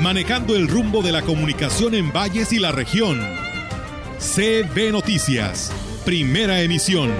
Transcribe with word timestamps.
manejando 0.00 0.56
el 0.56 0.68
rumbo 0.68 1.02
de 1.02 1.12
la 1.12 1.22
comunicación 1.22 1.94
en 1.94 2.12
valles 2.12 2.52
y 2.52 2.58
la 2.58 2.72
región. 2.72 3.20
CB 4.18 4.92
Noticias, 4.92 5.72
primera 6.04 6.60
emisión. 6.60 7.10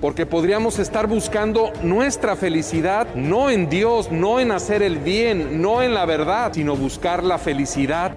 porque 0.00 0.26
podríamos 0.26 0.78
estar 0.78 1.06
buscando 1.06 1.72
nuestra 1.82 2.36
felicidad 2.36 3.14
no 3.14 3.50
en 3.50 3.68
Dios, 3.68 4.10
no 4.10 4.40
en 4.40 4.52
hacer 4.52 4.82
el 4.82 4.98
bien, 4.98 5.60
no 5.60 5.82
en 5.82 5.92
la 5.92 6.06
verdad, 6.06 6.52
sino 6.54 6.76
buscar 6.76 7.22
la 7.22 7.38
felicidad. 7.38 8.14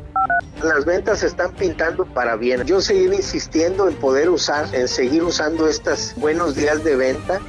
Las 0.64 0.86
ventas 0.86 1.20
se 1.20 1.28
están 1.28 1.52
pintando 1.54 2.06
para 2.06 2.36
bien. 2.36 2.64
Yo 2.66 2.82
seguiré 2.82 3.16
insistiendo 3.16 3.88
en 3.88 3.96
poder 3.96 4.30
usar, 4.30 4.68
en 4.74 4.88
seguir 4.88 5.24
usando 5.24 5.68
estos 5.68 6.14
buenos 6.18 6.56
días 6.56 6.84
de 6.84 6.96
venta. 6.96 7.40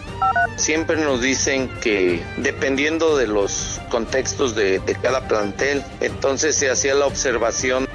Siempre 0.57 0.97
nos 0.97 1.21
dicen 1.21 1.69
que 1.81 2.23
dependiendo 2.39 3.17
de 3.17 3.27
los 3.27 3.81
contextos 3.91 4.55
de, 4.55 4.79
de 4.81 4.95
cada 4.95 5.27
plantel, 5.29 5.83
entonces 6.01 6.57
se 6.57 6.71
hacía 6.71 6.95
la 6.95 7.07
observación 7.07 7.87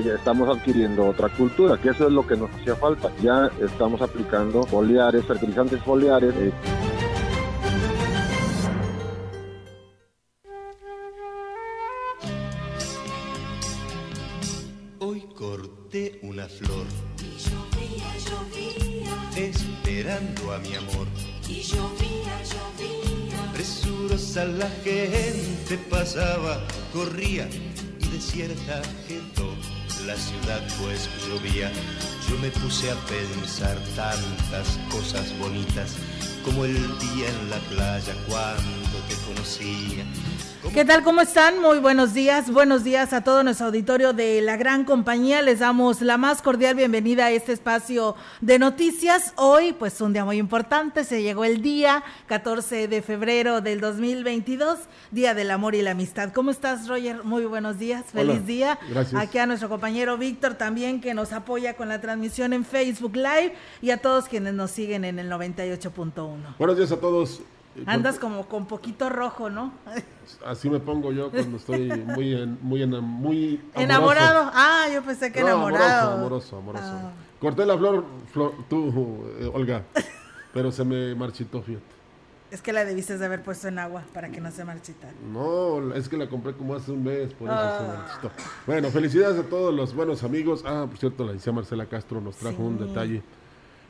ya 0.00 0.14
estamos 0.14 0.48
adquiriendo 0.48 1.06
otra 1.06 1.28
cultura, 1.28 1.76
que 1.76 1.90
eso 1.90 2.06
es 2.06 2.12
lo 2.12 2.26
que 2.26 2.36
nos 2.36 2.50
hacía 2.50 2.74
falta. 2.76 3.10
Ya 3.22 3.50
estamos 3.60 4.00
aplicando 4.00 4.62
foliares, 4.64 5.24
fertilizantes 5.26 5.80
foliares. 5.82 6.34
Eh. 6.36 6.52
Y 16.42 17.38
llovía, 17.38 18.10
llovía. 18.26 19.30
Esperando 19.36 20.52
a 20.52 20.58
mi 20.58 20.74
amor. 20.74 21.06
Y 21.48 21.62
llovía, 21.62 22.42
llovía. 22.42 23.52
Presurosa 23.52 24.44
la 24.46 24.68
gente 24.82 25.78
pasaba, 25.88 26.66
corría 26.92 27.48
y 28.00 28.08
desierta 28.08 28.82
quedó 29.06 29.54
la 30.06 30.16
ciudad 30.16 30.60
pues 30.80 31.08
llovía, 31.28 31.70
yo 32.28 32.36
me 32.38 32.50
puse 32.50 32.90
a 32.90 32.96
pensar 33.06 33.78
tantas 33.94 34.78
cosas 34.90 35.38
bonitas 35.38 35.96
como 36.44 36.64
el 36.64 36.74
día 36.74 37.28
en 37.28 37.50
la 37.50 37.58
playa 37.70 38.14
cuando 38.28 38.98
te 39.08 39.14
conocía 39.26 40.04
¿Qué 40.72 40.86
tal? 40.86 41.02
¿Cómo 41.02 41.20
están? 41.20 41.60
Muy 41.60 41.80
buenos 41.80 42.14
días. 42.14 42.50
Buenos 42.50 42.82
días 42.82 43.12
a 43.12 43.22
todo 43.22 43.42
nuestro 43.42 43.66
auditorio 43.66 44.14
de 44.14 44.40
la 44.40 44.56
gran 44.56 44.84
compañía. 44.84 45.42
Les 45.42 45.58
damos 45.58 46.00
la 46.00 46.16
más 46.16 46.40
cordial 46.40 46.76
bienvenida 46.76 47.26
a 47.26 47.30
este 47.30 47.52
espacio 47.52 48.16
de 48.40 48.58
noticias. 48.58 49.34
Hoy, 49.36 49.74
pues 49.74 50.00
un 50.00 50.14
día 50.14 50.24
muy 50.24 50.38
importante. 50.38 51.04
Se 51.04 51.22
llegó 51.22 51.44
el 51.44 51.60
día 51.60 52.02
14 52.26 52.88
de 52.88 53.02
febrero 53.02 53.60
del 53.60 53.80
2022, 53.80 54.78
Día 55.10 55.34
del 55.34 55.50
Amor 55.50 55.74
y 55.74 55.82
la 55.82 55.90
Amistad. 55.90 56.32
¿Cómo 56.32 56.50
estás, 56.50 56.88
Roger? 56.88 57.22
Muy 57.22 57.44
buenos 57.44 57.78
días. 57.78 58.04
Feliz 58.10 58.46
día. 58.46 58.78
Gracias. 58.88 59.20
Aquí 59.20 59.36
a 59.36 59.46
nuestro 59.46 59.68
compañero 59.68 60.16
Víctor 60.16 60.54
también 60.54 61.02
que 61.02 61.12
nos 61.12 61.34
apoya 61.34 61.74
con 61.74 61.90
la 61.90 62.00
transmisión 62.00 62.54
en 62.54 62.64
Facebook 62.64 63.14
Live 63.14 63.54
y 63.82 63.90
a 63.90 63.98
todos 63.98 64.24
quienes 64.24 64.54
nos 64.54 64.70
siguen 64.70 65.04
en 65.04 65.18
el 65.18 65.30
98.1. 65.30 66.31
Buenos 66.58 66.76
días 66.76 66.92
a 66.92 66.96
todos. 67.00 67.40
Andas 67.86 68.18
como 68.18 68.46
con 68.46 68.66
poquito 68.66 69.08
rojo, 69.08 69.48
¿no? 69.48 69.72
Así 70.46 70.68
me 70.68 70.78
pongo 70.78 71.10
yo 71.12 71.30
cuando 71.30 71.56
estoy 71.56 71.88
muy 71.88 72.34
en, 72.34 72.58
muy 72.60 72.82
en, 72.82 72.90
muy 73.00 73.54
amoroso. 73.74 73.82
enamorado. 73.82 74.50
Ah, 74.54 74.86
yo 74.92 75.02
pensé 75.02 75.32
que 75.32 75.40
No, 75.40 75.48
enamorado. 75.48 76.12
Amoroso, 76.18 76.56
amoroso, 76.58 76.86
amoroso. 76.86 77.08
Ah. 77.08 77.12
Corté 77.40 77.64
la 77.66 77.76
flor, 77.78 78.04
flor 78.30 78.52
tú, 78.68 79.24
eh, 79.40 79.50
Olga, 79.52 79.82
pero 80.52 80.70
se 80.70 80.84
me 80.84 81.14
marchitó, 81.14 81.62
fíjate. 81.62 81.84
Es 82.50 82.60
que 82.60 82.74
la 82.74 82.84
debiste 82.84 83.16
de 83.16 83.24
haber 83.24 83.42
puesto 83.42 83.68
en 83.68 83.78
agua 83.78 84.02
para 84.12 84.28
que 84.28 84.38
no 84.42 84.50
se 84.50 84.62
marchitara. 84.66 85.14
No, 85.32 85.94
es 85.94 86.06
que 86.10 86.18
la 86.18 86.28
compré 86.28 86.52
como 86.52 86.74
hace 86.74 86.92
un 86.92 87.02
mes, 87.02 87.32
por 87.32 87.48
eso 87.48 87.56
Ah. 87.58 87.78
se 87.80 87.86
marchitó. 88.28 88.30
Bueno, 88.66 88.90
felicidades 88.90 89.38
a 89.38 89.48
todos 89.48 89.72
los 89.74 89.94
buenos 89.94 90.22
amigos. 90.22 90.62
Ah, 90.66 90.84
por 90.86 90.98
cierto, 90.98 91.24
la 91.24 91.32
licenciada 91.32 91.56
Marcela 91.56 91.86
Castro 91.86 92.20
nos 92.20 92.36
trajo 92.36 92.58
Sí. 92.58 92.62
un 92.62 92.78
detalle. 92.78 93.22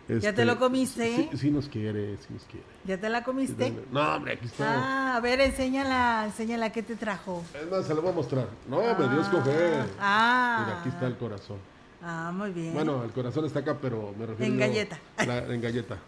¿Ya 0.09 0.17
Este, 0.17 0.33
te 0.33 0.45
lo 0.45 0.59
comiste? 0.59 1.29
Sí, 1.31 1.39
sí 1.39 1.51
nos 1.51 1.69
quiere, 1.69 2.17
sí 2.19 2.27
nos 2.33 2.43
quiere. 2.45 2.67
¿Ya 2.85 2.99
te 2.99 3.09
la 3.09 3.23
comiste? 3.23 3.73
No, 3.93 4.17
hombre, 4.17 4.35
aquí 4.35 4.47
está. 4.47 4.75
Ah, 5.13 5.17
a 5.17 5.21
ver, 5.21 5.41
enséñala, 5.41 6.25
enséñala 6.27 6.71
qué 6.73 6.83
te 6.83 6.97
trajo. 6.97 7.43
Es 7.55 7.71
más, 7.71 7.87
se 7.87 7.95
lo 7.95 8.03
voy 8.03 8.11
a 8.11 8.15
mostrar. 8.15 8.49
No, 8.69 8.79
me 8.99 9.09
dio 9.09 9.21
escoger. 9.21 9.85
Ah. 10.01 10.65
Mira, 10.67 10.81
aquí 10.81 10.89
está 10.89 11.07
el 11.07 11.17
corazón. 11.17 11.59
Ah, 12.05 12.33
muy 12.35 12.51
bien. 12.51 12.75
Bueno, 12.75 13.05
el 13.05 13.11
corazón 13.12 13.45
está 13.45 13.61
acá, 13.61 13.79
pero 13.81 14.12
me 14.19 14.27
refiero. 14.27 14.53
En 14.53 14.59
galleta. 14.59 14.99
la- 15.25 15.39
en 15.55 15.61
galleta. 15.61 15.99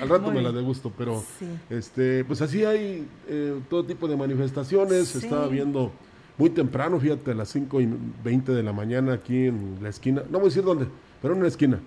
Al 0.00 0.08
rato 0.08 0.22
Muy 0.30 0.36
me 0.36 0.42
la 0.42 0.50
degusto, 0.50 0.90
pero 0.96 1.22
Sí. 1.38 1.46
este, 1.68 2.24
pues 2.24 2.40
así 2.40 2.64
hay 2.64 3.06
eh, 3.28 3.60
todo 3.68 3.84
tipo 3.84 4.08
de 4.08 4.16
manifestaciones. 4.16 5.08
Sí. 5.08 5.18
Estaba 5.18 5.46
viendo 5.46 5.92
muy 6.38 6.48
temprano, 6.48 6.98
fíjate, 6.98 7.32
a 7.32 7.34
las 7.34 7.50
5 7.50 7.82
y 7.82 7.88
20 8.24 8.52
de 8.52 8.62
la 8.62 8.72
mañana 8.72 9.12
aquí 9.12 9.46
en 9.48 9.76
la 9.82 9.90
esquina. 9.90 10.22
No 10.30 10.38
voy 10.38 10.46
a 10.46 10.48
decir 10.48 10.64
dónde, 10.64 10.86
pero 11.20 11.34
en 11.34 11.40
una 11.40 11.48
esquina. 11.48 11.78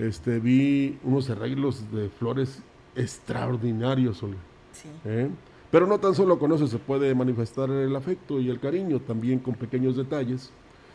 Este, 0.00 0.38
vi 0.38 0.98
unos 1.04 1.28
arreglos 1.28 1.90
de 1.92 2.08
flores 2.08 2.62
extraordinarios, 2.96 4.22
Olga. 4.22 4.38
Sí. 4.72 4.88
¿eh? 5.04 5.28
Pero 5.70 5.86
no 5.86 5.98
tan 6.00 6.14
solo 6.14 6.38
con 6.38 6.52
eso 6.52 6.66
se 6.66 6.78
puede 6.78 7.14
manifestar 7.14 7.70
el 7.70 7.94
afecto 7.94 8.40
y 8.40 8.48
el 8.48 8.58
cariño, 8.58 8.98
también 9.00 9.38
con 9.38 9.54
pequeños 9.54 9.96
detalles, 9.96 10.50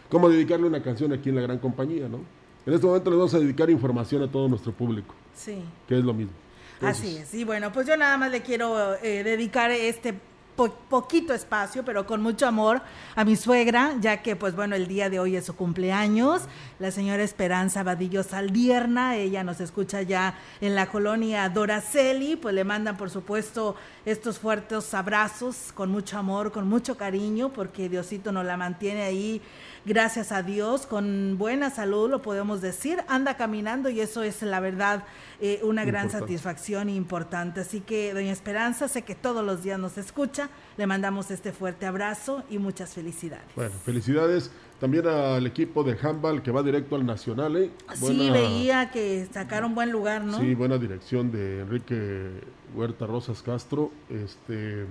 como 0.10 0.28
dedicarle 0.30 0.68
una 0.68 0.82
canción 0.82 1.14
aquí 1.14 1.30
en 1.30 1.36
la 1.36 1.42
gran 1.42 1.60
compañía, 1.60 2.10
¿no? 2.10 2.20
En 2.66 2.74
este 2.74 2.86
momento 2.88 3.10
les 3.12 3.18
vamos 3.20 3.34
a 3.36 3.40
dedicar 3.40 3.70
información 3.70 4.24
a 4.24 4.28
todo 4.32 4.48
nuestro 4.48 4.72
público, 4.72 5.14
Sí. 5.36 5.62
que 5.88 5.98
es 6.00 6.04
lo 6.04 6.14
mismo. 6.14 6.34
Así 6.82 7.16
es. 7.18 7.34
Y 7.34 7.44
bueno, 7.44 7.72
pues 7.72 7.88
yo 7.88 7.96
nada 7.96 8.18
más 8.18 8.32
le 8.32 8.42
quiero 8.42 8.96
eh, 8.96 9.24
dedicar 9.24 9.72
este 9.72 10.16
po- 10.56 10.70
poquito 10.90 11.34
espacio, 11.34 11.84
pero 11.84 12.06
con 12.06 12.22
mucho 12.22 12.48
amor 12.48 12.82
a 13.16 13.24
mi 13.24 13.36
suegra, 13.36 13.94
ya 14.00 14.22
que 14.22 14.36
pues 14.36 14.56
bueno, 14.56 14.76
el 14.76 14.88
día 14.88 15.10
de 15.10 15.20
hoy 15.20 15.36
es 15.36 15.46
su 15.46 15.56
cumpleaños, 15.56 16.44
la 16.80 16.92
señora 16.92 17.24
Esperanza 17.24 17.84
Vadillo 17.84 18.24
Saldierna, 18.24 19.16
ella 19.16 19.44
nos 19.44 19.60
escucha 19.62 20.02
ya 20.02 20.38
en 20.62 20.76
la 20.76 20.88
colonia 20.88 21.48
Doraceli, 21.50 22.36
pues 22.36 22.54
le 22.56 22.64
mandan 22.64 22.98
por 22.98 23.10
supuesto 23.10 23.76
estos 24.06 24.40
fuertes 24.40 24.94
abrazos 24.94 25.72
con 25.74 25.92
mucho 25.92 26.18
amor, 26.18 26.52
con 26.52 26.68
mucho 26.68 26.96
cariño, 26.98 27.50
porque 27.54 27.90
Diosito 27.90 28.32
nos 28.32 28.46
la 28.46 28.58
mantiene 28.58 29.04
ahí 29.04 29.42
gracias 29.86 30.32
a 30.32 30.44
Dios, 30.44 30.86
con 30.86 31.38
buena 31.38 31.70
salud, 31.70 32.10
lo 32.10 32.22
podemos 32.22 32.62
decir, 32.62 33.00
anda 33.08 33.38
caminando 33.38 33.90
y 33.90 34.02
eso 34.02 34.24
es 34.24 34.42
la 34.42 34.60
verdad 34.60 35.04
eh, 35.40 35.60
una 35.64 35.84
gran 35.86 36.06
Importante. 36.06 36.34
satisfacción 36.34 36.90
importante. 36.90 37.62
Así 37.62 37.82
que, 37.82 38.14
doña 38.14 38.32
Esperanza, 38.32 38.88
sé 38.88 39.04
que 39.04 39.16
todos 39.16 39.46
los 39.46 39.64
días 39.64 39.80
nos 39.80 39.98
escucha, 39.98 40.50
le 40.78 40.88
mandamos 40.88 41.30
este 41.32 41.52
fuerte 41.52 41.86
abrazo 41.86 42.44
y 42.50 42.58
muchas 42.58 42.94
felicidades. 42.94 43.46
Bueno, 43.56 43.72
felicidades 43.84 44.52
también 44.80 45.08
al 45.08 45.46
equipo 45.46 45.84
de 45.84 45.98
handball 46.02 46.42
que 46.42 46.52
va 46.52 46.62
directo 46.64 46.96
al 46.96 47.06
Nacional. 47.06 47.56
¿eh? 47.56 47.72
Sí, 47.94 48.30
veía 48.30 48.92
que 48.92 49.28
sacaron 49.32 49.74
buen 49.76 49.92
lugar, 49.92 50.24
¿no? 50.24 50.40
Sí, 50.40 50.54
buena 50.56 50.78
dirección 50.78 51.32
de 51.32 51.62
Enrique 51.62 52.42
Huerta 52.74 53.06
Rosas 53.06 53.42
Castro. 53.42 53.92
Este, 54.10 54.86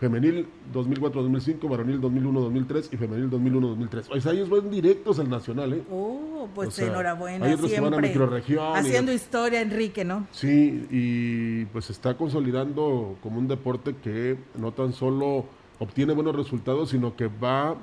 femenil 0.00 0.46
2004-2005, 0.72 1.68
varonil 1.68 2.00
2001-2003 2.00 2.88
y 2.92 2.96
femenil 2.96 3.30
2001-2003. 3.30 4.06
O 4.16 4.20
sea, 4.20 4.32
ellos 4.32 4.48
van 4.48 4.70
directos 4.70 5.18
al 5.18 5.28
Nacional, 5.28 5.74
¿eh? 5.74 5.82
Oh, 5.90 6.48
pues 6.54 6.68
O 6.68 6.70
sea, 6.72 6.86
enhorabuena. 6.88 7.44
hay 7.46 7.52
otros 7.52 7.70
que 7.70 7.80
van 7.80 7.92
a 7.92 7.96
siempre 7.98 8.08
microrregión 8.08 8.64
y- 8.74 8.78
Haciendo 8.78 9.12
historia, 9.12 9.60
Enrique, 9.60 10.04
¿no? 10.04 10.26
Sí, 10.32 10.86
y 10.90 11.64
pues 11.66 11.84
se 11.84 11.92
está 11.92 12.16
consolidando 12.16 13.16
como 13.22 13.38
un 13.38 13.46
deporte 13.46 13.94
que 14.02 14.38
no 14.58 14.72
tan 14.72 14.94
solo 14.94 15.44
obtiene 15.78 16.14
buenos 16.14 16.34
resultados, 16.34 16.88
sino 16.90 17.14
que 17.14 17.28
va 17.28 17.76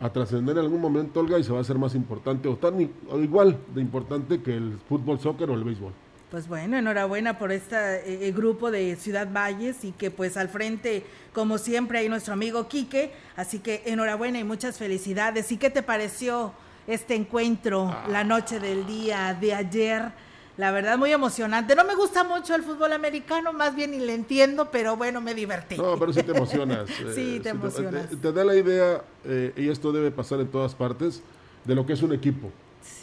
a 0.00 0.10
trascender 0.12 0.56
en 0.56 0.64
algún 0.64 0.80
momento, 0.80 1.20
Olga, 1.20 1.38
y 1.38 1.44
se 1.44 1.52
va 1.52 1.58
a 1.58 1.60
hacer 1.60 1.76
más 1.76 1.94
importante, 1.94 2.48
o 2.48 2.56
tan 2.56 2.74
o 3.10 3.18
igual 3.20 3.58
de 3.74 3.80
importante 3.82 4.40
que 4.42 4.56
el 4.56 4.78
fútbol, 4.88 5.18
soccer 5.20 5.50
o 5.50 5.54
el 5.54 5.64
béisbol. 5.64 5.92
Pues 6.30 6.46
bueno, 6.46 6.76
enhorabuena 6.76 7.38
por 7.38 7.52
este 7.52 8.26
eh, 8.26 8.32
grupo 8.32 8.70
de 8.70 8.96
Ciudad 8.96 9.28
Valles 9.32 9.82
y 9.84 9.92
que 9.92 10.10
pues 10.10 10.36
al 10.36 10.50
frente, 10.50 11.02
como 11.32 11.56
siempre, 11.56 12.00
hay 12.00 12.10
nuestro 12.10 12.34
amigo 12.34 12.68
Quique. 12.68 13.12
Así 13.34 13.60
que 13.60 13.82
enhorabuena 13.86 14.38
y 14.38 14.44
muchas 14.44 14.76
felicidades. 14.76 15.50
¿Y 15.52 15.56
qué 15.56 15.70
te 15.70 15.82
pareció 15.82 16.52
este 16.86 17.14
encuentro 17.14 17.94
la 18.08 18.24
noche 18.24 18.60
del 18.60 18.86
día 18.86 19.36
de 19.38 19.54
ayer 19.54 20.12
La 20.58 20.70
verdad, 20.70 20.98
muy 20.98 21.12
emocionante. 21.12 21.74
No 21.74 21.84
me 21.84 21.94
gusta 21.94 22.24
mucho 22.24 22.54
el 22.54 22.62
fútbol 22.62 22.92
americano, 22.92 23.52
más 23.54 23.74
bien 23.74 23.92
ni 23.92 23.98
le 23.98 24.12
entiendo, 24.12 24.70
pero 24.70 24.96
bueno, 24.96 25.22
me 25.22 25.32
divertí. 25.32 25.78
No, 25.78 25.96
pero 25.98 26.12
sí 26.12 26.22
te 26.22 26.32
emocionas. 26.32 26.90
sí, 27.14 27.36
eh, 27.36 27.40
te 27.40 27.50
emocionas. 27.50 28.08
Te, 28.20 28.32
da 28.32 28.44
la 28.44 28.56
idea, 28.56 29.02
eh, 29.24 29.52
y 29.56 29.68
esto 29.68 29.92
debe 29.92 30.10
pasar 30.10 30.40
en 30.40 30.48
todas 30.48 30.74
partes, 30.74 31.22
de 31.64 31.74
lo 31.74 31.86
que 31.86 31.92
es 31.92 32.02
un 32.02 32.12
equipo. 32.12 32.50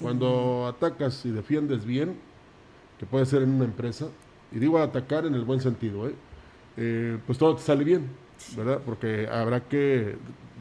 Cuando 0.01 0.67
atacas 0.67 1.25
y 1.25 1.31
defiendes 1.31 1.85
bien, 1.85 2.19
que 2.99 3.05
puede 3.05 3.25
ser 3.25 3.41
en 3.41 3.49
una 3.49 3.65
empresa, 3.65 4.07
y 4.51 4.59
digo 4.59 4.79
atacar 4.79 5.25
en 5.25 5.35
el 5.35 5.43
buen 5.43 5.61
sentido, 5.61 6.07
¿eh? 6.07 7.19
pues 7.25 7.37
todo 7.37 7.55
te 7.55 7.61
sale 7.61 7.83
bien, 7.83 8.07
¿verdad? 8.55 8.81
Porque 8.85 9.27
habrá 9.27 9.61
que 9.61 10.15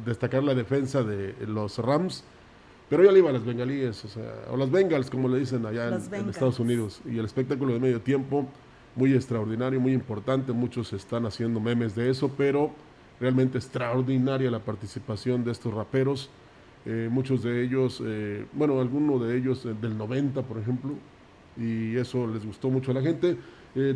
destacar 0.04 0.42
la 0.42 0.54
defensa 0.54 1.02
de 1.02 1.34
los 1.46 1.78
Rams 1.78 2.24
pero 2.88 3.02
yo 3.02 3.12
le 3.12 3.18
iba 3.18 3.30
a 3.30 3.32
las 3.32 3.44
bengalíes, 3.44 4.04
o 4.04 4.08
sea, 4.08 4.44
o 4.50 4.56
las 4.56 4.70
Bengals, 4.70 5.08
como 5.08 5.28
le 5.28 5.38
dicen 5.38 5.64
allá 5.64 5.88
en, 5.88 6.28
Estados 6.28 6.60
Unidos. 6.60 7.00
Y 7.06 7.18
el 7.18 7.24
espectáculo 7.24 7.72
de 7.72 7.80
medio 7.80 8.00
tiempo, 8.00 8.46
muy 8.94 9.14
extraordinario, 9.14 9.80
muy 9.80 9.92
importante. 9.92 10.52
Muchos 10.52 10.92
están 10.92 11.24
haciendo 11.24 11.60
memes 11.60 11.94
de 11.94 12.10
eso, 12.10 12.30
pero 12.36 12.70
realmente 13.20 13.58
extraordinaria 13.58 14.50
la 14.50 14.58
participación 14.58 15.44
de 15.44 15.52
estos 15.52 15.72
raperos. 15.72 16.28
Eh, 16.84 17.08
muchos 17.10 17.42
de 17.42 17.64
ellos, 17.64 18.02
eh, 18.04 18.44
bueno, 18.52 18.78
algunos 18.80 19.26
de 19.26 19.38
ellos 19.38 19.64
eh, 19.64 19.74
del 19.80 19.96
90, 19.96 20.42
por 20.42 20.58
ejemplo, 20.58 20.92
y 21.56 21.96
eso 21.96 22.26
les 22.26 22.44
gustó 22.44 22.70
mucho 22.70 22.90
a 22.90 22.94
la 22.94 23.02
gente. 23.02 23.36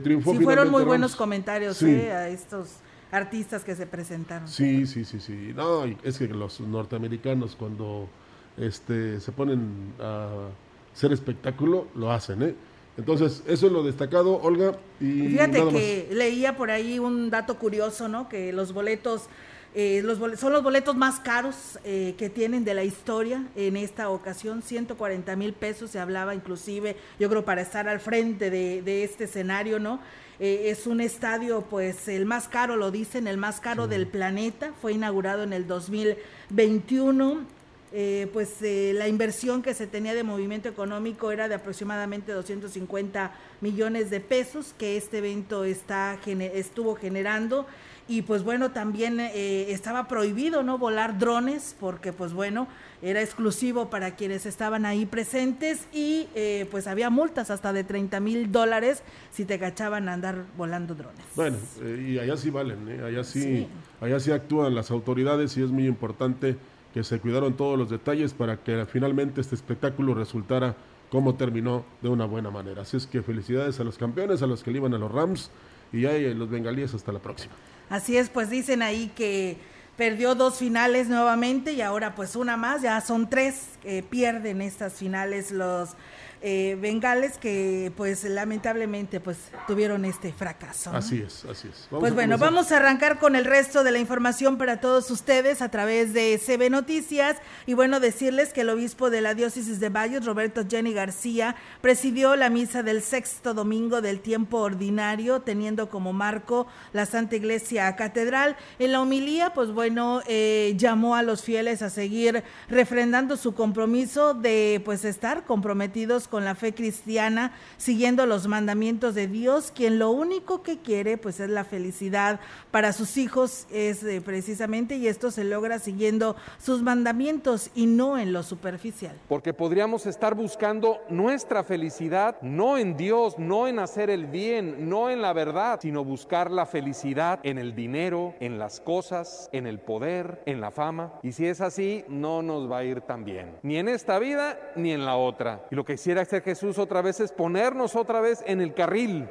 triunfó 0.03 0.33
sí, 0.33 0.41
fueron 0.41 0.71
muy 0.71 0.85
buenos 0.85 1.17
comentarios 1.17 1.83
a 1.83 2.29
estos 2.29 2.77
artistas 3.11 3.65
que 3.65 3.75
se 3.75 3.87
presentaron. 3.87 4.49
Sí, 4.49 4.87
sí, 4.87 5.05
sí, 5.05 5.21
sí. 5.21 5.53
No, 5.55 5.85
es 6.03 6.19
que 6.19 6.29
los 6.29 6.61
norteamericanos 6.61 7.57
cuando 7.57 8.09
este, 8.57 9.21
se 9.21 9.33
ponen 9.33 9.95
a 10.01 10.49
hacer 10.95 11.13
espectáculo, 11.13 11.87
lo 11.95 12.11
hacen, 12.11 12.43
¿eh? 12.43 12.55
Entonces, 12.97 13.45
eso 13.47 13.67
es 13.67 13.73
lo 13.73 13.85
destacado, 13.85 14.41
Olga. 14.43 14.77
Y 15.01 15.29
Fíjate 15.29 15.69
que 15.69 16.09
leía 16.13 16.57
por 16.57 16.73
ahí 16.73 16.99
un 16.99 17.31
dato 17.31 17.57
curioso, 17.57 18.09
¿no? 18.09 18.29
Que 18.29 18.53
los 18.53 18.73
boletos, 18.73 19.29
eh, 19.75 20.01
los 20.03 20.19
son 20.41 20.53
los 20.53 20.63
boletos 20.63 20.97
más 20.97 21.21
caros 21.21 21.79
eh, 21.85 22.15
que 22.17 22.31
tienen 22.31 22.65
de 22.65 22.75
la 22.75 22.85
historia 22.85 23.45
en 23.55 23.77
esta 23.77 24.09
ocasión, 24.09 24.63
140 24.63 25.37
mil 25.37 25.53
pesos, 25.53 25.91
se 25.91 26.01
hablaba 26.01 26.35
inclusive, 26.35 26.97
yo 27.19 27.29
creo, 27.29 27.45
para 27.45 27.61
estar 27.61 27.89
al 27.89 28.01
frente 28.01 28.51
de, 28.51 29.05
este 29.05 29.25
escenario, 29.25 29.79
¿no? 29.79 30.01
Eh, 30.41 30.71
es 30.71 30.87
un 30.87 31.01
estadio, 31.01 31.63
pues, 31.63 32.09
el 32.09 32.25
más 32.25 32.49
caro, 32.49 32.77
lo 32.77 32.91
dicen, 32.91 33.27
el 33.27 33.37
más 33.37 33.61
caro 33.61 33.89
del 33.89 34.07
planeta, 34.07 34.73
fue 34.81 34.93
inaugurado 34.93 35.43
en 35.43 35.53
el 35.53 35.67
2021 35.67 37.59
eh, 37.91 38.29
pues 38.35 38.57
la 38.61 39.09
inversión 39.09 39.63
que 39.63 39.73
se 39.73 39.87
tenía 39.87 40.13
de 40.13 40.23
movimiento 40.23 40.69
económico 40.69 41.33
era 41.33 41.49
de 41.49 41.55
aproximadamente 41.55 42.33
250 42.33 43.33
millones 43.63 44.11
de 44.11 44.21
pesos 44.21 44.75
que 44.77 44.99
este 44.99 45.19
evento 45.19 45.65
está 45.65 46.19
estuvo 46.27 46.97
generando 46.97 47.67
y 48.09 48.23
pues 48.23 48.43
bueno 48.43 48.71
también 48.71 49.21
eh, 49.21 49.71
estaba 49.71 50.09
prohibido 50.09 50.63
no 50.63 50.79
volar 50.79 51.19
drones 51.19 51.77
porque 51.79 52.13
pues 52.13 52.33
bueno 52.33 52.67
era 53.03 53.23
exclusivo 53.23 53.91
para 53.91 54.17
quienes 54.17 54.47
estaban 54.47 54.85
ahí 54.87 55.07
presentes 55.07 55.87
y 55.93 56.27
pues 56.71 56.89
había 56.89 57.11
multas 57.11 57.51
hasta 57.51 57.73
de 57.73 57.85
30 57.85 58.19
mil 58.19 58.51
dólares 58.51 59.05
si 59.31 59.45
te 59.45 59.59
cachaban 59.59 60.09
a 60.09 60.15
andar 60.15 60.45
volando 60.57 60.97
drones. 60.97 61.25
Bueno, 61.37 61.57
y 61.81 62.19
allá 62.19 62.37
sí 62.37 62.51
valen, 62.51 63.01
allá 63.05 63.23
sí, 63.23 63.69
allá 64.01 64.19
sí 64.19 64.33
actúan 64.33 64.75
las 64.75 64.91
autoridades 64.91 65.57
y 65.57 65.63
es 65.63 65.71
muy 65.71 65.87
importante 65.87 66.57
que 66.93 67.05
se 67.05 67.21
cuidaron 67.21 67.55
todos 67.55 67.79
los 67.79 67.91
detalles 67.91 68.33
para 68.35 68.57
que 68.57 68.85
finalmente 68.87 69.41
este 69.41 69.55
espectáculo 69.55 70.15
resultara 70.15 70.75
como 71.11 71.35
terminó 71.35 71.85
de 72.03 72.09
una 72.09 72.27
buena 72.27 72.51
manera. 72.51 72.83
Así 72.83 72.97
es 72.97 73.07
que 73.07 73.23
felicidades 73.23 73.81
a 73.81 73.85
los 73.85 73.99
campeones, 73.99 74.43
a 74.43 74.47
los 74.47 74.63
que 74.63 74.71
le 74.71 74.79
iban 74.79 74.95
a 74.95 74.99
los 74.99 75.11
Rams 75.11 75.51
y 75.93 76.05
a 76.07 76.13
los 76.35 76.51
bengalíes 76.51 76.95
hasta 76.95 77.13
la 77.13 77.19
próxima. 77.19 77.55
Así 77.91 78.17
es, 78.17 78.29
pues 78.29 78.51
dicen 78.51 78.83
ahí 78.83 79.11
que 79.17 79.57
perdió 79.99 80.37
dos 80.37 80.59
finales 80.59 81.09
nuevamente 81.09 81.73
y 81.73 81.83
ahora 81.83 82.15
pues 82.15 82.37
una 82.37 82.57
más, 82.57 82.81
ya 82.81 83.01
son 83.01 83.29
tres 83.29 83.67
que 83.83 84.03
pierden 84.03 84.63
estas 84.63 84.95
finales 84.95 85.51
los 85.51 85.97
eh, 86.41 86.79
bengales 86.81 87.37
que 87.37 87.93
pues 87.97 88.23
lamentablemente 88.23 89.19
pues 89.19 89.39
tuvieron 89.67 90.05
este 90.05 90.33
fracaso. 90.33 90.93
Así 90.93 91.21
es, 91.21 91.45
así 91.45 91.67
es. 91.67 91.89
pues 91.91 92.15
bueno, 92.15 92.39
vamos 92.39 92.71
a 92.71 92.77
arrancar 92.77 93.19
con 93.19 93.35
el 93.35 93.45
resto 93.45 93.83
de 93.83 93.91
la 93.91 93.99
información 93.99 94.57
para 94.57 94.81
todos 94.81 95.11
ustedes 95.11 95.63
a 95.63 95.69
través 95.69 96.13
de 96.13 96.39
CB 96.39 96.71
Noticias 96.71 97.39
y 97.67 97.75
bueno, 97.75 97.99
decirles 97.99 98.53
que 98.53 98.61
el 98.61 98.71
obispo 98.71 99.11
de 99.11 99.21
la 99.21 99.35
diócesis 99.35 99.81
de 99.81 99.89
Valles, 99.89 100.25
Roberto 100.25 100.63
Jenny 100.69 100.93
García, 100.93 101.57
presidió 101.81 102.37
la 102.37 102.51
misa 102.51 102.85
del 102.85 103.03
sexto 103.03 103.53
domingo 103.53 104.01
del 104.01 104.21
tiempo 104.21 104.59
ordinario, 104.59 105.41
teniendo 105.41 105.91
como 105.91 106.13
marco 106.13 106.69
la 106.93 107.05
Santa 107.05 107.35
Iglesia 107.35 107.97
Catedral. 107.97 108.57
En 108.79 108.93
la 108.93 109.01
homilía, 109.01 109.55
pues 109.55 109.73
bueno, 109.73 109.88
eh, 110.27 110.75
llamó 110.77 111.15
a 111.15 111.23
los 111.23 111.43
fieles 111.43 111.83
a 111.83 111.91
seguir 111.91 112.43
refrendando 112.69 113.37
su 113.37 113.55
compromiso 113.55 114.35
de 114.35 114.81
pues 114.85 115.05
estar 115.05 115.45
comprometidos 115.45 116.29
con 116.29 116.45
la 116.45 116.55
fe 116.55 116.75
cristiana, 116.75 117.53
siguiendo 117.77 118.27
los 118.27 118.47
mandamientos 118.47 119.15
de 119.15 119.27
Dios, 119.29 119.73
quien 119.75 119.99
lo 119.99 120.11
único 120.11 120.63
que 120.63 120.79
quiere 120.79 121.17
pues 121.17 121.41
es 121.41 121.51
la 121.51 121.65
felicidad 121.65 122.41
para 122.71 122.93
sus 122.93 123.17
hijos, 123.17 123.67
es 123.71 124.03
eh, 124.03 124.21
precisamente, 124.21 124.97
y 124.97 125.07
esto 125.07 125.31
se 125.31 125.45
logra 125.45 125.79
siguiendo 125.79 126.37
sus 126.59 126.83
mandamientos 126.83 127.71
y 127.75 127.87
no 127.87 128.19
en 128.19 128.33
lo 128.33 128.43
superficial. 128.43 129.17
Porque 129.29 129.55
podríamos 129.55 130.07
estar 130.07 130.35
buscando 130.35 130.99
nuestra 131.09 131.65
felicidad 131.65 132.37
no 132.43 132.79
en 132.79 132.97
Dios, 132.97 133.39
no 133.39 133.69
en 133.69 133.79
hacer 133.79 134.11
el 134.11 134.27
bien, 134.27 134.89
no 134.89 135.11
en 135.11 135.23
la 135.23 135.33
verdad, 135.33 135.79
sino 135.81 136.05
buscar 136.05 136.51
la 136.51 136.67
felicidad 136.67 137.41
en 137.43 137.59
el 137.59 137.75
dinero, 137.75 138.35
en 138.41 138.59
las 138.59 138.81
cosas, 138.81 139.49
en 139.53 139.67
el 139.67 139.78
poder, 139.79 140.43
en 140.47 140.61
la 140.61 140.71
fama. 140.71 141.15
Y 141.23 141.33
si 141.33 141.47
es 141.47 141.61
así, 141.61 142.05
no 142.09 142.43
nos 142.43 142.71
va 142.71 142.79
a 142.79 142.85
ir 142.85 143.01
tan 143.03 143.25
bien, 143.25 143.59
ni 143.63 143.77
en 143.77 143.89
esta 143.89 144.19
vida 144.19 144.59
ni 144.77 144.93
en 144.93 145.05
la 145.05 145.17
otra. 145.17 145.67
Y 145.71 145.75
lo 145.75 145.85
que 145.85 145.95
quisiera 145.95 146.23
hacer 146.23 146.43
Jesús 146.43 146.79
otra 146.79 147.03
vez 147.03 147.21
es 147.21 147.33
ponernos 147.33 147.97
otra 147.97 148.21
vez 148.21 148.43
en 148.47 148.61
el 148.61 148.75
carril. 148.75 149.29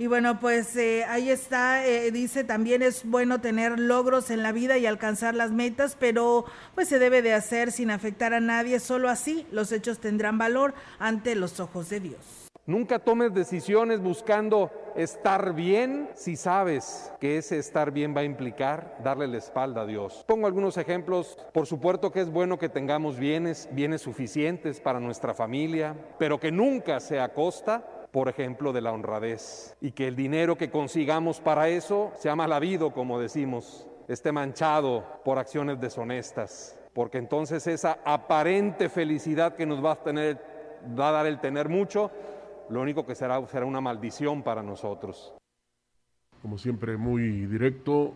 Y 0.00 0.06
bueno, 0.06 0.40
pues 0.40 0.74
eh, 0.76 1.04
ahí 1.04 1.28
está, 1.28 1.86
eh, 1.86 2.10
dice 2.10 2.42
también 2.42 2.80
es 2.80 3.02
bueno 3.04 3.42
tener 3.42 3.78
logros 3.78 4.30
en 4.30 4.42
la 4.42 4.50
vida 4.50 4.78
y 4.78 4.86
alcanzar 4.86 5.34
las 5.34 5.50
metas, 5.50 5.94
pero 6.00 6.46
pues 6.74 6.88
se 6.88 6.98
debe 6.98 7.20
de 7.20 7.34
hacer 7.34 7.70
sin 7.70 7.90
afectar 7.90 8.32
a 8.32 8.40
nadie, 8.40 8.80
solo 8.80 9.10
así 9.10 9.46
los 9.52 9.72
hechos 9.72 9.98
tendrán 9.98 10.38
valor 10.38 10.72
ante 10.98 11.34
los 11.34 11.60
ojos 11.60 11.90
de 11.90 12.00
Dios. 12.00 12.39
Nunca 12.70 13.00
tomes 13.00 13.34
decisiones 13.34 14.00
buscando 14.00 14.70
estar 14.94 15.54
bien 15.54 16.08
si 16.14 16.36
sabes 16.36 17.12
que 17.18 17.36
ese 17.36 17.58
estar 17.58 17.90
bien 17.90 18.14
va 18.16 18.20
a 18.20 18.24
implicar 18.24 18.96
darle 19.02 19.26
la 19.26 19.38
espalda 19.38 19.80
a 19.80 19.86
Dios. 19.86 20.24
Pongo 20.28 20.46
algunos 20.46 20.76
ejemplos. 20.76 21.36
Por 21.52 21.66
supuesto 21.66 22.12
que 22.12 22.20
es 22.20 22.30
bueno 22.30 22.60
que 22.60 22.68
tengamos 22.68 23.18
bienes, 23.18 23.68
bienes 23.72 24.02
suficientes 24.02 24.78
para 24.78 25.00
nuestra 25.00 25.34
familia, 25.34 25.96
pero 26.16 26.38
que 26.38 26.52
nunca 26.52 27.00
sea 27.00 27.34
costa 27.34 27.84
por 28.12 28.28
ejemplo, 28.28 28.72
de 28.72 28.80
la 28.82 28.92
honradez. 28.92 29.76
Y 29.80 29.90
que 29.90 30.06
el 30.06 30.14
dinero 30.14 30.56
que 30.56 30.70
consigamos 30.70 31.40
para 31.40 31.68
eso 31.68 32.12
sea 32.18 32.36
mal 32.36 32.52
habido, 32.52 32.92
como 32.92 33.18
decimos, 33.18 33.88
esté 34.06 34.30
manchado 34.30 35.04
por 35.24 35.38
acciones 35.38 35.80
deshonestas. 35.80 36.78
Porque 36.92 37.18
entonces 37.18 37.66
esa 37.66 37.98
aparente 38.04 38.88
felicidad 38.88 39.56
que 39.56 39.66
nos 39.66 39.84
va 39.84 39.92
a 39.92 41.12
dar 41.12 41.26
el 41.26 41.40
tener 41.40 41.68
mucho, 41.68 42.10
lo 42.70 42.80
único 42.80 43.04
que 43.04 43.14
será 43.14 43.44
será 43.46 43.66
una 43.66 43.80
maldición 43.80 44.42
para 44.42 44.62
nosotros. 44.62 45.34
Como 46.40 46.56
siempre, 46.56 46.96
muy 46.96 47.46
directo, 47.46 48.14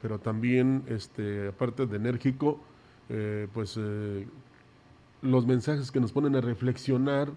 pero 0.00 0.18
también, 0.18 0.84
este, 0.86 1.48
aparte 1.48 1.86
de 1.86 1.96
enérgico, 1.96 2.60
eh, 3.08 3.48
pues 3.52 3.76
eh, 3.78 4.26
los 5.22 5.46
mensajes 5.46 5.90
que 5.90 6.00
nos 6.00 6.12
ponen 6.12 6.36
a 6.36 6.40
reflexionar 6.40 7.30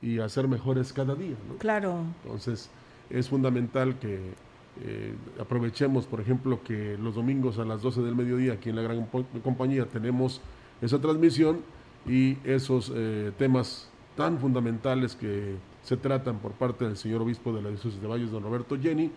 y 0.00 0.20
a 0.20 0.28
ser 0.28 0.48
mejores 0.48 0.92
cada 0.92 1.14
día. 1.14 1.36
Claro. 1.58 2.04
Entonces, 2.24 2.70
es 3.10 3.28
fundamental 3.28 3.98
que 3.98 4.34
eh, 4.82 5.14
aprovechemos, 5.40 6.06
por 6.06 6.20
ejemplo, 6.20 6.62
que 6.62 6.96
los 6.98 7.14
domingos 7.14 7.58
a 7.58 7.64
las 7.64 7.82
12 7.82 8.02
del 8.02 8.14
mediodía 8.14 8.54
aquí 8.54 8.70
en 8.70 8.76
la 8.76 8.82
gran 8.82 9.06
compañía 9.42 9.86
tenemos 9.86 10.40
esa 10.80 11.00
transmisión 11.00 11.60
y 12.06 12.36
esos 12.44 12.92
temas 13.38 13.88
tan 14.16 14.38
fundamentales 14.38 15.14
que 15.14 15.56
se 15.82 15.96
tratan 15.96 16.38
por 16.38 16.52
parte 16.52 16.84
del 16.84 16.96
señor 16.96 17.22
obispo 17.22 17.52
de 17.52 17.62
la 17.62 17.68
diócesis 17.68 18.00
de 18.00 18.06
Valles, 18.06 18.30
don 18.30 18.42
Roberto 18.42 18.78
Jenny, 18.80 19.10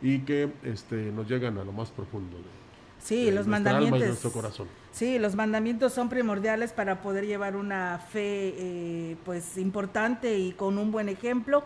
y 0.00 0.20
que 0.20 0.52
este, 0.62 1.12
nos 1.12 1.28
llegan 1.28 1.58
a 1.58 1.64
lo 1.64 1.72
más 1.72 1.90
profundo 1.90 2.36
de, 2.36 2.44
sí, 2.98 3.30
los 3.30 3.46
mandamientos, 3.46 4.00
nuestro 4.00 4.32
corazón. 4.32 4.68
Sí, 4.90 5.18
los 5.18 5.34
mandamientos 5.34 5.92
son 5.92 6.08
primordiales 6.08 6.72
para 6.72 7.02
poder 7.02 7.26
llevar 7.26 7.56
una 7.56 7.98
fe 7.98 8.54
eh, 8.56 9.16
pues 9.24 9.58
importante 9.58 10.38
y 10.38 10.52
con 10.52 10.78
un 10.78 10.90
buen 10.90 11.08
ejemplo 11.08 11.64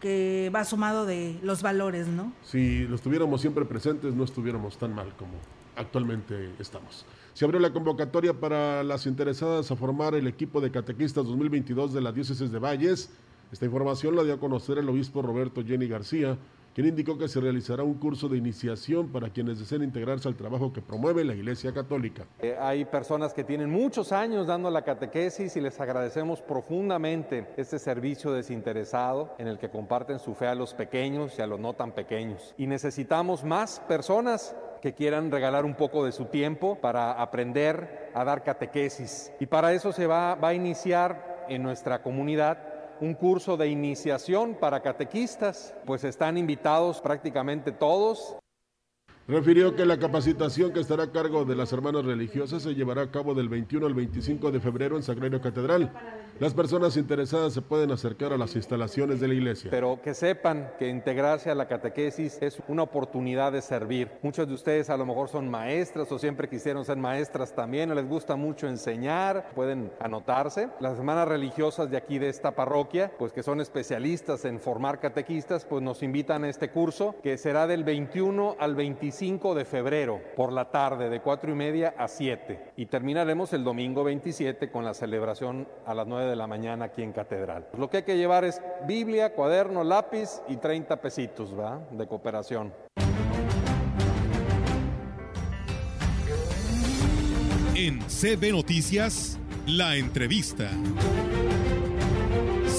que 0.00 0.50
va 0.54 0.64
sumado 0.64 1.06
de 1.06 1.38
los 1.42 1.62
valores, 1.62 2.08
¿no? 2.08 2.32
Si 2.42 2.80
los 2.88 3.00
tuviéramos 3.02 3.40
siempre 3.40 3.64
presentes, 3.64 4.14
no 4.14 4.24
estuviéramos 4.24 4.76
tan 4.76 4.94
mal 4.94 5.14
como 5.16 5.34
actualmente 5.76 6.50
estamos. 6.58 7.06
Se 7.34 7.44
abrió 7.44 7.60
la 7.60 7.72
convocatoria 7.72 8.34
para 8.34 8.82
las 8.82 9.06
interesadas 9.06 9.70
a 9.70 9.76
formar 9.76 10.14
el 10.14 10.26
equipo 10.26 10.60
de 10.60 10.70
catequistas 10.70 11.24
2022 11.24 11.94
de 11.94 12.00
la 12.00 12.12
diócesis 12.12 12.50
de 12.50 12.58
Valles. 12.58 13.10
Esta 13.52 13.66
información 13.66 14.16
la 14.16 14.24
dio 14.24 14.32
a 14.32 14.40
conocer 14.40 14.78
el 14.78 14.88
obispo 14.88 15.20
Roberto 15.20 15.62
Jenny 15.62 15.86
García, 15.86 16.38
quien 16.74 16.86
indicó 16.86 17.18
que 17.18 17.28
se 17.28 17.38
realizará 17.38 17.82
un 17.82 17.98
curso 17.98 18.26
de 18.26 18.38
iniciación 18.38 19.12
para 19.12 19.28
quienes 19.28 19.58
deseen 19.58 19.82
integrarse 19.82 20.26
al 20.26 20.36
trabajo 20.36 20.72
que 20.72 20.80
promueve 20.80 21.22
la 21.22 21.34
Iglesia 21.34 21.70
Católica. 21.74 22.24
Eh, 22.40 22.56
hay 22.58 22.86
personas 22.86 23.34
que 23.34 23.44
tienen 23.44 23.68
muchos 23.68 24.10
años 24.10 24.46
dando 24.46 24.70
la 24.70 24.80
catequesis 24.80 25.54
y 25.54 25.60
les 25.60 25.78
agradecemos 25.78 26.40
profundamente 26.40 27.46
este 27.58 27.78
servicio 27.78 28.32
desinteresado 28.32 29.34
en 29.36 29.48
el 29.48 29.58
que 29.58 29.68
comparten 29.68 30.18
su 30.18 30.34
fe 30.34 30.46
a 30.46 30.54
los 30.54 30.72
pequeños 30.72 31.38
y 31.38 31.42
a 31.42 31.46
los 31.46 31.60
no 31.60 31.74
tan 31.74 31.92
pequeños. 31.92 32.54
Y 32.56 32.66
necesitamos 32.66 33.44
más 33.44 33.80
personas 33.80 34.56
que 34.80 34.94
quieran 34.94 35.30
regalar 35.30 35.66
un 35.66 35.74
poco 35.74 36.06
de 36.06 36.12
su 36.12 36.24
tiempo 36.24 36.78
para 36.80 37.12
aprender 37.12 38.10
a 38.14 38.24
dar 38.24 38.42
catequesis. 38.42 39.30
Y 39.40 39.44
para 39.44 39.74
eso 39.74 39.92
se 39.92 40.06
va, 40.06 40.36
va 40.36 40.48
a 40.48 40.54
iniciar 40.54 41.44
en 41.50 41.62
nuestra 41.62 42.02
comunidad 42.02 42.71
un 43.00 43.14
curso 43.14 43.56
de 43.56 43.68
iniciación 43.68 44.56
para 44.60 44.80
catequistas, 44.80 45.74
pues 45.84 46.04
están 46.04 46.38
invitados 46.38 47.00
prácticamente 47.00 47.72
todos. 47.72 48.36
Refirió 49.28 49.76
que 49.76 49.86
la 49.86 49.98
capacitación 49.98 50.72
que 50.72 50.80
estará 50.80 51.04
a 51.04 51.12
cargo 51.12 51.44
de 51.44 51.54
las 51.54 51.72
hermanas 51.72 52.04
religiosas 52.04 52.62
se 52.62 52.74
llevará 52.74 53.02
a 53.02 53.10
cabo 53.10 53.34
del 53.34 53.48
21 53.48 53.86
al 53.86 53.94
25 53.94 54.50
de 54.50 54.60
febrero 54.60 54.96
en 54.96 55.04
Sagrario 55.04 55.40
Catedral. 55.40 55.92
Las 56.42 56.54
personas 56.54 56.96
interesadas 56.96 57.52
se 57.52 57.62
pueden 57.62 57.92
acercar 57.92 58.32
a 58.32 58.36
las 58.36 58.56
instalaciones 58.56 59.20
de 59.20 59.28
la 59.28 59.34
iglesia. 59.34 59.70
Pero 59.70 60.02
que 60.02 60.12
sepan 60.12 60.72
que 60.76 60.88
integrarse 60.88 61.52
a 61.52 61.54
la 61.54 61.68
catequesis 61.68 62.42
es 62.42 62.58
una 62.66 62.82
oportunidad 62.82 63.52
de 63.52 63.62
servir. 63.62 64.10
Muchos 64.22 64.48
de 64.48 64.54
ustedes 64.54 64.90
a 64.90 64.96
lo 64.96 65.06
mejor 65.06 65.28
son 65.28 65.48
maestras 65.48 66.10
o 66.10 66.18
siempre 66.18 66.48
quisieron 66.48 66.84
ser 66.84 66.96
maestras 66.96 67.54
también, 67.54 67.94
les 67.94 68.08
gusta 68.08 68.34
mucho 68.34 68.66
enseñar, 68.66 69.52
pueden 69.54 69.92
anotarse. 70.00 70.68
Las 70.80 70.98
hermanas 70.98 71.28
religiosas 71.28 71.88
de 71.88 71.96
aquí 71.96 72.18
de 72.18 72.30
esta 72.30 72.56
parroquia, 72.56 73.12
pues 73.20 73.32
que 73.32 73.44
son 73.44 73.60
especialistas 73.60 74.44
en 74.44 74.58
formar 74.58 74.98
catequistas, 74.98 75.64
pues 75.64 75.80
nos 75.80 76.02
invitan 76.02 76.42
a 76.42 76.48
este 76.48 76.70
curso 76.70 77.14
que 77.22 77.38
será 77.38 77.68
del 77.68 77.84
21 77.84 78.56
al 78.58 78.74
25 78.74 79.54
de 79.54 79.64
febrero 79.64 80.20
por 80.34 80.52
la 80.52 80.72
tarde 80.72 81.08
de 81.08 81.20
4 81.20 81.52
y 81.52 81.54
media 81.54 81.94
a 81.96 82.08
7 82.08 82.72
y 82.76 82.86
terminaremos 82.86 83.52
el 83.52 83.62
domingo 83.62 84.02
27 84.02 84.72
con 84.72 84.84
la 84.84 84.94
celebración 84.94 85.68
a 85.86 85.94
las 85.94 86.08
9 86.08 86.30
de 86.30 86.31
la 86.36 86.46
mañana 86.46 86.86
aquí 86.86 87.02
en 87.02 87.12
Catedral. 87.12 87.68
Lo 87.76 87.88
que 87.88 87.98
hay 87.98 88.02
que 88.02 88.16
llevar 88.16 88.44
es 88.44 88.60
Biblia, 88.86 89.34
cuaderno, 89.34 89.84
lápiz 89.84 90.40
y 90.48 90.56
30 90.56 91.00
pesitos 91.00 91.58
¿va? 91.58 91.80
de 91.90 92.06
cooperación. 92.06 92.72
En 97.74 98.00
CB 98.00 98.52
Noticias, 98.52 99.38
la 99.66 99.96
entrevista. 99.96 100.70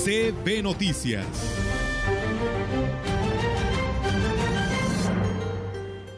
CB 0.04 0.62
Noticias. 0.64 1.63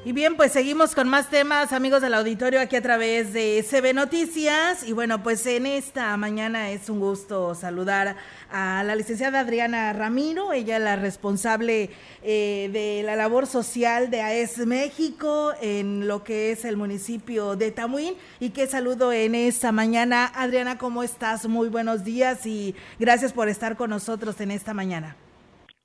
Y 0.06 0.12
bien, 0.12 0.38
pues 0.38 0.52
seguimos 0.52 0.94
con 0.94 1.10
más 1.10 1.32
temas, 1.32 1.74
amigos 1.74 2.00
del 2.00 2.14
auditorio, 2.14 2.62
aquí 2.62 2.76
a 2.76 2.82
través 2.84 3.34
de 3.34 3.66
CB 3.68 3.96
Noticias. 3.96 4.88
Y 4.88 4.94
bueno, 4.94 5.24
pues 5.24 5.44
en 5.48 5.66
esta 5.66 6.16
mañana 6.16 6.70
es 6.70 6.92
un 6.92 7.00
gusto 7.00 7.56
saludar 7.56 8.16
a 8.52 8.84
la 8.84 8.96
licenciada 8.96 9.40
Adriana 9.40 9.92
Ramiro, 9.94 10.54
ella 10.54 10.78
la 10.78 10.96
responsable 10.96 11.90
eh, 12.22 12.70
de 12.72 13.02
la 13.04 13.16
labor 13.16 13.48
social 13.48 14.12
de 14.12 14.22
AES 14.22 14.68
México 14.68 15.54
en 15.60 16.08
lo 16.08 16.24
que 16.24 16.52
es 16.52 16.66
el 16.66 16.78
municipio 16.78 17.56
de 17.56 17.72
Tamuín. 17.72 18.14
Y 18.40 18.52
qué 18.52 18.68
saludo 18.68 19.12
en 19.12 19.34
esta 19.34 19.72
mañana. 19.72 20.32
Adriana, 20.36 20.78
¿cómo 20.78 21.02
estás? 21.02 21.48
Muy 21.48 21.70
buenos 21.70 22.04
días 22.04 22.46
y 22.46 22.76
gracias 23.00 23.34
por 23.34 23.50
estar 23.50 23.76
con 23.76 23.90
nosotros 23.90 24.40
en 24.40 24.52
esta 24.52 24.76
mañana. 24.76 25.16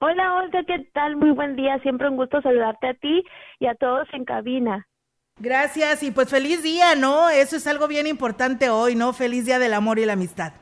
Hola 0.03 0.37
Olga, 0.37 0.65
¿qué 0.65 0.79
tal? 0.95 1.17
Muy 1.17 1.31
buen 1.31 1.57
día, 1.57 1.79
siempre 1.81 2.09
un 2.09 2.17
gusto 2.17 2.41
saludarte 2.41 2.89
a 2.89 2.95
ti 2.95 3.23
y 3.59 3.67
a 3.67 3.75
todos 3.75 4.09
en 4.15 4.25
cabina. 4.25 4.87
Gracias 5.39 6.03
y 6.03 6.11
pues 6.11 6.31
feliz 6.31 6.63
día, 6.63 6.95
¿no? 6.95 7.29
Eso 7.29 7.57
es 7.57 7.67
algo 7.67 7.87
bien 7.87 8.07
importante 8.07 8.71
hoy, 8.71 8.95
¿no? 8.95 9.13
Feliz 9.13 9.45
día 9.45 9.59
del 9.59 9.75
amor 9.75 9.99
y 9.99 10.07
la 10.07 10.15
amistad. 10.15 10.55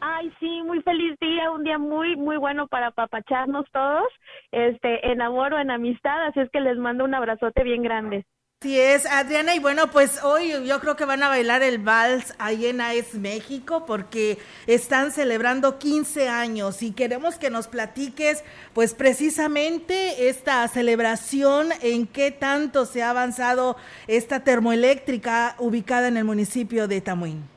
Ay, 0.00 0.32
sí, 0.38 0.62
muy 0.62 0.80
feliz 0.82 1.18
día, 1.20 1.50
un 1.50 1.64
día 1.64 1.76
muy, 1.76 2.14
muy 2.14 2.36
bueno 2.36 2.68
para 2.68 2.92
papacharnos 2.92 3.64
todos, 3.72 4.06
este, 4.52 5.10
en 5.10 5.22
amor 5.22 5.54
o 5.54 5.58
en 5.58 5.72
amistad, 5.72 6.26
así 6.26 6.38
es 6.38 6.50
que 6.50 6.60
les 6.60 6.78
mando 6.78 7.04
un 7.04 7.14
abrazote 7.14 7.64
bien 7.64 7.82
grande. 7.82 8.24
Así 8.64 8.80
es, 8.80 9.04
Adriana, 9.04 9.54
y 9.54 9.58
bueno, 9.58 9.90
pues 9.90 10.24
hoy 10.24 10.54
yo 10.66 10.80
creo 10.80 10.96
que 10.96 11.04
van 11.04 11.22
a 11.22 11.28
bailar 11.28 11.62
el 11.62 11.76
vals 11.76 12.32
ahí 12.38 12.64
en 12.64 12.80
México 13.20 13.84
porque 13.84 14.38
están 14.66 15.12
celebrando 15.12 15.78
15 15.78 16.30
años 16.30 16.82
y 16.82 16.92
queremos 16.92 17.34
que 17.34 17.50
nos 17.50 17.68
platiques 17.68 18.42
pues 18.72 18.94
precisamente 18.94 20.30
esta 20.30 20.66
celebración, 20.68 21.68
en 21.82 22.06
qué 22.06 22.30
tanto 22.30 22.86
se 22.86 23.02
ha 23.02 23.10
avanzado 23.10 23.76
esta 24.06 24.44
termoeléctrica 24.44 25.56
ubicada 25.58 26.08
en 26.08 26.16
el 26.16 26.24
municipio 26.24 26.88
de 26.88 27.02
Tamuín. 27.02 27.53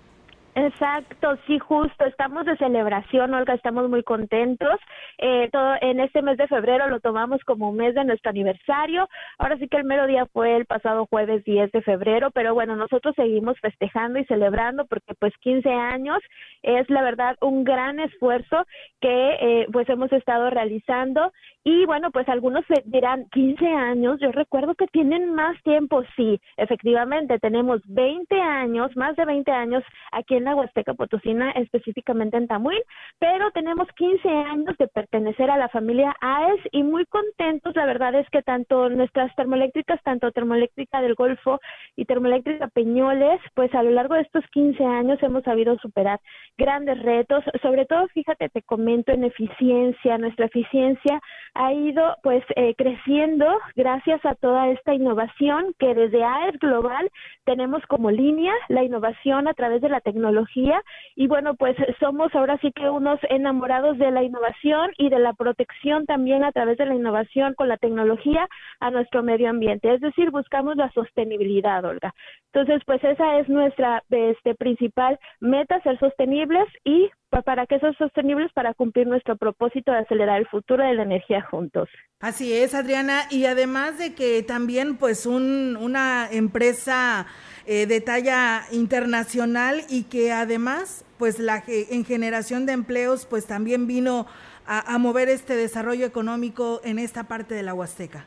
Exacto, 0.57 1.37
sí, 1.45 1.59
justo. 1.59 2.03
Estamos 2.05 2.47
de 2.47 2.57
celebración, 2.57 3.31
Olga, 3.31 3.53
estamos 3.53 3.87
muy 3.91 4.01
contentos. 4.01 4.79
Eh, 5.19 5.49
todo, 5.51 5.75
en 5.81 5.99
este 5.99 6.23
mes 6.23 6.35
de 6.37 6.47
febrero 6.47 6.87
lo 6.87 6.99
tomamos 6.99 7.43
como 7.43 7.71
mes 7.71 7.93
de 7.93 8.03
nuestro 8.03 8.31
aniversario. 8.31 9.07
Ahora 9.37 9.59
sí 9.59 9.67
que 9.67 9.77
el 9.77 9.83
mero 9.83 10.07
día 10.07 10.25
fue 10.25 10.55
el 10.55 10.65
pasado 10.65 11.05
jueves 11.11 11.43
10 11.43 11.71
de 11.71 11.83
febrero, 11.83 12.31
pero 12.31 12.55
bueno, 12.55 12.75
nosotros 12.75 13.13
seguimos 13.15 13.55
festejando 13.59 14.17
y 14.17 14.25
celebrando 14.25 14.87
porque 14.87 15.13
pues 15.19 15.31
15 15.41 15.69
años 15.69 16.17
es 16.63 16.89
la 16.89 17.03
verdad 17.03 17.37
un 17.41 17.63
gran 17.63 17.99
esfuerzo 17.99 18.65
que 18.99 19.37
eh, 19.39 19.67
pues 19.71 19.87
hemos 19.89 20.11
estado 20.11 20.49
realizando 20.49 21.33
y 21.69 21.86
bueno, 21.86 22.12
pues 22.12 22.29
algunos 22.29 22.63
dirán 22.86 23.27
15 23.33 23.67
años, 23.67 24.21
yo 24.21 24.31
recuerdo 24.31 24.74
que 24.75 24.88
tienen 24.88 25.33
más 25.36 25.62
tiempo, 25.63 26.01
sí, 26.15 26.39
efectivamente, 26.55 27.39
tenemos 27.39 27.81
20 27.88 28.39
años, 28.39 28.95
más 28.95 29.17
de 29.17 29.25
20 29.25 29.51
años 29.51 29.83
aquí 30.13 30.36
en 30.36 30.45
la 30.45 30.55
Huasteca 30.55 30.93
Potosina, 30.93 31.51
específicamente 31.51 32.38
en 32.38 32.47
Tamuín, 32.47 32.79
pero 33.19 33.51
tenemos 33.51 33.86
15 33.97 34.29
años 34.29 34.77
de 34.77 34.88
pertenecer 34.88 35.51
a 35.51 35.57
la 35.57 35.67
familia 35.67 36.15
AES 36.21 36.62
y 36.71 36.83
muy 36.83 37.05
contentos, 37.07 37.75
la 37.75 37.86
verdad 37.86 38.15
es 38.15 38.29
que 38.29 38.43
tanto 38.43 38.88
nuestras 38.88 39.36
termoeléctricas, 39.36 40.01
tanto 40.03 40.31
termoeléctrica 40.31 41.01
del 41.01 41.15
Golfo 41.15 41.59
y 41.97 42.05
termoeléctrica 42.05 42.69
Peñoles, 42.69 43.41
pues 43.55 43.75
a 43.75 43.83
lo 43.83 43.91
largo 43.91 44.15
de 44.15 44.21
estos 44.21 44.45
15 44.53 44.86
años 44.86 45.21
hemos 45.21 45.43
sabido 45.43 45.77
superar 45.79 46.21
grandes 46.57 47.03
retos, 47.03 47.43
sobre 47.62 47.86
todo, 47.86 48.07
fíjate, 48.13 48.47
te 48.47 48.62
comento 48.62 49.12
en 49.12 49.25
eficiencia, 49.25 50.17
nuestra 50.17 50.45
eficiencia 50.45 51.19
ha 51.57 51.73
ido 51.73 52.15
pues 52.21 52.43
eh, 52.55 52.75
creciendo 52.77 53.45
gracias 53.75 54.23
a 54.25 54.35
toda 54.35 54.69
esta 54.69 54.93
innovación 54.93 55.73
que 55.79 55.95
desde 55.95 56.23
AES 56.23 56.59
Global 56.59 57.09
tenemos 57.45 57.81
como 57.87 58.11
línea, 58.11 58.53
la 58.69 58.83
innovación 58.83 59.47
a 59.47 59.55
través 59.55 59.81
de 59.81 59.89
la 59.89 59.99
tecnología 59.99 60.83
y 61.15 61.27
bueno 61.27 61.55
pues 61.55 61.75
somos 61.99 62.33
ahora 62.35 62.59
sí 62.59 62.71
que 62.71 62.89
unos 62.89 63.19
enamorados 63.29 63.97
de 63.97 64.11
la 64.11 64.21
innovación 64.21 64.91
y 64.99 65.09
de 65.09 65.17
la 65.17 65.33
protección 65.33 66.05
también 66.05 66.43
a 66.43 66.51
través 66.51 66.77
de 66.77 66.85
la 66.85 66.93
innovación 66.93 67.55
con 67.55 67.69
la 67.69 67.77
tecnología 67.77 68.47
a 68.79 68.91
nuestro 68.91 69.23
medio 69.23 69.49
ambiente, 69.49 69.91
es 69.91 70.01
decir, 70.01 70.29
buscamos 70.29 70.75
la 70.75 70.91
sostenibilidad, 70.91 71.83
Olga. 71.83 72.13
Entonces 72.53 72.83
pues 72.85 73.03
esa 73.03 73.39
es 73.39 73.49
nuestra 73.49 74.03
este 74.09 74.53
principal 74.53 75.19
meta, 75.39 75.81
ser 75.81 75.97
sostenibles 75.97 76.67
y 76.83 77.09
para 77.29 77.65
que 77.67 77.79
sean 77.79 77.96
sostenibles 77.98 78.51
para 78.53 78.74
cumplir 78.74 79.07
nuestro 79.07 79.36
propósito 79.36 79.91
de 79.91 80.00
acelerar 80.00 80.39
el 80.39 80.48
futuro 80.48 80.84
de 80.84 80.93
la 80.93 81.03
energía 81.03 81.41
juntos. 81.41 81.89
Así 82.19 82.53
es, 82.53 82.74
Adriana, 82.74 83.24
y 83.29 83.46
además 83.46 83.98
de 83.98 84.15
que 84.15 84.41
también 84.43 84.98
pues 84.98 85.25
un, 85.25 85.77
una 85.77 86.27
empresa 86.31 87.27
eh, 87.65 87.86
de 87.86 88.01
talla 88.01 88.63
internacional 88.72 89.81
y 89.89 90.03
que 90.03 90.31
además 90.31 91.05
pues 91.17 91.39
la 91.39 91.63
en 91.67 92.05
generación 92.05 92.65
de 92.65 92.74
empleos 92.74 93.25
pues 93.25 93.46
también 93.46 93.88
vino 93.88 94.27
a, 94.65 94.93
a 94.93 94.98
mover 94.98 95.29
este 95.29 95.55
desarrollo 95.55 96.05
económico 96.05 96.81
en 96.84 97.00
esta 97.00 97.25
parte 97.25 97.55
de 97.55 97.63
la 97.63 97.74
Huasteca. 97.74 98.25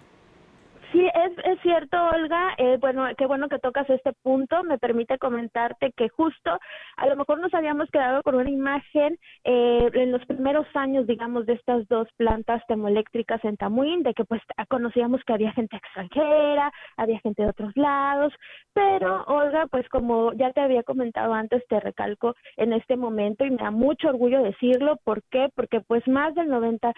Sí, 0.92 1.06
es, 1.06 1.32
es 1.44 1.61
cierto, 1.62 1.97
Olga. 2.09 2.54
Eh, 2.59 2.76
bueno, 2.80 3.04
qué 3.16 3.26
bueno 3.26 3.49
que 3.49 3.61
tocas 3.61 3.88
este 3.88 4.12
punto. 4.23 4.64
Me 4.64 4.78
permite 4.78 5.18
comentarte 5.18 5.92
que 5.97 6.09
justo 6.09 6.59
a 6.97 7.06
lo 7.06 7.14
mejor 7.14 7.38
nos 7.38 7.54
habíamos 7.54 7.88
quedado 7.90 8.23
con 8.23 8.35
una 8.35 8.50
imagen 8.50 9.16
eh, 9.44 9.88
en 9.92 10.11
los 10.11 10.25
primeros 10.26 10.66
años, 10.75 11.06
digamos, 11.06 11.47
de 11.47 11.52
estas 11.52 11.87
dos 11.87 12.09
plantas 12.16 12.62
termoeléctricas 12.66 13.44
en 13.44 13.56
Tamuín, 13.56 14.02
de 14.02 14.14
que 14.14 14.25
pues 14.25 14.42
conocíamos 14.68 15.23
que 15.25 15.32
había 15.32 15.52
gente 15.52 15.76
extranjera, 15.76 16.73
había 16.97 17.20
gente 17.20 17.42
de 17.42 17.50
otros 17.50 17.76
lados, 17.76 18.32
pero 18.73 19.23
Olga, 19.25 19.66
pues 19.68 19.88
como 19.90 20.32
ya 20.32 20.52
te 20.52 20.61
había 20.61 20.82
comentado 20.82 21.35
antes, 21.35 21.62
te 21.68 21.78
recalco 21.78 22.35
en 22.56 22.73
este 22.73 22.97
momento 22.97 23.44
y 23.44 23.50
me 23.50 23.59
da 23.59 23.70
mucho 23.70 24.09
orgullo 24.09 24.42
decirlo. 24.42 24.97
¿Por 25.04 25.23
qué? 25.30 25.50
Porque 25.54 25.80
pues 25.80 26.06
más 26.09 26.35
del 26.35 26.49
90% 26.49 26.94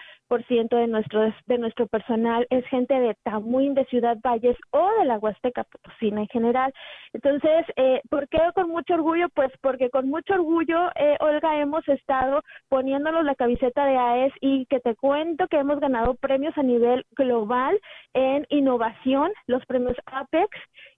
de 0.75 0.87
nuestro, 0.87 1.31
de 1.45 1.57
nuestro 1.59 1.87
personal 1.87 2.47
es 2.49 2.65
gente 2.67 2.99
de 2.99 3.15
Tamuín, 3.23 3.75
de 3.75 3.82
Ciudad 3.85 4.17
Valles 4.23 4.57
o 4.71 4.89
de 4.99 5.05
la 5.05 5.17
Huasteca 5.17 5.63
Potosina 5.63 6.21
en 6.21 6.27
general. 6.27 6.73
Entonces, 7.13 7.65
eh, 7.75 8.01
¿por 8.09 8.27
qué 8.29 8.39
con 8.53 8.69
mucho 8.69 8.95
orgullo? 8.95 9.29
Pues 9.29 9.51
porque 9.61 9.89
con 9.89 10.09
mucho 10.09 10.33
orgullo, 10.33 10.89
eh, 10.95 11.17
Olga, 11.19 11.59
hemos 11.59 11.87
estado 11.87 12.41
poniéndonos 12.69 13.23
la 13.23 13.35
camiseta 13.35 13.85
de 13.85 13.97
AES 13.97 14.33
y 14.41 14.65
que 14.67 14.79
te 14.79 14.95
cuento 14.95 15.47
que 15.47 15.57
hemos 15.57 15.79
ganado 15.79 16.15
premios 16.15 16.57
a 16.57 16.63
nivel 16.63 17.05
global 17.11 17.79
en 18.13 18.45
innovación, 18.49 19.31
los 19.47 19.65
premios 19.65 19.97
APEX, 20.05 20.49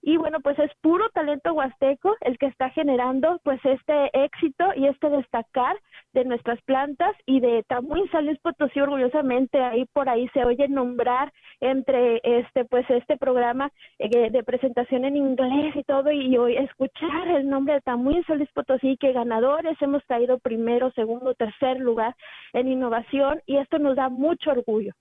y 0.02 0.18
bueno, 0.18 0.40
pues 0.40 0.58
es 0.58 0.70
puro 0.82 1.08
talento 1.10 1.52
huasteco 1.54 2.14
el 2.20 2.38
que 2.38 2.46
está 2.46 2.70
generando 2.70 3.40
pues 3.42 3.58
este 3.64 4.10
éxito 4.12 4.66
y 4.76 4.86
este 4.86 5.08
destacar 5.08 5.76
de 6.12 6.24
nuestras 6.24 6.60
plantas 6.62 7.14
y 7.26 7.40
de 7.40 7.64
Tamuín 7.64 8.08
San 8.10 8.26
Potosí 8.42 8.80
orgullosamente 8.80 9.62
ahí 9.62 9.84
por 9.92 10.08
ahí 10.08 10.28
se 10.28 10.44
oye 10.44 10.68
nombrar 10.68 11.32
entre 11.60 12.20
este 12.22 12.64
pues 12.64 12.75
este 12.88 13.16
programa 13.16 13.70
eh, 13.98 14.30
de 14.30 14.42
presentación 14.42 15.04
en 15.04 15.16
inglés 15.16 15.74
y 15.74 15.82
todo 15.84 16.10
y 16.10 16.36
hoy 16.36 16.56
escuchar 16.56 17.28
el 17.28 17.48
nombre 17.48 17.74
de 17.74 17.80
Tamuín 17.80 18.24
Luis 18.28 18.50
Potosí 18.52 18.96
que 18.98 19.12
ganadores 19.12 19.80
hemos 19.80 20.04
traído 20.06 20.38
primero, 20.38 20.90
segundo, 20.92 21.34
tercer 21.34 21.78
lugar 21.78 22.14
en 22.52 22.68
innovación 22.68 23.40
y 23.46 23.56
esto 23.56 23.78
nos 23.78 23.96
da 23.96 24.08
mucho 24.08 24.50
orgullo 24.50 24.92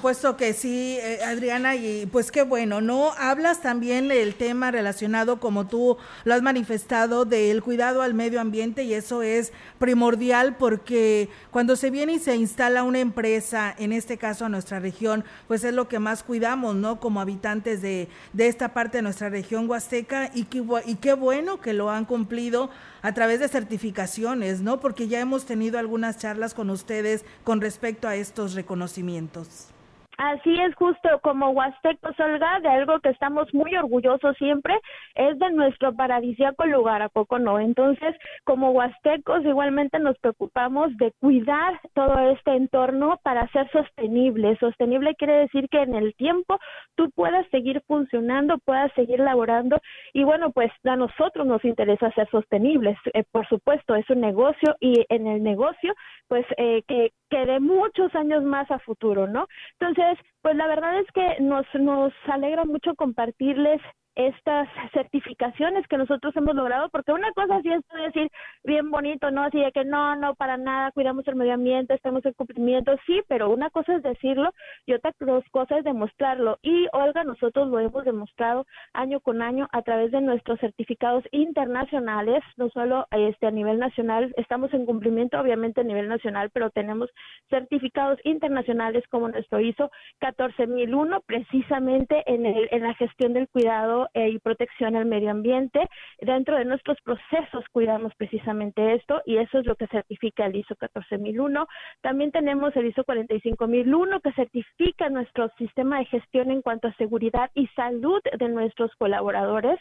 supuesto 0.00 0.38
que 0.38 0.54
sí, 0.54 0.96
eh, 0.98 1.18
Adriana, 1.26 1.76
y 1.76 2.06
pues 2.06 2.32
qué 2.32 2.40
bueno, 2.40 2.80
¿no? 2.80 3.12
Hablas 3.18 3.60
también 3.60 4.08
del 4.08 4.34
tema 4.34 4.70
relacionado, 4.70 5.40
como 5.40 5.66
tú 5.66 5.98
lo 6.24 6.32
has 6.32 6.40
manifestado, 6.40 7.26
del 7.26 7.62
cuidado 7.62 8.00
al 8.00 8.14
medio 8.14 8.40
ambiente 8.40 8.82
y 8.82 8.94
eso 8.94 9.22
es 9.22 9.52
primordial 9.78 10.56
porque 10.56 11.28
cuando 11.50 11.76
se 11.76 11.90
viene 11.90 12.14
y 12.14 12.18
se 12.18 12.34
instala 12.34 12.82
una 12.82 13.00
empresa, 13.00 13.74
en 13.76 13.92
este 13.92 14.16
caso 14.16 14.46
a 14.46 14.48
nuestra 14.48 14.80
región, 14.80 15.22
pues 15.48 15.64
es 15.64 15.74
lo 15.74 15.86
que 15.86 15.98
más 15.98 16.22
cuidamos, 16.22 16.76
¿no? 16.76 16.98
Como 16.98 17.20
habitantes 17.20 17.82
de, 17.82 18.08
de 18.32 18.48
esta 18.48 18.72
parte 18.72 18.96
de 18.96 19.02
nuestra 19.02 19.28
región 19.28 19.68
huasteca 19.68 20.30
y, 20.32 20.44
qué, 20.44 20.64
y 20.86 20.94
qué 20.94 21.12
bueno 21.12 21.60
que 21.60 21.74
lo 21.74 21.90
han 21.90 22.06
cumplido 22.06 22.70
a 23.02 23.12
través 23.12 23.38
de 23.38 23.48
certificaciones, 23.48 24.62
¿no? 24.62 24.80
Porque 24.80 25.08
ya 25.08 25.20
hemos 25.20 25.44
tenido 25.44 25.78
algunas 25.78 26.16
charlas 26.16 26.54
con 26.54 26.70
ustedes 26.70 27.22
con 27.44 27.60
respecto 27.60 28.08
a 28.08 28.16
estos 28.16 28.54
reconocimientos. 28.54 29.74
Así 30.20 30.54
es 30.54 30.74
justo 30.74 31.08
como 31.22 31.48
Huastecos, 31.48 32.20
Olga, 32.20 32.60
de 32.60 32.68
algo 32.68 33.00
que 33.00 33.08
estamos 33.08 33.48
muy 33.54 33.74
orgullosos 33.74 34.36
siempre, 34.36 34.78
es 35.14 35.38
de 35.38 35.50
nuestro 35.50 35.94
paradisíaco 35.94 36.66
lugar, 36.66 37.00
¿a 37.00 37.08
poco 37.08 37.38
no? 37.38 37.58
Entonces, 37.58 38.14
como 38.44 38.72
Huastecos, 38.72 39.42
igualmente 39.46 39.98
nos 39.98 40.18
preocupamos 40.18 40.94
de 40.98 41.14
cuidar 41.20 41.80
todo 41.94 42.18
este 42.32 42.54
entorno 42.54 43.18
para 43.22 43.48
ser 43.48 43.70
sostenible. 43.70 44.58
Sostenible 44.58 45.14
quiere 45.14 45.38
decir 45.38 45.70
que 45.70 45.80
en 45.80 45.94
el 45.94 46.14
tiempo 46.16 46.58
tú 46.96 47.10
puedas 47.12 47.46
seguir 47.48 47.82
funcionando, 47.86 48.58
puedas 48.58 48.92
seguir 48.92 49.20
laborando 49.20 49.80
y 50.12 50.24
bueno, 50.24 50.50
pues 50.50 50.70
a 50.84 50.96
nosotros 50.96 51.46
nos 51.46 51.64
interesa 51.64 52.12
ser 52.12 52.28
sostenibles. 52.28 52.98
Eh, 53.14 53.24
por 53.32 53.48
supuesto, 53.48 53.94
es 53.94 54.04
un 54.10 54.20
negocio 54.20 54.76
y 54.80 55.02
en 55.08 55.26
el 55.26 55.42
negocio, 55.42 55.94
pues 56.28 56.44
eh, 56.58 56.82
que, 56.86 57.12
que 57.30 57.46
de 57.46 57.58
muchos 57.58 58.14
años 58.14 58.42
más 58.42 58.70
a 58.70 58.78
futuro, 58.80 59.26
¿no? 59.26 59.46
Entonces, 59.78 60.09
pues 60.42 60.56
la 60.56 60.66
verdad 60.66 60.98
es 60.98 61.06
que 61.12 61.40
nos, 61.40 61.66
nos 61.74 62.12
alegra 62.26 62.64
mucho 62.64 62.94
compartirles 62.94 63.80
estas 64.26 64.68
certificaciones 64.92 65.86
que 65.88 65.96
nosotros 65.96 66.36
hemos 66.36 66.54
logrado, 66.54 66.88
porque 66.90 67.12
una 67.12 67.32
cosa 67.32 67.60
sí 67.62 67.70
es 67.72 67.82
decir 68.04 68.30
bien 68.64 68.90
bonito, 68.90 69.30
¿no? 69.30 69.44
Así 69.44 69.60
de 69.60 69.72
que 69.72 69.84
no, 69.84 70.16
no, 70.16 70.34
para 70.34 70.56
nada, 70.56 70.90
cuidamos 70.92 71.26
el 71.28 71.36
medio 71.36 71.54
ambiente, 71.54 71.94
estamos 71.94 72.24
en 72.26 72.34
cumplimiento, 72.34 72.94
sí, 73.06 73.22
pero 73.28 73.50
una 73.50 73.70
cosa 73.70 73.94
es 73.94 74.02
decirlo 74.02 74.52
y 74.86 74.92
otra 74.92 75.12
cosa 75.50 75.78
es 75.78 75.84
demostrarlo. 75.84 76.58
Y 76.62 76.86
Olga, 76.92 77.24
nosotros 77.24 77.68
lo 77.68 77.78
hemos 77.80 78.04
demostrado 78.04 78.66
año 78.92 79.20
con 79.20 79.42
año 79.42 79.68
a 79.72 79.82
través 79.82 80.10
de 80.10 80.20
nuestros 80.20 80.60
certificados 80.60 81.24
internacionales, 81.30 82.42
no 82.56 82.68
solo 82.70 83.06
este 83.10 83.46
a 83.46 83.50
nivel 83.50 83.78
nacional, 83.78 84.32
estamos 84.36 84.72
en 84.74 84.86
cumplimiento 84.86 85.40
obviamente 85.40 85.80
a 85.80 85.84
nivel 85.84 86.08
nacional, 86.08 86.50
pero 86.52 86.70
tenemos 86.70 87.10
certificados 87.48 88.18
internacionales 88.24 89.04
como 89.10 89.28
nuestro 89.28 89.60
ISO 89.60 89.90
14001 90.20 91.20
precisamente 91.22 92.22
en, 92.26 92.46
el, 92.46 92.68
en 92.70 92.82
la 92.82 92.94
gestión 92.94 93.32
del 93.32 93.48
cuidado 93.48 94.09
y 94.14 94.38
protección 94.38 94.96
al 94.96 95.06
medio 95.06 95.30
ambiente. 95.30 95.88
Dentro 96.20 96.56
de 96.56 96.64
nuestros 96.64 96.98
procesos 97.02 97.64
cuidamos 97.72 98.12
precisamente 98.16 98.94
esto 98.94 99.22
y 99.26 99.36
eso 99.36 99.58
es 99.58 99.66
lo 99.66 99.76
que 99.76 99.86
certifica 99.88 100.46
el 100.46 100.56
ISO 100.56 100.76
14001. 100.76 101.66
También 102.00 102.32
tenemos 102.32 102.74
el 102.76 102.86
ISO 102.86 103.04
45001 103.04 104.20
que 104.20 104.32
certifica 104.32 105.08
nuestro 105.08 105.50
sistema 105.58 105.98
de 105.98 106.06
gestión 106.06 106.50
en 106.50 106.62
cuanto 106.62 106.88
a 106.88 106.94
seguridad 106.94 107.50
y 107.54 107.66
salud 107.68 108.20
de 108.38 108.48
nuestros 108.48 108.94
colaboradores. 108.96 109.78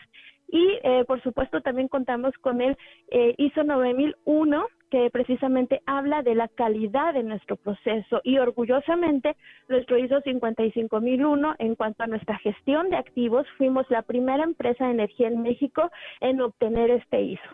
Y 0.52 0.80
eh, 0.84 1.06
por 1.06 1.22
supuesto 1.22 1.62
también 1.62 1.88
contamos 1.88 2.34
con 2.42 2.62
el 2.62 2.78
eh, 3.10 3.36
ISO 3.38 3.64
9001 3.64 4.66
que 4.90 5.10
precisamente 5.12 5.82
habla 5.86 6.24
de 6.24 6.34
la 6.34 6.48
calidad 6.48 7.14
de 7.14 7.22
nuestro 7.22 7.56
proceso 7.56 8.22
y 8.24 8.40
orgullosamente 8.40 9.36
nuestro 9.68 10.00
ISO 10.00 10.22
55001 10.22 11.56
en 11.60 11.76
cuanto 11.76 12.04
a 12.04 12.08
nuestra 12.08 12.40
gestión 12.40 12.90
de 12.90 12.98
activos 12.98 13.46
fuimos 13.58 13.86
la 13.90 14.02
primera 14.02 14.44
empresa 14.44 14.86
de 14.86 14.92
energía 14.92 15.28
en 15.28 15.44
México 15.44 15.92
en 16.22 16.42
obtener 16.42 16.90
este 16.90 17.22
ISO. 17.22 17.50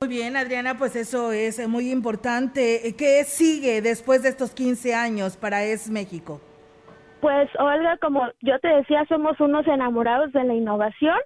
Muy 0.00 0.10
bien, 0.10 0.36
Adriana, 0.36 0.76
pues 0.76 0.94
eso 0.94 1.32
es 1.32 1.66
muy 1.68 1.90
importante. 1.90 2.94
¿Qué 2.98 3.24
sigue 3.24 3.80
después 3.80 4.22
de 4.22 4.28
estos 4.30 4.52
15 4.52 4.94
años 4.94 5.36
para 5.36 5.64
Es 5.64 5.88
México? 5.88 6.40
Pues 7.20 7.48
Olga, 7.58 7.96
como 7.98 8.22
yo 8.42 8.58
te 8.60 8.68
decía, 8.68 9.04
somos 9.08 9.40
unos 9.40 9.66
enamorados 9.66 10.32
de 10.32 10.44
la 10.44 10.54
innovación 10.54 11.16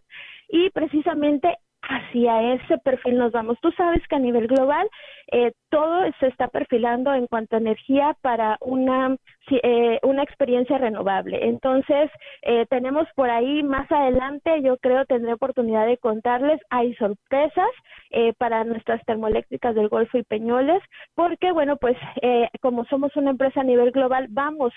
y 0.50 0.70
precisamente 0.70 1.56
hacia 1.82 2.54
ese 2.54 2.78
perfil 2.78 3.18
nos 3.18 3.32
vamos. 3.32 3.58
Tú 3.60 3.70
sabes 3.72 4.06
que 4.08 4.16
a 4.16 4.20
nivel 4.20 4.46
global 4.46 4.88
eh, 5.32 5.52
todo 5.68 6.02
se 6.18 6.26
está 6.26 6.48
perfilando 6.48 7.14
en 7.14 7.26
cuanto 7.28 7.54
a 7.54 7.60
energía 7.60 8.16
para 8.20 8.58
una, 8.60 9.16
eh, 9.50 10.00
una 10.02 10.22
experiencia 10.22 10.78
renovable. 10.78 11.46
Entonces, 11.46 12.10
eh, 12.42 12.66
tenemos 12.68 13.06
por 13.14 13.30
ahí 13.30 13.62
más 13.62 13.90
adelante, 13.92 14.62
yo 14.62 14.76
creo, 14.78 15.04
tendré 15.04 15.32
oportunidad 15.32 15.86
de 15.86 15.98
contarles, 15.98 16.60
hay 16.70 16.94
sorpresas 16.94 17.70
para 18.38 18.64
nuestras 18.64 19.04
termoeléctricas 19.04 19.72
del 19.76 19.88
Golfo 19.88 20.18
y 20.18 20.24
Peñoles, 20.24 20.82
porque, 21.14 21.52
bueno, 21.52 21.76
pues 21.76 21.96
como 22.60 22.84
somos 22.86 23.14
una 23.14 23.30
empresa 23.30 23.60
a 23.60 23.64
nivel 23.64 23.92
global, 23.92 24.26
vamos 24.30 24.72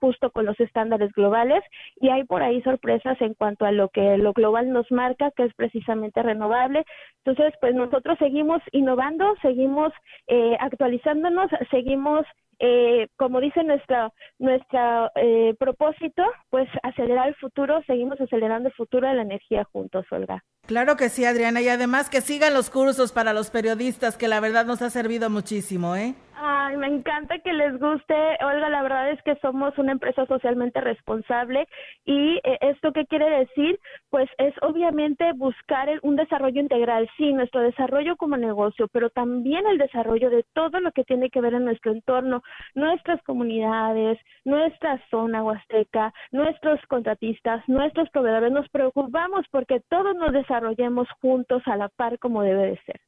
justo 0.00 0.30
con 0.30 0.46
los 0.46 0.58
estándares 0.58 1.12
globales 1.12 1.62
y 2.00 2.08
hay 2.08 2.24
por 2.24 2.42
ahí 2.42 2.62
sorpresas 2.62 3.20
en 3.20 3.34
cuanto 3.34 3.66
a 3.66 3.72
lo 3.72 3.90
que 3.90 4.16
lo 4.16 4.32
global 4.32 4.72
nos 4.72 4.90
marca, 4.90 5.30
que 5.32 5.44
es 5.44 5.54
precisamente 5.54 6.22
renovable. 6.22 6.84
Entonces, 7.22 7.52
pues 7.60 7.74
nosotros 7.74 8.16
seguimos 8.18 8.62
innovando, 8.72 9.34
seguimos 9.42 9.89
eh, 10.26 10.56
actualizándonos, 10.60 11.50
seguimos, 11.70 12.26
eh, 12.58 13.08
como 13.16 13.40
dice 13.40 13.62
nuestra, 13.64 14.12
nuestra 14.38 15.10
eh, 15.16 15.54
propósito, 15.58 16.22
pues 16.50 16.68
acelerar 16.82 17.28
el 17.28 17.34
futuro, 17.36 17.82
seguimos 17.86 18.20
acelerando 18.20 18.68
el 18.68 18.74
futuro 18.74 19.08
de 19.08 19.14
la 19.14 19.22
energía 19.22 19.64
juntos, 19.64 20.06
Olga. 20.10 20.42
Claro 20.66 20.96
que 20.96 21.08
sí, 21.08 21.24
Adriana, 21.24 21.60
y 21.60 21.68
además 21.68 22.10
que 22.10 22.20
sigan 22.20 22.54
los 22.54 22.70
cursos 22.70 23.12
para 23.12 23.32
los 23.32 23.50
periodistas, 23.50 24.16
que 24.16 24.28
la 24.28 24.40
verdad 24.40 24.66
nos 24.66 24.82
ha 24.82 24.90
servido 24.90 25.30
muchísimo, 25.30 25.96
¿eh? 25.96 26.14
Ay, 26.42 26.76
me 26.78 26.86
encanta 26.86 27.38
que 27.40 27.52
les 27.52 27.78
guste. 27.78 28.14
Olga, 28.42 28.70
la 28.70 28.82
verdad 28.82 29.10
es 29.10 29.22
que 29.24 29.36
somos 29.42 29.76
una 29.76 29.92
empresa 29.92 30.24
socialmente 30.24 30.80
responsable 30.80 31.68
y 32.06 32.36
eh, 32.44 32.56
esto 32.62 32.92
qué 32.94 33.04
quiere 33.04 33.28
decir? 33.40 33.78
Pues 34.08 34.26
es 34.38 34.54
obviamente 34.62 35.32
buscar 35.34 35.90
un 36.02 36.16
desarrollo 36.16 36.58
integral, 36.62 37.10
sí, 37.18 37.34
nuestro 37.34 37.60
desarrollo 37.60 38.16
como 38.16 38.38
negocio, 38.38 38.88
pero 38.88 39.10
también 39.10 39.66
el 39.66 39.76
desarrollo 39.76 40.30
de 40.30 40.44
todo 40.54 40.80
lo 40.80 40.92
que 40.92 41.04
tiene 41.04 41.28
que 41.28 41.42
ver 41.42 41.52
en 41.54 41.66
nuestro 41.66 41.92
entorno, 41.92 42.42
nuestras 42.74 43.22
comunidades, 43.24 44.18
nuestra 44.46 44.98
zona 45.10 45.44
huasteca, 45.44 46.14
nuestros 46.32 46.80
contratistas, 46.86 47.62
nuestros 47.68 48.08
proveedores. 48.10 48.50
Nos 48.50 48.68
preocupamos 48.70 49.44
porque 49.50 49.80
todos 49.90 50.16
nos 50.16 50.32
desarrollemos 50.32 51.06
juntos 51.20 51.62
a 51.66 51.76
la 51.76 51.90
par 51.90 52.18
como 52.18 52.42
debe 52.42 52.68
de 52.68 52.80
ser. 52.86 53.00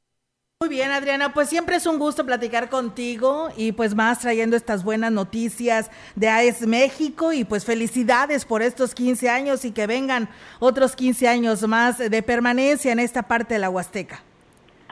Muy 0.63 0.69
bien, 0.69 0.93
Adriana, 0.93 1.35
pues 1.35 1.49
siempre 1.49 1.75
es 1.75 1.87
un 1.87 1.99
gusto 1.99 2.25
platicar 2.25 2.71
contigo 2.71 3.49
y 3.57 3.73
pues 3.73 3.97
más 3.97 4.21
trayendo 4.21 4.55
estas 4.55 4.85
buenas 4.85 5.11
noticias 5.11 5.91
de 6.15 6.29
AES 6.29 6.69
México 6.69 7.33
y 7.33 7.43
pues 7.43 7.65
felicidades 7.65 8.45
por 8.45 8.63
estos 8.63 8.95
15 8.95 9.29
años 9.29 9.65
y 9.65 9.73
que 9.73 9.89
vengan 9.89 10.29
otros 10.61 10.95
15 10.95 11.27
años 11.27 11.67
más 11.67 11.99
de 11.99 12.23
permanencia 12.23 12.93
en 12.93 13.01
esta 13.01 13.25
parte 13.25 13.55
de 13.55 13.59
la 13.59 13.71
Huasteca. 13.71 14.23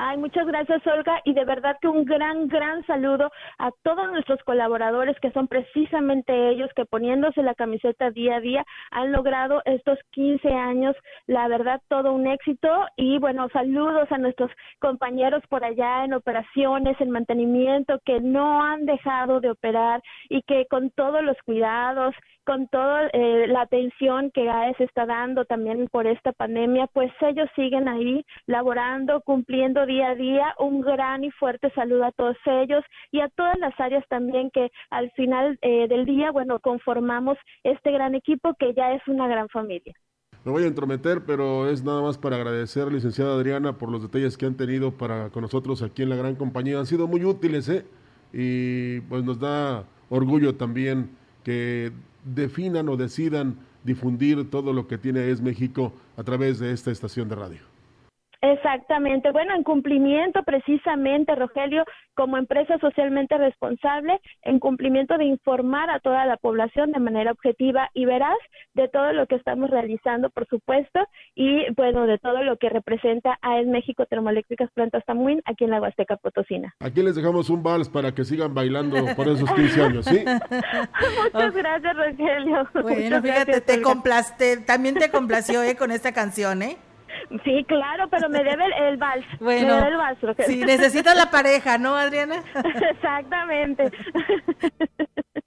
Ay, 0.02 0.16
muchas 0.16 0.46
gracias, 0.46 0.80
Olga, 0.86 1.20
y 1.26 1.34
de 1.34 1.44
verdad 1.44 1.76
que 1.78 1.86
un 1.86 2.06
gran, 2.06 2.48
gran 2.48 2.82
saludo 2.86 3.30
a 3.58 3.70
todos 3.82 4.10
nuestros 4.10 4.42
colaboradores 4.44 5.14
que 5.20 5.30
son 5.32 5.46
precisamente 5.46 6.48
ellos 6.48 6.70
que 6.74 6.86
poniéndose 6.86 7.42
la 7.42 7.54
camiseta 7.54 8.10
día 8.10 8.36
a 8.36 8.40
día 8.40 8.64
han 8.92 9.12
logrado 9.12 9.60
estos 9.66 9.98
15 10.12 10.48
años, 10.48 10.96
la 11.26 11.48
verdad, 11.48 11.82
todo 11.88 12.14
un 12.14 12.26
éxito. 12.26 12.86
Y 12.96 13.18
bueno, 13.18 13.50
saludos 13.52 14.10
a 14.10 14.16
nuestros 14.16 14.50
compañeros 14.78 15.42
por 15.50 15.64
allá 15.64 16.06
en 16.06 16.14
operaciones, 16.14 16.98
en 16.98 17.10
mantenimiento, 17.10 18.00
que 18.06 18.20
no 18.22 18.62
han 18.62 18.86
dejado 18.86 19.40
de 19.40 19.50
operar 19.50 20.00
y 20.30 20.40
que 20.44 20.64
con 20.70 20.88
todos 20.92 21.22
los 21.22 21.36
cuidados, 21.44 22.14
con 22.44 22.68
toda 22.68 23.08
eh, 23.12 23.46
la 23.48 23.62
atención 23.62 24.30
que 24.30 24.44
GAES 24.44 24.80
está 24.80 25.06
dando 25.06 25.44
también 25.44 25.88
por 25.90 26.06
esta 26.06 26.32
pandemia, 26.32 26.86
pues 26.88 27.12
ellos 27.20 27.48
siguen 27.54 27.88
ahí 27.88 28.24
laborando, 28.46 29.20
cumpliendo 29.22 29.86
día 29.86 30.10
a 30.10 30.14
día. 30.14 30.54
Un 30.58 30.80
gran 30.80 31.24
y 31.24 31.30
fuerte 31.30 31.70
saludo 31.74 32.04
a 32.04 32.12
todos 32.12 32.36
ellos 32.46 32.84
y 33.12 33.20
a 33.20 33.28
todas 33.28 33.58
las 33.58 33.78
áreas 33.78 34.04
también 34.08 34.50
que 34.50 34.70
al 34.90 35.10
final 35.12 35.58
eh, 35.62 35.86
del 35.88 36.06
día, 36.06 36.30
bueno, 36.30 36.60
conformamos 36.60 37.38
este 37.64 37.90
gran 37.90 38.14
equipo 38.14 38.54
que 38.58 38.74
ya 38.74 38.92
es 38.92 39.02
una 39.06 39.28
gran 39.28 39.48
familia. 39.48 39.94
Me 40.42 40.52
voy 40.52 40.64
a 40.64 40.68
entrometer, 40.68 41.24
pero 41.26 41.68
es 41.68 41.84
nada 41.84 42.00
más 42.00 42.16
para 42.16 42.36
agradecer, 42.36 42.90
licenciada 42.90 43.34
Adriana, 43.34 43.76
por 43.76 43.90
los 43.90 44.02
detalles 44.02 44.38
que 44.38 44.46
han 44.46 44.56
tenido 44.56 44.92
para 44.92 45.28
con 45.28 45.42
nosotros 45.42 45.82
aquí 45.82 46.02
en 46.02 46.08
la 46.08 46.16
gran 46.16 46.34
compañía. 46.34 46.78
Han 46.78 46.86
sido 46.86 47.06
muy 47.06 47.24
útiles, 47.26 47.68
¿eh? 47.68 47.84
Y 48.32 49.00
pues 49.02 49.22
nos 49.22 49.38
da 49.38 49.84
orgullo 50.08 50.54
también 50.54 51.10
que 51.44 51.92
definan 52.24 52.88
o 52.88 52.96
decidan 52.96 53.56
difundir 53.84 54.50
todo 54.50 54.72
lo 54.72 54.86
que 54.86 54.98
tiene 54.98 55.30
Es 55.30 55.40
México 55.40 55.92
a 56.16 56.22
través 56.22 56.58
de 56.58 56.72
esta 56.72 56.90
estación 56.90 57.28
de 57.28 57.34
radio. 57.34 57.69
Exactamente. 58.42 59.32
Bueno, 59.32 59.54
en 59.54 59.62
cumplimiento 59.62 60.42
precisamente, 60.44 61.34
Rogelio, 61.34 61.84
como 62.14 62.38
empresa 62.38 62.78
socialmente 62.78 63.36
responsable, 63.36 64.18
en 64.42 64.58
cumplimiento 64.58 65.18
de 65.18 65.24
informar 65.24 65.90
a 65.90 66.00
toda 66.00 66.24
la 66.24 66.36
población 66.36 66.92
de 66.92 67.00
manera 67.00 67.32
objetiva 67.32 67.90
y 67.92 68.06
veraz 68.06 68.38
de 68.74 68.88
todo 68.88 69.12
lo 69.12 69.26
que 69.26 69.34
estamos 69.34 69.70
realizando, 69.70 70.30
por 70.30 70.46
supuesto, 70.46 71.00
y 71.34 71.70
bueno, 71.74 72.06
de 72.06 72.18
todo 72.18 72.42
lo 72.42 72.56
que 72.56 72.70
representa 72.70 73.38
a 73.42 73.58
Es 73.60 73.66
México 73.66 74.06
Termoeléctricas 74.06 74.70
Plantas 74.72 75.04
Tamuín 75.04 75.42
aquí 75.44 75.64
en 75.64 75.70
la 75.70 75.80
Huasteca 75.80 76.16
Potosina. 76.16 76.74
Aquí 76.80 77.02
les 77.02 77.16
dejamos 77.16 77.50
un 77.50 77.62
vals 77.62 77.88
para 77.88 78.14
que 78.14 78.24
sigan 78.24 78.54
bailando 78.54 78.96
por 79.16 79.28
esos 79.28 79.50
15 79.52 79.82
años, 79.82 80.04
¿sí? 80.06 80.24
Muchas 81.32 81.54
gracias, 81.54 81.96
Rogelio. 81.96 82.68
Bueno, 82.82 83.22
fíjate, 83.22 83.60
te 83.60 83.82
complaste, 83.82 84.58
también 84.58 84.94
te 84.94 85.10
complació 85.10 85.62
¿eh? 85.62 85.76
con 85.76 85.90
esta 85.90 86.12
canción, 86.12 86.62
¿eh? 86.62 86.76
Sí, 87.44 87.64
claro, 87.68 88.08
pero 88.10 88.28
me 88.28 88.42
debe 88.42 88.64
el, 88.88 88.96
vals. 88.96 89.24
Bueno, 89.38 89.68
me 89.68 89.74
debe 89.74 89.88
el 89.88 89.96
vals, 89.96 90.18
sí, 90.46 90.64
necesitas 90.64 91.16
la 91.16 91.30
pareja, 91.30 91.78
¿no, 91.78 91.94
Adriana? 91.94 92.42
Exactamente. 92.90 93.90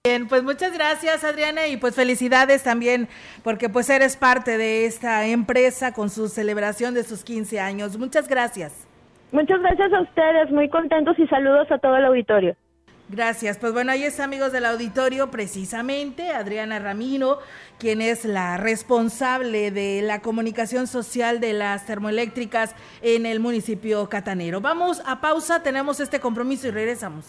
Bien, 0.02 0.26
pues 0.26 0.42
muchas 0.42 0.72
gracias, 0.72 1.24
Adriana, 1.24 1.66
y 1.66 1.76
pues 1.76 1.94
felicidades 1.94 2.62
también, 2.62 3.08
porque 3.42 3.68
pues 3.68 3.90
eres 3.90 4.16
parte 4.16 4.56
de 4.56 4.86
esta 4.86 5.26
empresa 5.26 5.92
con 5.92 6.08
su 6.08 6.28
celebración 6.28 6.94
de 6.94 7.04
sus 7.04 7.22
15 7.22 7.60
años. 7.60 7.98
Muchas 7.98 8.28
gracias. 8.28 8.88
Muchas 9.32 9.60
gracias 9.60 9.92
a 9.92 10.00
ustedes, 10.00 10.50
muy 10.50 10.68
contentos 10.70 11.18
y 11.18 11.26
saludos 11.26 11.70
a 11.70 11.78
todo 11.78 11.96
el 11.96 12.04
auditorio. 12.06 12.56
Gracias. 13.14 13.58
Pues 13.58 13.72
bueno, 13.72 13.92
ahí 13.92 14.02
está, 14.02 14.24
amigos 14.24 14.50
del 14.50 14.64
auditorio, 14.64 15.30
precisamente 15.30 16.32
Adriana 16.32 16.80
Ramiro, 16.80 17.38
quien 17.78 18.02
es 18.02 18.24
la 18.24 18.56
responsable 18.56 19.70
de 19.70 20.02
la 20.02 20.20
comunicación 20.20 20.88
social 20.88 21.38
de 21.38 21.52
las 21.52 21.86
termoeléctricas 21.86 22.74
en 23.02 23.24
el 23.24 23.38
municipio 23.38 24.08
catanero. 24.08 24.60
Vamos 24.60 25.00
a 25.06 25.20
pausa, 25.20 25.62
tenemos 25.62 26.00
este 26.00 26.18
compromiso 26.18 26.66
y 26.66 26.72
regresamos. 26.72 27.24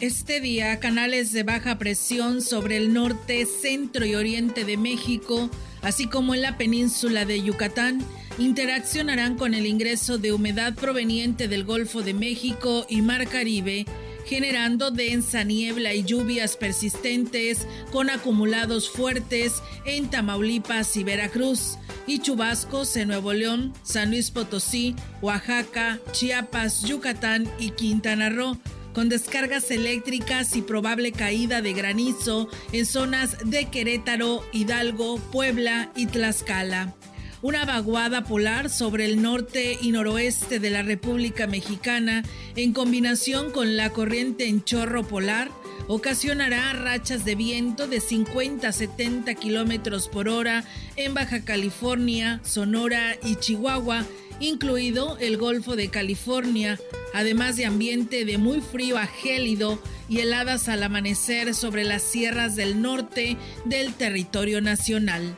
Este 0.00 0.40
día, 0.40 0.78
canales 0.78 1.32
de 1.32 1.42
baja 1.42 1.76
presión 1.76 2.40
sobre 2.40 2.76
el 2.76 2.92
norte, 2.92 3.44
centro 3.46 4.06
y 4.06 4.14
oriente 4.14 4.64
de 4.64 4.76
México, 4.76 5.50
así 5.82 6.06
como 6.06 6.36
en 6.36 6.42
la 6.42 6.56
península 6.56 7.24
de 7.24 7.42
Yucatán, 7.42 8.04
interaccionarán 8.38 9.34
con 9.34 9.54
el 9.54 9.66
ingreso 9.66 10.16
de 10.16 10.32
humedad 10.32 10.76
proveniente 10.76 11.48
del 11.48 11.64
Golfo 11.64 12.02
de 12.02 12.14
México 12.14 12.86
y 12.88 13.02
Mar 13.02 13.26
Caribe, 13.26 13.86
generando 14.24 14.92
densa 14.92 15.42
niebla 15.42 15.92
y 15.94 16.04
lluvias 16.04 16.56
persistentes 16.56 17.66
con 17.90 18.08
acumulados 18.08 18.88
fuertes 18.88 19.54
en 19.84 20.08
Tamaulipas 20.10 20.96
y 20.96 21.02
Veracruz, 21.02 21.76
y 22.06 22.20
chubascos 22.20 22.96
en 22.96 23.08
Nuevo 23.08 23.32
León, 23.32 23.72
San 23.82 24.10
Luis 24.10 24.30
Potosí, 24.30 24.94
Oaxaca, 25.22 25.98
Chiapas, 26.12 26.82
Yucatán 26.82 27.50
y 27.58 27.70
Quintana 27.70 28.28
Roo 28.28 28.56
con 28.92 29.08
descargas 29.08 29.70
eléctricas 29.70 30.56
y 30.56 30.62
probable 30.62 31.12
caída 31.12 31.62
de 31.62 31.72
granizo 31.72 32.48
en 32.72 32.86
zonas 32.86 33.36
de 33.44 33.66
Querétaro, 33.66 34.44
Hidalgo, 34.52 35.18
Puebla 35.32 35.90
y 35.94 36.06
Tlaxcala. 36.06 36.94
Una 37.40 37.64
vaguada 37.64 38.24
polar 38.24 38.68
sobre 38.68 39.04
el 39.04 39.22
norte 39.22 39.78
y 39.80 39.92
noroeste 39.92 40.58
de 40.58 40.70
la 40.70 40.82
República 40.82 41.46
Mexicana, 41.46 42.24
en 42.56 42.72
combinación 42.72 43.52
con 43.52 43.76
la 43.76 43.90
corriente 43.90 44.48
en 44.48 44.64
chorro 44.64 45.06
polar, 45.06 45.48
ocasionará 45.86 46.72
rachas 46.72 47.24
de 47.24 47.36
viento 47.36 47.86
de 47.86 48.00
50 48.00 48.66
a 48.66 48.72
70 48.72 49.34
kilómetros 49.36 50.08
por 50.08 50.28
hora 50.28 50.64
en 50.96 51.14
Baja 51.14 51.44
California, 51.44 52.40
Sonora 52.42 53.16
y 53.22 53.36
Chihuahua 53.36 54.04
incluido 54.40 55.16
el 55.18 55.36
Golfo 55.36 55.76
de 55.76 55.88
California, 55.88 56.78
además 57.14 57.56
de 57.56 57.66
ambiente 57.66 58.24
de 58.24 58.38
muy 58.38 58.60
frío 58.60 58.98
a 58.98 59.06
gélido 59.06 59.78
y 60.08 60.20
heladas 60.20 60.68
al 60.68 60.82
amanecer 60.82 61.54
sobre 61.54 61.84
las 61.84 62.02
sierras 62.02 62.56
del 62.56 62.80
norte 62.80 63.36
del 63.64 63.94
territorio 63.94 64.60
nacional. 64.60 65.36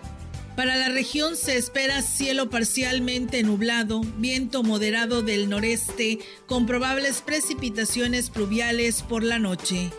Para 0.56 0.76
la 0.76 0.90
región 0.90 1.36
se 1.36 1.56
espera 1.56 2.02
cielo 2.02 2.50
parcialmente 2.50 3.42
nublado, 3.42 4.02
viento 4.18 4.62
moderado 4.62 5.22
del 5.22 5.48
noreste 5.48 6.18
con 6.46 6.66
probables 6.66 7.22
precipitaciones 7.22 8.28
pluviales 8.30 9.02
por 9.02 9.22
la 9.22 9.38
noche. 9.38 9.90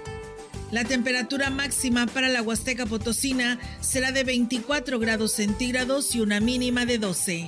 La 0.71 0.85
temperatura 0.85 1.49
máxima 1.49 2.05
para 2.05 2.29
la 2.29 2.41
Huasteca 2.41 2.85
Potosina 2.85 3.59
será 3.81 4.11
de 4.11 4.23
24 4.23 4.99
grados 4.99 5.31
centígrados 5.31 6.15
y 6.15 6.21
una 6.21 6.39
mínima 6.39 6.85
de 6.85 6.97
12. 6.97 7.47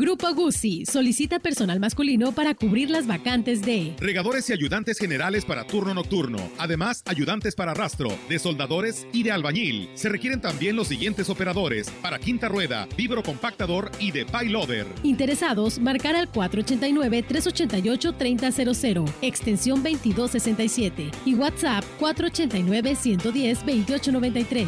Grupo 0.00 0.32
Guzzi 0.32 0.86
solicita 0.86 1.40
personal 1.40 1.80
masculino 1.80 2.30
para 2.30 2.54
cubrir 2.54 2.88
las 2.88 3.08
vacantes 3.08 3.62
de 3.62 3.96
regadores 3.98 4.48
y 4.48 4.52
ayudantes 4.52 4.96
generales 4.96 5.44
para 5.44 5.64
turno 5.64 5.92
nocturno, 5.92 6.38
además 6.56 7.02
ayudantes 7.04 7.56
para 7.56 7.74
rastro, 7.74 8.16
de 8.28 8.38
soldadores 8.38 9.08
y 9.12 9.24
de 9.24 9.32
albañil. 9.32 9.90
Se 9.94 10.08
requieren 10.08 10.40
también 10.40 10.76
los 10.76 10.86
siguientes 10.86 11.28
operadores 11.28 11.90
para 12.00 12.20
quinta 12.20 12.46
rueda, 12.46 12.86
vibro 12.96 13.24
compactador 13.24 13.90
y 13.98 14.12
de 14.12 14.24
payloader. 14.24 14.86
Interesados, 15.02 15.80
marcar 15.80 16.14
al 16.14 16.30
489-388-3000, 16.30 19.12
extensión 19.20 19.82
2267 19.82 21.10
y 21.24 21.34
WhatsApp 21.34 21.82
489-110-2893. 21.98 24.66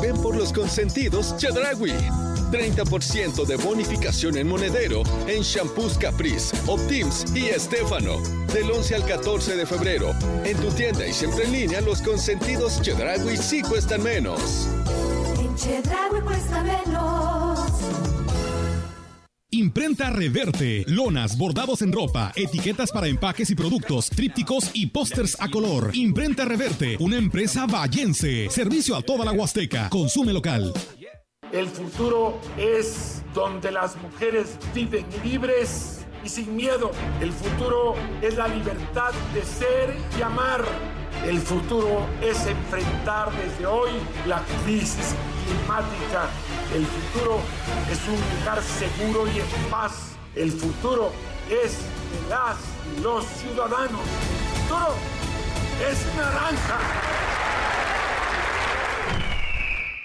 Ven 0.00 0.16
por 0.22 0.34
los 0.34 0.50
consentidos 0.50 1.36
Chedragui 1.36 1.92
30% 2.54 3.44
de 3.46 3.56
bonificación 3.56 4.36
en 4.36 4.46
monedero 4.46 5.02
en 5.26 5.42
Shampoos 5.42 5.98
Caprice, 5.98 6.56
Optims 6.68 7.24
y 7.34 7.46
Estefano. 7.46 8.20
Del 8.52 8.70
11 8.70 8.94
al 8.94 9.04
14 9.04 9.56
de 9.56 9.66
febrero. 9.66 10.14
En 10.44 10.56
tu 10.58 10.68
tienda 10.68 11.04
y 11.04 11.12
siempre 11.12 11.46
en 11.46 11.52
línea, 11.52 11.80
los 11.80 12.00
consentidos 12.00 12.80
Chedragui 12.80 13.36
sí 13.36 13.60
cuestan 13.60 14.04
menos. 14.04 14.68
En 15.40 15.56
Chedragui 15.56 16.20
cuesta 16.24 16.62
menos. 16.62 17.58
Imprenta 19.50 20.10
Reverte, 20.10 20.84
lonas, 20.86 21.36
bordados 21.36 21.82
en 21.82 21.92
ropa, 21.92 22.32
etiquetas 22.36 22.92
para 22.92 23.08
empaques 23.08 23.50
y 23.50 23.56
productos, 23.56 24.10
trípticos 24.10 24.70
y 24.74 24.86
pósters 24.86 25.36
a 25.40 25.48
color. 25.48 25.90
Imprenta 25.94 26.44
Reverte, 26.44 26.96
una 27.00 27.16
empresa 27.16 27.66
vallense. 27.66 28.48
Servicio 28.48 28.94
a 28.94 29.02
toda 29.02 29.24
la 29.24 29.32
Huasteca. 29.32 29.88
Consume 29.90 30.32
local. 30.32 30.72
El 31.54 31.68
futuro 31.68 32.40
es 32.58 33.22
donde 33.32 33.70
las 33.70 33.94
mujeres 33.98 34.58
viven 34.74 35.06
libres 35.22 36.04
y 36.24 36.28
sin 36.28 36.56
miedo. 36.56 36.90
El 37.20 37.32
futuro 37.32 37.94
es 38.20 38.36
la 38.36 38.48
libertad 38.48 39.12
de 39.32 39.44
ser 39.44 39.96
y 40.18 40.22
amar. 40.22 40.64
El 41.24 41.38
futuro 41.38 42.08
es 42.20 42.44
enfrentar 42.44 43.30
desde 43.36 43.66
hoy 43.66 43.90
la 44.26 44.42
crisis 44.64 45.14
climática. 45.46 46.26
El 46.74 46.84
futuro 46.86 47.38
es 47.88 48.00
un 48.08 48.40
lugar 48.40 48.60
seguro 48.60 49.24
y 49.28 49.38
en 49.38 49.70
paz. 49.70 50.16
El 50.34 50.50
futuro 50.50 51.12
es 51.48 51.78
las 52.28 52.56
y 52.96 53.00
los 53.00 53.24
ciudadanos. 53.26 54.00
El 54.00 54.60
futuro 54.60 54.88
es 55.88 56.16
naranja. 56.16 56.80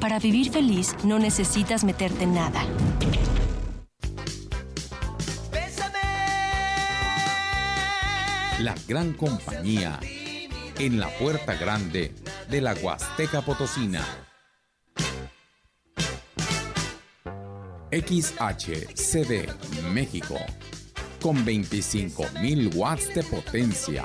Para 0.00 0.18
vivir 0.18 0.50
feliz 0.50 0.94
no 1.04 1.18
necesitas 1.18 1.84
meterte 1.84 2.24
en 2.24 2.34
nada. 2.34 2.62
La 8.60 8.74
gran 8.88 9.12
compañía 9.12 9.98
en 10.78 11.00
la 11.00 11.08
puerta 11.18 11.54
grande 11.54 12.14
de 12.48 12.60
la 12.60 12.74
Huasteca 12.74 13.42
Potosina. 13.42 14.04
XHCD 17.90 19.48
México 19.92 20.36
con 21.20 21.44
25.000 21.44 22.74
watts 22.74 23.14
de 23.14 23.22
potencia, 23.24 24.04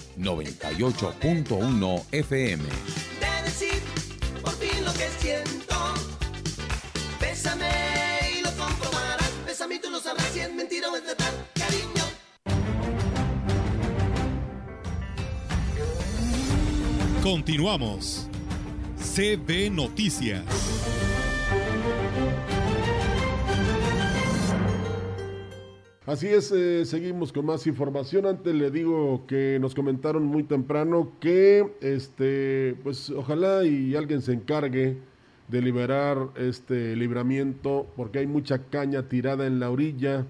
98.1 0.21 2.05
FM. 2.11 2.63
De 3.19 3.43
decir 3.43 3.81
por 4.41 4.53
fin 4.53 4.85
lo 4.85 4.93
que 4.93 5.07
siento. 5.19 5.75
Bésame 7.19 7.69
y 8.37 8.41
lo 8.41 8.51
comprobarás. 8.55 9.31
Bésame 9.45 9.75
y 9.75 9.79
tú 9.79 9.89
lo 9.89 9.99
sabrás 9.99 10.27
si 10.31 10.41
es 10.41 10.53
mentira 10.53 10.89
o 10.89 10.95
es 10.95 11.03
verdad, 11.03 11.33
cariño. 11.55 12.03
Continuamos. 17.23 18.27
CB 19.15 19.71
Noticias. 19.71 20.43
Así 26.07 26.27
es, 26.27 26.51
eh, 26.51 26.83
seguimos 26.85 27.31
con 27.31 27.45
más 27.45 27.67
información. 27.67 28.25
Antes 28.25 28.55
le 28.55 28.71
digo 28.71 29.23
que 29.27 29.59
nos 29.61 29.75
comentaron 29.75 30.25
muy 30.25 30.41
temprano 30.41 31.11
que, 31.19 31.75
este, 31.79 32.75
pues 32.81 33.11
ojalá 33.11 33.63
y 33.65 33.95
alguien 33.95 34.23
se 34.23 34.33
encargue 34.33 34.97
de 35.47 35.61
liberar 35.61 36.29
este 36.37 36.95
libramiento, 36.95 37.85
porque 37.95 38.17
hay 38.17 38.25
mucha 38.25 38.63
caña 38.63 39.09
tirada 39.09 39.45
en 39.45 39.59
la 39.59 39.69
orilla, 39.69 40.25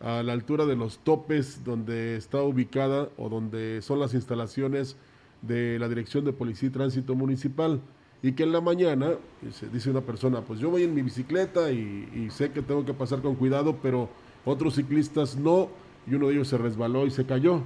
a 0.00 0.22
la 0.22 0.32
altura 0.32 0.66
de 0.66 0.76
los 0.76 1.00
topes 1.00 1.64
donde 1.64 2.16
está 2.16 2.40
ubicada 2.42 3.08
o 3.16 3.28
donde 3.28 3.82
son 3.82 3.98
las 3.98 4.14
instalaciones 4.14 4.96
de 5.42 5.80
la 5.80 5.88
Dirección 5.88 6.24
de 6.24 6.32
Policía 6.32 6.68
y 6.68 6.72
Tránsito 6.72 7.16
Municipal. 7.16 7.80
Y 8.22 8.32
que 8.32 8.44
en 8.44 8.52
la 8.52 8.60
mañana, 8.60 9.14
dice, 9.72 9.90
una 9.90 10.02
persona, 10.02 10.42
pues 10.42 10.60
yo 10.60 10.70
voy 10.70 10.84
en 10.84 10.94
mi 10.94 11.02
bicicleta 11.02 11.72
y 11.72 12.28
sé 12.30 12.52
que 12.52 12.62
tengo 12.62 12.84
que 12.84 12.94
pasar 12.94 13.20
con 13.20 13.34
cuidado, 13.34 13.78
pero 13.82 14.08
otros 14.48 14.74
ciclistas 14.74 15.36
no, 15.36 15.68
y 16.06 16.14
uno 16.14 16.28
de 16.28 16.34
ellos 16.34 16.48
se 16.48 16.58
resbaló 16.58 17.06
y 17.06 17.10
se 17.10 17.24
cayó, 17.26 17.60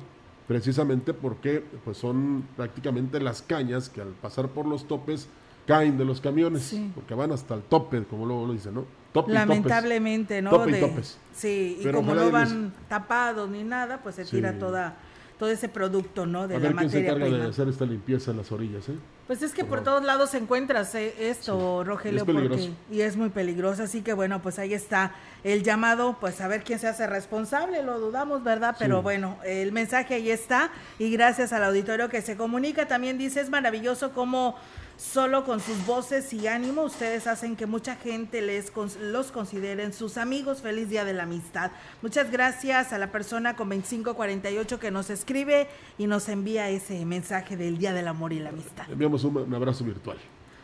precisamente 0.49 1.14
porque 1.14 1.64
pues 1.85 1.97
son 1.99 2.45
prácticamente 2.57 3.21
las 3.21 3.42
cañas 3.42 3.88
que 3.88 4.01
al 4.01 4.09
pasar 4.09 4.49
por 4.49 4.66
los 4.66 4.87
topes 4.87 5.29
caen 5.66 5.97
de 5.97 6.05
los 6.05 6.21
camiones, 6.21 6.62
Sí. 6.62 6.90
porque 6.95 7.14
van 7.14 7.31
hasta 7.33 7.55
el 7.55 7.62
tope, 7.62 8.03
como 8.05 8.27
luego 8.27 8.47
lo 8.47 8.53
dicen, 8.53 8.75
¿no? 8.75 8.85
Tope 9.12 9.31
y 9.31 9.35
topes. 9.35 9.49
Lamentablemente, 9.49 10.42
¿no? 10.42 10.51
Tope 10.51 10.71
y 10.71 10.73
De- 10.73 10.81
topes. 10.81 11.18
Sí, 11.33 11.77
y 11.79 11.83
Pero 11.85 11.99
como 11.99 12.14
no 12.14 12.27
y 12.27 12.31
van 12.33 12.73
tapados 12.88 13.49
ni 13.49 13.62
nada, 13.62 14.01
pues 14.03 14.16
se 14.16 14.25
tira 14.25 14.53
Sí. 14.53 14.59
toda 14.59 14.97
todo 15.42 15.50
ese 15.50 15.68
producto, 15.68 16.24
¿no? 16.24 16.46
De 16.46 16.55
A 16.55 16.59
la 16.61 16.68
ver 16.68 16.76
quién 16.76 16.90
se 16.90 16.98
materia 16.98 17.16
encarga 17.16 17.44
de 17.44 17.50
hacer 17.50 17.66
esta 17.68 17.85
limpieza 17.85 18.31
en 18.31 18.37
las 18.37 18.52
orillas, 18.52 18.88
¿eh? 18.88 18.92
Pues 19.26 19.42
es 19.42 19.52
que 19.55 19.64
por 19.64 19.83
todos 19.83 20.05
lados 20.05 20.35
encuentras 20.35 20.94
eh, 20.94 21.12
esto, 21.18 21.83
Rogelio, 21.83 22.20
es 22.20 22.24
peligroso. 22.24 22.68
porque 22.68 22.94
y 22.96 23.00
es 23.00 23.16
muy 23.16 23.28
peligroso, 23.31 23.83
así 23.83 24.02
que 24.02 24.12
bueno, 24.12 24.40
pues 24.40 24.61
ahí 24.61 24.72
está 24.72 25.16
el 25.42 25.64
llamado, 25.64 26.16
pues 26.20 26.40
a 26.40 26.46
ver 26.46 26.62
quién 26.62 26.78
se 26.78 26.87
hace 26.87 27.09
responsable, 27.09 27.83
lo 27.83 27.98
dudamos, 27.98 28.44
¿verdad? 28.44 28.76
Pero 28.78 28.98
Sí. 28.98 29.02
bueno, 29.02 29.37
el 29.44 29.72
mensaje 29.72 30.14
ahí 30.14 30.31
está 30.31 30.70
y 31.00 31.11
gracias 31.11 31.52
al 31.52 31.64
auditorio 31.64 32.09
que 32.09 32.22
se 32.22 32.37
comunica, 32.37 32.87
también 32.87 33.18
dice, 33.18 33.40
es 33.40 33.50
maravilloso 33.50 34.12
cómo 34.12 34.55
solo 34.96 35.44
con 35.44 35.61
sus 35.61 35.85
voces 35.87 36.33
y 36.33 36.46
ánimo 36.46 36.83
ustedes 36.83 37.26
hacen 37.26 37.57
que 37.57 37.66
mucha 37.66 37.96
gente 37.96 38.40
les 38.40 38.72
cons- 38.72 38.98
los 38.98 39.33
consideren 39.33 39.92
sus 39.92 40.16
amigos. 40.16 40.61
Feliz 40.62 40.88
Día 40.88 41.05
de 41.05 41.12
la 41.12 41.24
Amistad. 41.24 41.70
Muchas 42.02 42.31
gracias 42.31 42.92
a 42.92 42.98
la 42.98 43.11
persona 43.11 43.57
con 43.57 43.68
2548 43.68 44.78
que 44.78 44.90
nos 44.90 45.11
escribe 45.11 45.68
y 45.98 46.07
nos 46.07 46.28
envía 46.28 46.68
ese 46.70 47.05
mensaje 47.05 47.57
del 47.57 47.78
Día 47.78 47.92
del 47.92 48.09
Amor 48.09 48.33
y 48.33 48.38
la 48.40 48.50
Amistad. 48.50 48.90
Enviamos 48.90 49.24
un, 49.24 49.37
un 49.37 49.55
abrazo 49.55 49.85
virtual. 49.85 50.18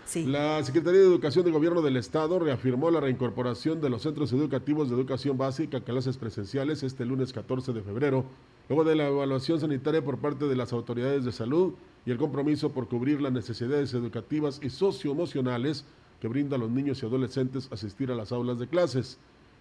Sí. 0.07 0.25
La 0.25 0.63
Secretaría 0.65 1.01
de 1.01 1.07
Educación 1.07 1.45
del 1.45 1.53
Gobierno 1.53 1.83
del 1.83 1.99
Estado 1.99 2.39
reafirmó 2.39 2.91
la 2.91 2.99
reincorporación 3.01 3.83
de 3.83 3.91
los 3.91 4.03
centros 4.03 4.33
educativos 4.33 4.89
de 4.89 4.95
educación 4.97 5.37
básica 5.37 5.79
a 5.79 5.81
clases 5.83 6.17
presenciales 6.17 6.83
este 6.83 7.05
lunes 7.05 7.35
14 7.35 7.75
de 7.75 7.83
febrero, 7.83 8.25
luego 8.71 8.85
de 8.85 8.95
la 8.97 9.09
evaluación 9.09 9.61
sanitaria 9.61 10.03
por 10.03 10.17
parte 10.17 10.47
de 10.47 10.57
las 10.57 10.73
autoridades 10.73 11.27
de 11.27 11.33
salud 11.33 11.75
y 12.07 12.11
el 12.11 12.19
compromiso 12.19 12.73
por 12.73 12.89
cubrir 12.89 13.21
las 13.21 13.33
necesidades 13.33 13.93
educativas 13.95 14.61
y 14.63 14.71
socioemocionales 14.71 15.85
que 16.21 16.29
brinda 16.29 16.57
a 16.57 16.59
los 16.59 16.71
niños 16.71 17.03
y 17.03 17.07
adolescentes 17.07 17.69
asistir 17.71 18.11
a 18.11 18.15
las 18.15 18.33
aulas 18.33 18.59
de 18.59 18.69
clases. 18.69 19.19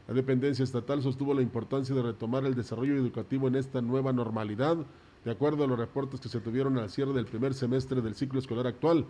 La 0.07 0.13
dependencia 0.13 0.63
estatal 0.63 1.01
sostuvo 1.01 1.33
la 1.33 1.41
importancia 1.41 1.93
de 1.93 2.01
retomar 2.01 2.45
el 2.45 2.55
desarrollo 2.55 2.95
educativo 2.95 3.47
en 3.47 3.55
esta 3.55 3.81
nueva 3.81 4.13
normalidad, 4.13 4.77
de 5.25 5.31
acuerdo 5.31 5.65
a 5.65 5.67
los 5.67 5.77
reportes 5.77 6.21
que 6.21 6.29
se 6.29 6.39
tuvieron 6.39 6.77
al 6.77 6.89
cierre 6.89 7.13
del 7.13 7.25
primer 7.25 7.53
semestre 7.53 8.01
del 8.01 8.15
ciclo 8.15 8.39
escolar 8.39 8.67
actual. 8.67 9.05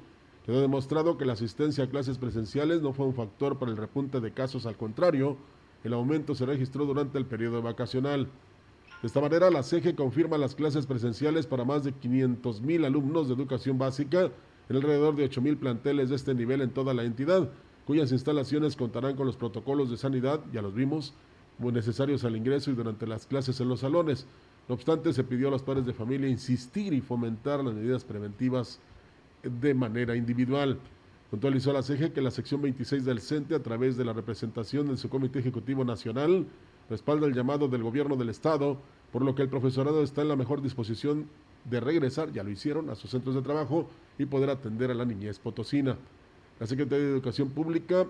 Quedó 0.46 0.62
demostrado 0.62 1.18
que 1.18 1.26
la 1.26 1.34
asistencia 1.34 1.84
a 1.84 1.90
clases 1.90 2.18
presenciales 2.18 2.82
no 2.82 2.94
fue 2.94 3.06
un 3.06 3.14
factor 3.14 3.60
para 3.60 3.72
el 3.72 3.78
repunte 3.78 4.20
de 4.20 4.32
casos, 4.32 4.66
al 4.66 4.78
contrario, 4.78 5.38
el 5.84 5.94
aumento 5.94 6.34
se 6.34 6.46
registró 6.46 6.86
durante 6.86 7.18
el 7.18 7.26
periodo 7.26 7.62
vacacional. 7.62 8.28
De 9.02 9.08
esta 9.08 9.22
manera, 9.22 9.52
la 9.52 9.62
CEGE 9.62 9.94
confirma 9.94 10.40
las 10.40 10.56
clases 10.56 10.88
presenciales 10.88 11.46
para 11.46 11.64
más 11.64 11.84
de 11.84 11.94
500 11.94 12.62
mil 12.62 12.84
alumnos 12.84 13.28
de 13.28 13.36
educación 13.36 13.78
básica 13.78 14.32
en 14.70 14.76
alrededor 14.76 15.16
de 15.16 15.26
8 15.26 15.40
mil 15.42 15.56
planteles 15.58 16.10
de 16.10 16.16
este 16.16 16.34
nivel 16.34 16.62
en 16.62 16.72
toda 16.72 16.96
la 16.96 17.04
entidad, 17.04 17.50
cuyas 17.86 18.12
instalaciones 18.12 18.76
contarán 18.76 19.16
con 19.16 19.28
los 19.28 19.38
protocolos 19.38 19.92
de 19.92 19.98
sanidad, 19.98 20.42
ya 20.52 20.64
los 20.64 20.74
vimos, 20.74 21.14
muy 21.60 21.72
necesarios 21.72 22.24
al 22.24 22.36
ingreso 22.36 22.72
y 22.72 22.74
durante 22.76 23.06
las 23.06 23.28
clases 23.28 23.60
en 23.62 23.70
los 23.70 23.82
salones. 23.82 24.26
No 24.68 24.74
obstante, 24.74 25.14
se 25.14 25.24
pidió 25.24 25.48
a 25.50 25.52
los 25.52 25.62
padres 25.62 25.86
de 25.86 25.94
familia 25.94 26.28
insistir 26.28 26.92
y 26.94 27.02
fomentar 27.02 27.64
las 27.64 27.76
medidas 27.76 28.04
preventivas 28.04 28.80
de 29.44 29.74
manera 29.76 30.16
individual. 30.16 30.80
Puntualizó 31.30 31.72
la 31.72 31.84
CEGE 31.84 32.12
que 32.12 32.22
la 32.22 32.32
sección 32.32 32.62
26 32.64 33.06
del 33.06 33.22
CENTE, 33.22 33.56
a 33.56 33.64
través 33.64 33.96
de 33.96 34.06
la 34.06 34.14
representación 34.14 34.88
de 34.88 34.98
su 34.98 35.08
Comité 35.08 35.40
Ejecutivo 35.40 35.86
Nacional, 35.86 36.48
respalda 36.90 37.28
el 37.28 37.34
llamado 37.34 37.68
del 37.68 37.84
gobierno 37.84 38.16
del 38.16 38.30
Estado, 38.30 38.78
por 39.12 39.24
lo 39.24 39.36
que 39.36 39.42
el 39.42 39.50
profesorado 39.50 40.04
está 40.04 40.22
en 40.22 40.30
la 40.30 40.36
mejor 40.36 40.62
disposición 40.62 41.28
de 41.66 41.80
regresar, 41.80 42.32
ya 42.32 42.44
lo 42.44 42.50
hicieron, 42.50 42.90
a 42.90 42.96
sus 42.96 43.12
centros 43.12 43.36
de 43.36 43.42
trabajo 43.42 43.90
y 44.18 44.26
poder 44.26 44.50
atender 44.50 44.92
a 44.92 44.94
la 44.94 45.06
niñez 45.06 45.40
potosina. 45.40 45.98
La 46.60 46.68
Secretaría 46.68 47.06
de 47.06 47.12
Educación 47.12 47.50
Pública 47.50 48.08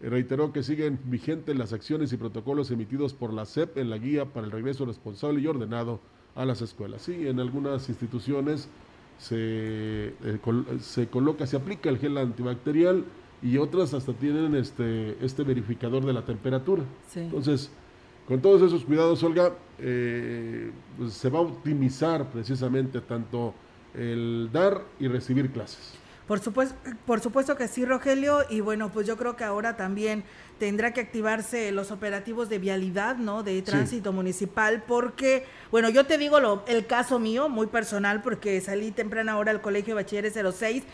reiteró 0.00 0.52
que 0.52 0.62
siguen 0.62 0.98
vigentes 1.04 1.56
las 1.56 1.72
acciones 1.72 2.12
y 2.12 2.16
protocolos 2.16 2.70
emitidos 2.70 3.14
por 3.14 3.32
la 3.32 3.46
SEP 3.46 3.78
en 3.78 3.90
la 3.90 3.98
guía 3.98 4.26
para 4.26 4.46
el 4.46 4.52
regreso 4.52 4.84
responsable 4.84 5.40
y 5.40 5.46
ordenado 5.46 6.00
a 6.34 6.44
las 6.44 6.62
escuelas. 6.62 7.02
Sí, 7.02 7.26
en 7.26 7.40
algunas 7.40 7.88
instituciones 7.88 8.68
se, 9.18 10.08
eh, 10.08 10.38
se 10.80 11.08
coloca, 11.08 11.46
se 11.46 11.56
aplica 11.56 11.88
el 11.88 11.98
gel 11.98 12.18
antibacterial 12.18 13.04
y 13.42 13.58
otras 13.58 13.94
hasta 13.94 14.12
tienen 14.14 14.54
este, 14.54 15.16
este 15.24 15.42
verificador 15.42 16.04
de 16.04 16.12
la 16.12 16.24
temperatura. 16.24 16.82
Entonces, 17.14 17.70
con 18.26 18.40
todos 18.40 18.62
esos 18.62 18.84
cuidados, 18.84 19.22
Olga, 19.22 19.52
eh, 19.78 20.70
pues 20.96 21.12
se 21.14 21.28
va 21.28 21.38
a 21.38 21.42
optimizar 21.42 22.30
precisamente 22.30 23.00
tanto 23.00 23.54
el 23.94 24.50
dar 24.52 24.82
y 24.98 25.08
recibir 25.08 25.50
clases. 25.50 25.94
Por 26.26 26.40
supuesto, 26.40 26.74
por 27.04 27.20
supuesto 27.20 27.54
que 27.54 27.68
sí, 27.68 27.84
Rogelio, 27.84 28.46
y 28.48 28.60
bueno, 28.60 28.90
pues 28.90 29.06
yo 29.06 29.18
creo 29.18 29.36
que 29.36 29.44
ahora 29.44 29.76
también 29.76 30.24
tendrá 30.58 30.94
que 30.94 31.02
activarse 31.02 31.70
los 31.70 31.90
operativos 31.90 32.48
de 32.48 32.58
vialidad, 32.58 33.16
¿no? 33.16 33.42
De 33.42 33.60
tránsito 33.60 34.10
municipal, 34.10 34.84
porque, 34.86 35.44
bueno, 35.70 35.90
yo 35.90 36.06
te 36.06 36.16
digo 36.16 36.40
lo, 36.40 36.64
el 36.66 36.86
caso 36.86 37.18
mío, 37.18 37.50
muy 37.50 37.66
personal, 37.66 38.22
porque 38.22 38.58
salí 38.62 38.90
temprana 38.90 39.36
hora 39.36 39.50
al 39.50 39.60
colegio 39.60 39.94
de 39.94 40.02
bachilleres 40.02 40.32
06 40.32 40.84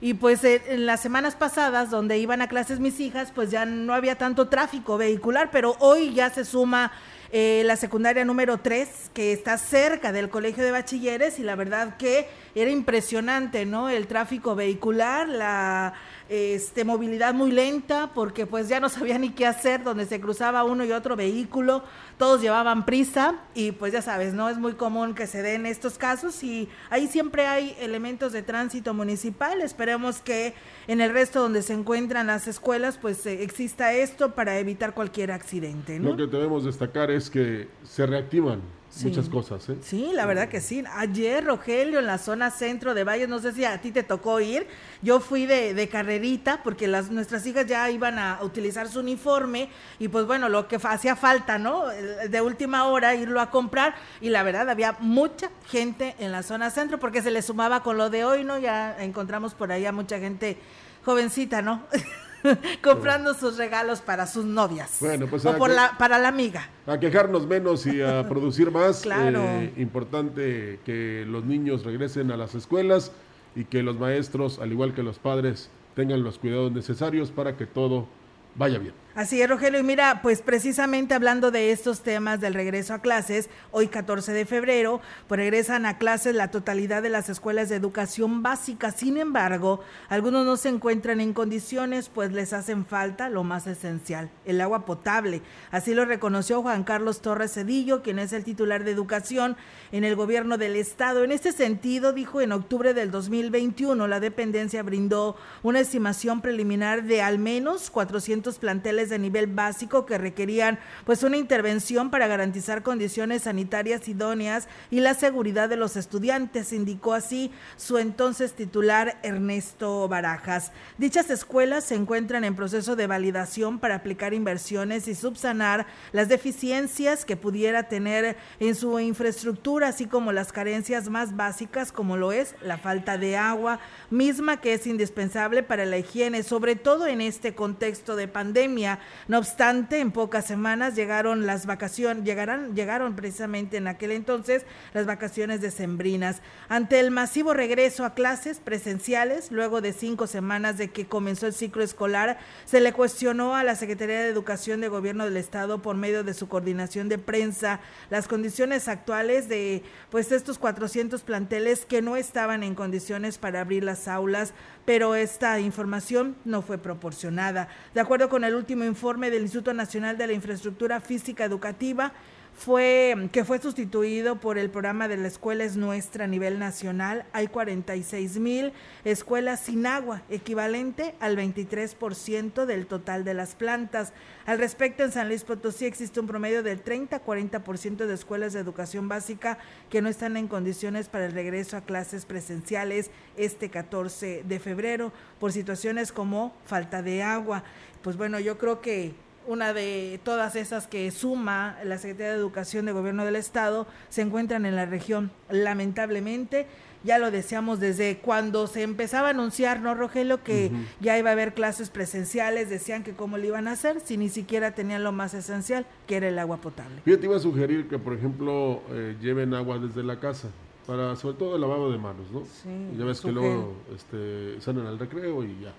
y 0.00 0.14
pues 0.14 0.44
eh, 0.44 0.62
en 0.68 0.86
las 0.86 1.00
semanas 1.00 1.34
pasadas, 1.34 1.90
donde 1.90 2.18
iban 2.18 2.40
a 2.40 2.48
clases 2.48 2.78
mis 2.78 3.00
hijas, 3.00 3.32
pues 3.34 3.50
ya 3.50 3.64
no 3.64 3.94
había 3.94 4.16
tanto 4.16 4.48
tráfico 4.48 4.96
vehicular, 4.96 5.50
pero 5.50 5.76
hoy 5.80 6.14
ya 6.14 6.30
se 6.30 6.44
suma 6.44 6.92
eh, 7.32 7.62
la 7.66 7.76
secundaria 7.76 8.24
número 8.24 8.58
3, 8.58 9.10
que 9.12 9.32
está 9.32 9.58
cerca 9.58 10.12
del 10.12 10.30
colegio 10.30 10.64
de 10.64 10.70
bachilleres, 10.70 11.38
y 11.38 11.42
la 11.42 11.56
verdad 11.56 11.96
que 11.96 12.28
era 12.54 12.70
impresionante, 12.70 13.66
¿no? 13.66 13.90
El 13.90 14.06
tráfico 14.06 14.54
vehicular, 14.54 15.28
la 15.28 15.94
este, 16.28 16.84
movilidad 16.84 17.34
muy 17.34 17.50
lenta, 17.50 18.10
porque 18.14 18.46
pues 18.46 18.68
ya 18.68 18.80
no 18.80 18.88
sabía 18.88 19.18
ni 19.18 19.30
qué 19.30 19.46
hacer, 19.46 19.82
donde 19.82 20.06
se 20.06 20.20
cruzaba 20.20 20.64
uno 20.64 20.84
y 20.84 20.92
otro 20.92 21.16
vehículo, 21.16 21.82
todos 22.18 22.40
llevaban 22.40 22.84
prisa 22.84 23.36
y 23.54 23.72
pues 23.72 23.92
ya 23.92 24.02
sabes, 24.02 24.34
no 24.34 24.48
es 24.48 24.58
muy 24.58 24.74
común 24.74 25.14
que 25.14 25.26
se 25.26 25.42
den 25.42 25.66
estos 25.66 25.98
casos 25.98 26.42
y 26.42 26.68
ahí 26.90 27.06
siempre 27.06 27.46
hay 27.46 27.76
elementos 27.80 28.32
de 28.32 28.42
tránsito 28.42 28.94
municipal, 28.94 29.60
esperemos 29.60 30.20
que 30.20 30.54
en 30.86 31.00
el 31.00 31.12
resto 31.12 31.40
donde 31.40 31.62
se 31.62 31.74
encuentran 31.74 32.26
las 32.26 32.48
escuelas 32.48 32.98
pues 32.98 33.24
eh, 33.26 33.42
exista 33.42 33.92
esto 33.92 34.34
para 34.34 34.58
evitar 34.58 34.94
cualquier 34.94 35.32
accidente. 35.32 35.98
Lo 35.98 36.16
que 36.16 36.26
debemos 36.26 36.64
destacar 36.64 37.10
es 37.10 37.30
que 37.30 37.68
se 37.84 38.06
reactivan 38.06 38.60
muchas 39.02 39.28
cosas. 39.28 39.68
¿eh? 39.68 39.76
Sí, 39.82 40.10
la 40.14 40.26
verdad 40.26 40.48
que 40.48 40.60
sí. 40.60 40.82
Ayer, 40.94 41.44
Rogelio, 41.44 41.98
en 41.98 42.06
la 42.06 42.18
zona 42.18 42.50
centro 42.50 42.94
de 42.94 43.04
Valles, 43.04 43.28
no 43.28 43.38
sé 43.38 43.52
si 43.52 43.64
a 43.64 43.80
ti 43.80 43.90
te 43.90 44.02
tocó 44.02 44.40
ir, 44.40 44.66
yo 45.02 45.20
fui 45.20 45.46
de, 45.46 45.74
de 45.74 45.88
carrerita 45.88 46.62
porque 46.62 46.88
las, 46.88 47.10
nuestras 47.10 47.46
hijas 47.46 47.66
ya 47.66 47.90
iban 47.90 48.18
a 48.18 48.38
utilizar 48.42 48.88
su 48.88 49.00
uniforme 49.00 49.68
y 49.98 50.08
pues 50.08 50.26
bueno, 50.26 50.48
lo 50.48 50.68
que 50.68 50.76
hacía 50.76 51.16
falta, 51.16 51.58
¿no? 51.58 51.86
De 51.86 52.40
última 52.40 52.84
hora 52.86 53.14
irlo 53.14 53.40
a 53.40 53.50
comprar 53.50 53.94
y 54.20 54.30
la 54.30 54.42
verdad 54.42 54.68
había 54.68 54.96
mucha 55.00 55.50
gente 55.66 56.14
en 56.18 56.32
la 56.32 56.42
zona 56.42 56.70
centro 56.70 56.98
porque 56.98 57.22
se 57.22 57.30
le 57.30 57.42
sumaba 57.42 57.82
con 57.82 57.98
lo 57.98 58.10
de 58.10 58.24
hoy, 58.24 58.44
¿no? 58.44 58.58
Ya 58.58 58.96
encontramos 59.02 59.54
por 59.54 59.70
ahí 59.70 59.86
a 59.86 59.92
mucha 59.92 60.18
gente 60.18 60.58
jovencita, 61.04 61.62
¿no? 61.62 61.82
comprando 62.82 63.34
sus 63.34 63.56
regalos 63.56 64.00
para 64.00 64.26
sus 64.26 64.44
novias. 64.44 64.98
Bueno, 65.00 65.26
pues 65.26 65.44
o 65.44 65.56
por 65.56 65.70
la, 65.70 65.96
para 65.98 66.18
la 66.18 66.28
amiga. 66.28 66.68
A 66.86 66.98
quejarnos 66.98 67.46
menos 67.46 67.86
y 67.86 68.00
a 68.00 68.24
producir 68.28 68.70
más. 68.70 69.02
claro. 69.02 69.40
Eh, 69.42 69.72
importante 69.76 70.80
que 70.84 71.24
los 71.26 71.44
niños 71.44 71.84
regresen 71.84 72.30
a 72.30 72.36
las 72.36 72.54
escuelas 72.54 73.12
y 73.54 73.64
que 73.64 73.82
los 73.82 73.98
maestros, 73.98 74.58
al 74.58 74.72
igual 74.72 74.94
que 74.94 75.02
los 75.02 75.18
padres, 75.18 75.70
tengan 75.94 76.22
los 76.22 76.38
cuidados 76.38 76.72
necesarios 76.72 77.30
para 77.30 77.56
que 77.56 77.66
todo 77.66 78.06
vaya 78.54 78.78
bien. 78.78 78.94
Así 79.18 79.42
es, 79.42 79.50
Rogelio. 79.50 79.80
Y 79.80 79.82
mira, 79.82 80.20
pues 80.22 80.42
precisamente 80.42 81.12
hablando 81.12 81.50
de 81.50 81.72
estos 81.72 82.02
temas 82.02 82.40
del 82.40 82.54
regreso 82.54 82.94
a 82.94 83.00
clases, 83.00 83.50
hoy 83.72 83.88
14 83.88 84.32
de 84.32 84.46
febrero, 84.46 85.00
pues 85.26 85.40
regresan 85.40 85.86
a 85.86 85.98
clases 85.98 86.36
la 86.36 86.52
totalidad 86.52 87.02
de 87.02 87.08
las 87.08 87.28
escuelas 87.28 87.68
de 87.68 87.74
educación 87.74 88.44
básica. 88.44 88.92
Sin 88.92 89.16
embargo, 89.16 89.80
algunos 90.08 90.46
no 90.46 90.56
se 90.56 90.68
encuentran 90.68 91.20
en 91.20 91.32
condiciones, 91.32 92.08
pues 92.08 92.30
les 92.30 92.52
hacen 92.52 92.86
falta 92.86 93.28
lo 93.28 93.42
más 93.42 93.66
esencial, 93.66 94.30
el 94.44 94.60
agua 94.60 94.84
potable. 94.86 95.42
Así 95.72 95.94
lo 95.94 96.04
reconoció 96.04 96.62
Juan 96.62 96.84
Carlos 96.84 97.20
Torres 97.20 97.54
Cedillo, 97.54 98.04
quien 98.04 98.20
es 98.20 98.32
el 98.32 98.44
titular 98.44 98.84
de 98.84 98.92
educación 98.92 99.56
en 99.90 100.04
el 100.04 100.14
gobierno 100.14 100.58
del 100.58 100.76
estado. 100.76 101.24
En 101.24 101.32
este 101.32 101.50
sentido, 101.50 102.12
dijo 102.12 102.40
en 102.40 102.52
octubre 102.52 102.94
del 102.94 103.10
2021, 103.10 104.06
la 104.06 104.20
dependencia 104.20 104.84
brindó 104.84 105.34
una 105.64 105.80
estimación 105.80 106.40
preliminar 106.40 107.02
de 107.02 107.20
al 107.20 107.40
menos 107.40 107.90
400 107.90 108.60
planteles 108.60 109.07
de 109.08 109.18
nivel 109.18 109.46
básico 109.46 110.06
que 110.06 110.18
requerían 110.18 110.78
pues 111.04 111.22
una 111.22 111.36
intervención 111.36 112.10
para 112.10 112.26
garantizar 112.26 112.82
condiciones 112.82 113.42
sanitarias 113.42 114.08
idóneas 114.08 114.68
y 114.90 115.00
la 115.00 115.14
seguridad 115.14 115.68
de 115.68 115.76
los 115.76 115.96
estudiantes, 115.96 116.72
indicó 116.72 117.14
así 117.14 117.50
su 117.76 117.98
entonces 117.98 118.54
titular 118.54 119.18
Ernesto 119.22 120.08
Barajas. 120.08 120.72
Dichas 120.98 121.30
escuelas 121.30 121.84
se 121.84 121.94
encuentran 121.94 122.44
en 122.44 122.56
proceso 122.56 122.96
de 122.96 123.06
validación 123.06 123.78
para 123.78 123.96
aplicar 123.96 124.34
inversiones 124.34 125.08
y 125.08 125.14
subsanar 125.14 125.86
las 126.12 126.28
deficiencias 126.28 127.24
que 127.24 127.36
pudiera 127.36 127.84
tener 127.84 128.36
en 128.60 128.74
su 128.74 128.98
infraestructura, 128.98 129.88
así 129.88 130.06
como 130.06 130.32
las 130.32 130.52
carencias 130.52 131.08
más 131.08 131.36
básicas 131.36 131.92
como 131.92 132.16
lo 132.16 132.32
es 132.32 132.54
la 132.62 132.78
falta 132.78 133.18
de 133.18 133.36
agua, 133.36 133.80
misma 134.10 134.60
que 134.60 134.74
es 134.74 134.86
indispensable 134.86 135.62
para 135.62 135.84
la 135.84 135.98
higiene, 135.98 136.42
sobre 136.42 136.76
todo 136.76 137.06
en 137.06 137.20
este 137.20 137.54
contexto 137.54 138.16
de 138.16 138.28
pandemia 138.28 138.97
no 139.26 139.38
obstante, 139.38 140.00
en 140.00 140.12
pocas 140.12 140.46
semanas 140.46 140.94
llegaron 140.94 141.46
las 141.46 141.66
vacaciones, 141.66 142.24
llegarán, 142.24 142.74
llegaron 142.74 143.16
precisamente 143.16 143.76
en 143.76 143.86
aquel 143.86 144.12
entonces 144.12 144.64
las 144.94 145.06
vacaciones 145.06 145.60
decembrinas. 145.60 146.42
Ante 146.68 147.00
el 147.00 147.10
masivo 147.10 147.54
regreso 147.54 148.04
a 148.04 148.14
clases 148.14 148.60
presenciales, 148.60 149.50
luego 149.50 149.80
de 149.80 149.92
cinco 149.92 150.26
semanas 150.26 150.78
de 150.78 150.88
que 150.88 151.06
comenzó 151.06 151.46
el 151.46 151.52
ciclo 151.52 151.82
escolar, 151.82 152.38
se 152.64 152.80
le 152.80 152.92
cuestionó 152.92 153.54
a 153.54 153.64
la 153.64 153.76
Secretaría 153.76 154.20
de 154.20 154.28
Educación 154.28 154.80
de 154.80 154.88
Gobierno 154.88 155.24
del 155.24 155.36
Estado 155.36 155.82
por 155.82 155.96
medio 155.96 156.24
de 156.24 156.34
su 156.34 156.48
coordinación 156.48 157.08
de 157.08 157.18
prensa 157.18 157.80
las 158.10 158.28
condiciones 158.28 158.88
actuales 158.88 159.48
de 159.48 159.82
pues 160.10 160.32
estos 160.32 160.58
400 160.58 161.22
planteles 161.22 161.84
que 161.84 162.02
no 162.02 162.16
estaban 162.16 162.62
en 162.62 162.74
condiciones 162.74 163.38
para 163.38 163.60
abrir 163.60 163.84
las 163.84 164.08
aulas 164.08 164.54
pero 164.88 165.14
esta 165.14 165.60
información 165.60 166.34
no 166.46 166.62
fue 166.62 166.78
proporcionada. 166.78 167.68
De 167.92 168.00
acuerdo 168.00 168.30
con 168.30 168.42
el 168.42 168.54
último 168.54 168.77
informe 168.86 169.30
del 169.30 169.42
Instituto 169.42 169.74
Nacional 169.74 170.16
de 170.18 170.26
la 170.26 170.32
Infraestructura 170.32 171.00
Física 171.00 171.44
Educativa, 171.44 172.12
fue 172.58 173.28
que 173.30 173.44
fue 173.44 173.60
sustituido 173.60 174.40
por 174.40 174.58
el 174.58 174.68
programa 174.68 175.06
de 175.06 175.16
la 175.16 175.28
escuela 175.28 175.62
es 175.62 175.76
nuestra 175.76 176.24
a 176.24 176.26
nivel 176.26 176.58
nacional. 176.58 177.24
Hay 177.32 177.46
46 177.46 178.40
mil 178.40 178.72
escuelas 179.04 179.60
sin 179.60 179.86
agua, 179.86 180.22
equivalente 180.28 181.14
al 181.20 181.36
23% 181.36 182.66
del 182.66 182.86
total 182.86 183.24
de 183.24 183.34
las 183.34 183.54
plantas. 183.54 184.12
Al 184.44 184.58
respecto, 184.58 185.04
en 185.04 185.12
San 185.12 185.28
Luis 185.28 185.44
Potosí 185.44 185.86
existe 185.86 186.18
un 186.18 186.26
promedio 186.26 186.64
del 186.64 186.82
30-40% 186.82 188.06
de 188.06 188.14
escuelas 188.14 188.54
de 188.54 188.60
educación 188.60 189.08
básica 189.08 189.58
que 189.88 190.02
no 190.02 190.08
están 190.08 190.36
en 190.36 190.48
condiciones 190.48 191.08
para 191.08 191.26
el 191.26 191.32
regreso 191.32 191.76
a 191.76 191.82
clases 191.82 192.26
presenciales 192.26 193.12
este 193.36 193.70
14 193.70 194.42
de 194.42 194.58
febrero 194.58 195.12
por 195.38 195.52
situaciones 195.52 196.10
como 196.10 196.52
falta 196.64 197.02
de 197.02 197.22
agua. 197.22 197.62
Pues 198.02 198.16
bueno, 198.16 198.40
yo 198.40 198.58
creo 198.58 198.80
que 198.80 199.14
una 199.48 199.72
de 199.72 200.20
todas 200.24 200.56
esas 200.56 200.86
que 200.86 201.10
suma 201.10 201.78
la 201.82 201.96
Secretaría 201.96 202.32
de 202.32 202.38
Educación 202.38 202.84
de 202.84 202.92
Gobierno 202.92 203.24
del 203.24 203.34
Estado, 203.34 203.86
se 204.10 204.20
encuentran 204.20 204.66
en 204.66 204.76
la 204.76 204.84
región. 204.84 205.30
Lamentablemente, 205.48 206.66
ya 207.02 207.18
lo 207.18 207.30
decíamos 207.30 207.80
desde 207.80 208.18
cuando 208.18 208.66
se 208.66 208.82
empezaba 208.82 209.28
a 209.28 209.30
anunciar, 209.30 209.80
¿no, 209.80 209.94
Rogelio? 209.94 210.44
Que 210.44 210.70
ya 211.00 211.18
iba 211.18 211.30
a 211.30 211.32
haber 211.32 211.54
clases 211.54 211.88
presenciales, 211.88 212.68
decían 212.68 213.02
que 213.02 213.14
cómo 213.14 213.38
lo 213.38 213.46
iban 213.46 213.68
a 213.68 213.72
hacer, 213.72 214.00
si 214.00 214.18
ni 214.18 214.28
siquiera 214.28 214.74
tenían 214.74 215.02
lo 215.02 215.12
más 215.12 215.32
esencial, 215.32 215.86
que 216.06 216.16
era 216.16 216.28
el 216.28 216.38
agua 216.38 216.58
potable. 216.58 217.00
Yo 217.06 217.18
te 217.18 217.24
iba 217.24 217.36
a 217.36 217.40
sugerir 217.40 217.88
que, 217.88 217.98
por 217.98 218.12
ejemplo, 218.12 218.82
eh, 218.90 219.16
lleven 219.18 219.54
agua 219.54 219.78
desde 219.78 220.02
la 220.02 220.20
casa, 220.20 220.50
para 220.86 221.16
sobre 221.16 221.38
todo 221.38 221.54
el 221.54 221.62
lavado 221.62 221.90
de 221.90 221.96
manos, 221.96 222.30
¿no? 222.30 222.42
Sí, 222.44 222.98
ya 222.98 223.04
ves 223.06 223.22
que 223.22 223.32
luego 223.32 223.76
este, 223.94 224.60
salen 224.60 224.86
al 224.86 224.98
recreo 224.98 225.42
y 225.42 225.58
ya 225.62 225.72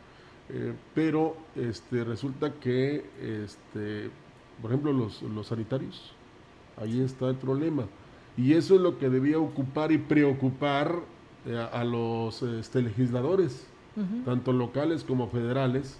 eh, 0.50 0.74
pero 0.95 1.36
este, 1.56 2.04
resulta 2.04 2.54
que, 2.54 3.06
este, 3.22 4.10
por 4.62 4.72
ejemplo, 4.72 4.91
los, 4.91 5.22
los 5.22 5.47
sanitarios, 5.47 6.14
ahí 6.78 7.02
está 7.02 7.30
el 7.30 7.36
problema. 7.36 7.86
Y 8.36 8.54
eso 8.54 8.76
es 8.76 8.82
lo 8.82 8.97
que 8.97 9.10
debía 9.10 9.38
ocupar 9.38 9.91
y 9.91 9.97
preocupar 9.97 10.95
eh, 11.45 11.68
a, 11.72 11.84
los 11.84 12.41
este, 12.41 12.82
legisladores, 12.82 13.66
tanto 14.24 14.54
locales 14.54 15.04
como 15.04 15.28
federales, 15.28 16.00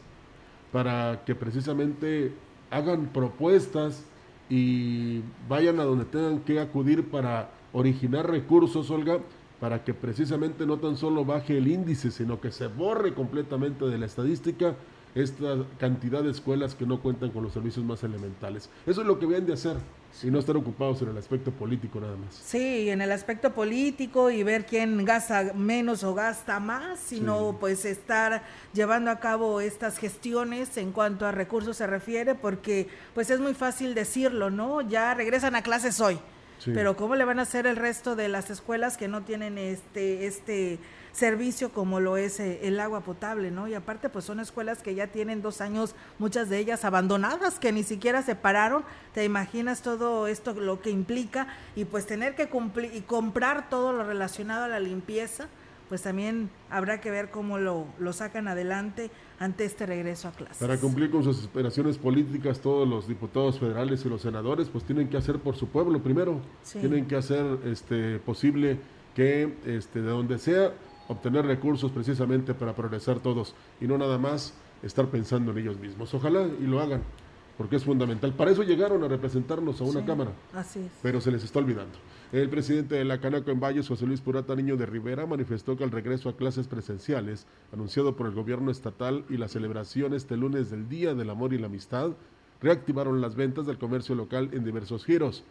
para 0.72 1.24
que 1.26 1.36
precisamente 1.36 2.32
hagan 2.72 3.08
propuestas 3.08 4.06
y 4.50 5.22
vayan 5.50 5.80
a 5.80 5.84
donde 5.84 6.06
tengan 6.06 6.40
que 6.40 6.60
acudir 6.60 7.10
para 7.10 7.50
originar 7.74 8.30
recursos, 8.30 8.90
Olga, 8.90 9.20
para 9.60 9.84
que 9.84 9.94
precisamente 9.94 10.66
no 10.66 10.78
tan 10.78 10.98
solo 10.98 11.26
baje 11.26 11.58
el 11.58 11.68
índice, 11.68 12.12
sino 12.12 12.40
que 12.40 12.52
se 12.52 12.68
borre 12.68 13.14
completamente 13.14 13.86
de 13.86 13.98
la 13.98 14.06
estadística 14.06 14.76
esta 15.16 15.66
cantidad 15.80 16.22
de 16.22 16.30
escuelas 16.30 16.76
que 16.76 16.86
no 16.86 17.02
cuentan 17.02 17.32
con 17.32 17.44
los 17.44 17.54
servicios 17.54 17.84
más 17.84 18.04
elementales. 18.04 18.70
Eso 18.86 19.02
es 19.02 19.08
lo 19.08 19.18
que 19.18 19.26
deben 19.26 19.46
de 19.46 19.54
hacer 19.54 19.76
y 20.24 20.28
no 20.28 20.40
estar 20.40 20.56
ocupados 20.56 21.02
en 21.02 21.10
el 21.10 21.18
aspecto 21.18 21.52
político 21.52 22.00
nada 22.00 22.16
más. 22.16 22.36
Sí, 22.36 22.90
en 22.90 23.02
el 23.02 23.12
aspecto 23.12 23.54
político 23.54 24.30
y 24.30 24.44
ver 24.44 24.66
quién 24.66 25.04
gasta 25.06 25.54
menos 25.54 26.04
o 26.04 26.14
gasta 26.14 26.60
más, 26.60 27.00
sino 27.00 27.58
pues 27.60 27.86
estar 27.86 28.44
llevando 28.74 29.12
a 29.12 29.20
cabo 29.20 29.62
estas 29.62 29.98
gestiones 29.98 30.78
en 30.78 30.92
cuanto 30.92 31.26
a 31.26 31.32
recursos 31.32 31.78
se 31.78 31.88
refiere, 31.88 32.36
porque 32.36 32.88
pues 33.14 33.30
es 33.30 33.40
muy 33.40 33.54
fácil 33.54 33.96
decirlo, 33.96 34.50
¿no? 34.50 34.82
Ya 34.82 35.14
regresan 35.14 35.56
a 35.56 35.64
clases 35.64 36.00
hoy. 36.02 36.20
Pero 36.66 36.98
¿cómo 36.98 37.16
le 37.16 37.26
van 37.26 37.40
a 37.40 37.44
hacer 37.44 37.68
el 37.68 37.76
resto 37.76 38.16
de 38.16 38.28
las 38.28 38.50
escuelas 38.50 38.98
que 38.98 39.08
no 39.08 39.24
tienen 39.24 39.58
este 39.58 40.28
este 40.28 40.80
servicio 41.12 41.72
como 41.72 42.00
lo 42.00 42.18
es 42.18 42.40
eh, 42.40 42.62
el 42.64 42.80
agua 42.80 43.02
potable, 43.02 43.52
¿no? 43.52 43.68
Y 43.68 43.74
aparte, 43.74 44.10
pues 44.10 44.26
son 44.26 44.40
escuelas 44.40 44.82
que 44.82 44.96
ya 44.96 45.08
tienen 45.08 45.42
dos 45.42 45.62
años, 45.62 45.96
muchas 46.18 46.50
de 46.50 46.60
ellas 46.60 46.86
abandonadas, 46.86 47.60
que 47.60 47.72
ni 47.72 47.84
siquiera 47.84 48.22
se 48.22 48.36
pararon. 48.36 48.84
Te 49.14 49.24
imaginas 49.26 49.82
todo 49.82 50.28
esto, 50.28 50.54
lo 50.54 50.82
que 50.82 50.90
implica, 50.90 51.48
y 51.76 51.86
pues 51.86 52.06
tener 52.06 52.36
que 52.36 52.48
cumplir 52.48 52.94
y 52.94 53.02
comprar 53.02 53.70
todo 53.70 53.94
lo 53.94 54.04
relacionado 54.04 54.66
a 54.66 54.68
la 54.68 54.80
limpieza, 54.80 55.48
pues 55.90 56.04
también 56.04 56.50
habrá 56.70 57.02
que 57.02 57.10
ver 57.10 57.32
cómo 57.32 57.58
lo, 57.58 57.88
lo 57.98 58.14
sacan 58.14 58.48
adelante 58.48 59.10
ante 59.40 59.66
este 59.66 59.86
regreso 59.86 60.28
a 60.28 60.32
clases. 60.32 60.58
Para 60.58 60.78
cumplir 60.78 61.10
con 61.10 61.24
sus 61.24 61.40
aspiraciones 61.40 61.98
políticas, 61.98 62.60
todos 62.60 62.88
los 62.88 63.08
diputados 63.08 63.58
federales 63.58 64.06
y 64.06 64.10
los 64.10 64.22
senadores, 64.22 64.70
pues 64.70 64.84
tienen 64.84 65.08
que 65.08 65.18
hacer 65.18 65.40
por 65.40 65.56
su 65.56 65.68
pueblo 65.68 66.04
primero, 66.04 66.42
tienen 66.74 67.08
que 67.08 67.16
hacer 67.16 67.60
este 67.66 68.20
posible 68.20 68.80
que 69.16 69.54
este 69.66 70.02
de 70.02 70.10
donde 70.10 70.38
sea 70.38 70.74
obtener 71.08 71.46
recursos 71.46 71.92
precisamente 71.92 72.54
para 72.54 72.76
progresar 72.76 73.20
todos 73.20 73.56
y 73.82 73.88
no 73.88 73.98
nada 73.98 74.18
más 74.18 74.54
estar 74.84 75.08
pensando 75.08 75.52
en 75.52 75.58
ellos 75.58 75.80
mismos. 75.80 76.14
Ojalá 76.14 76.46
y 76.60 76.64
lo 76.64 76.80
hagan, 76.80 77.02
porque 77.60 77.76
es 77.76 77.84
fundamental. 77.84 78.32
Para 78.32 78.52
eso 78.52 78.64
llegaron 78.64 79.04
a 79.04 79.10
representarnos 79.10 79.82
a 79.82 79.84
una 79.84 80.06
cámara, 80.06 80.32
así 80.54 80.80
es. 80.80 80.92
pero 81.04 81.20
se 81.20 81.30
les 81.30 81.44
está 81.44 81.60
olvidando. 81.60 81.92
El 82.32 82.50
presidente 82.50 82.96
de 82.96 83.04
la 83.04 83.20
Canaco 83.20 83.52
en 83.52 83.60
Valles, 83.60 83.86
José 83.86 84.06
Luis 84.06 84.22
Purata 84.22 84.56
Niño 84.56 84.78
de 84.78 84.86
Rivera, 84.86 85.26
manifestó 85.26 85.76
que 85.76 85.84
el 85.84 85.92
regreso 85.92 86.30
a 86.30 86.38
clases 86.38 86.70
presenciales, 86.70 87.48
anunciado 87.74 88.16
por 88.16 88.28
el 88.28 88.34
gobierno 88.34 88.72
estatal 88.72 89.26
y 89.30 89.36
la 89.36 89.50
celebración 89.50 90.14
este 90.14 90.38
lunes 90.38 90.72
del 90.72 90.88
Día 90.88 91.14
del 91.16 91.30
Amor 91.30 91.54
y 91.54 91.58
la 91.58 91.66
Amistad, 91.68 92.12
reactivaron 92.62 93.20
las 93.20 93.36
ventas 93.36 93.68
del 93.68 93.78
comercio 93.78 94.16
local 94.16 94.52
en 94.54 94.64
diversos 94.64 95.04
giros. 95.04 95.44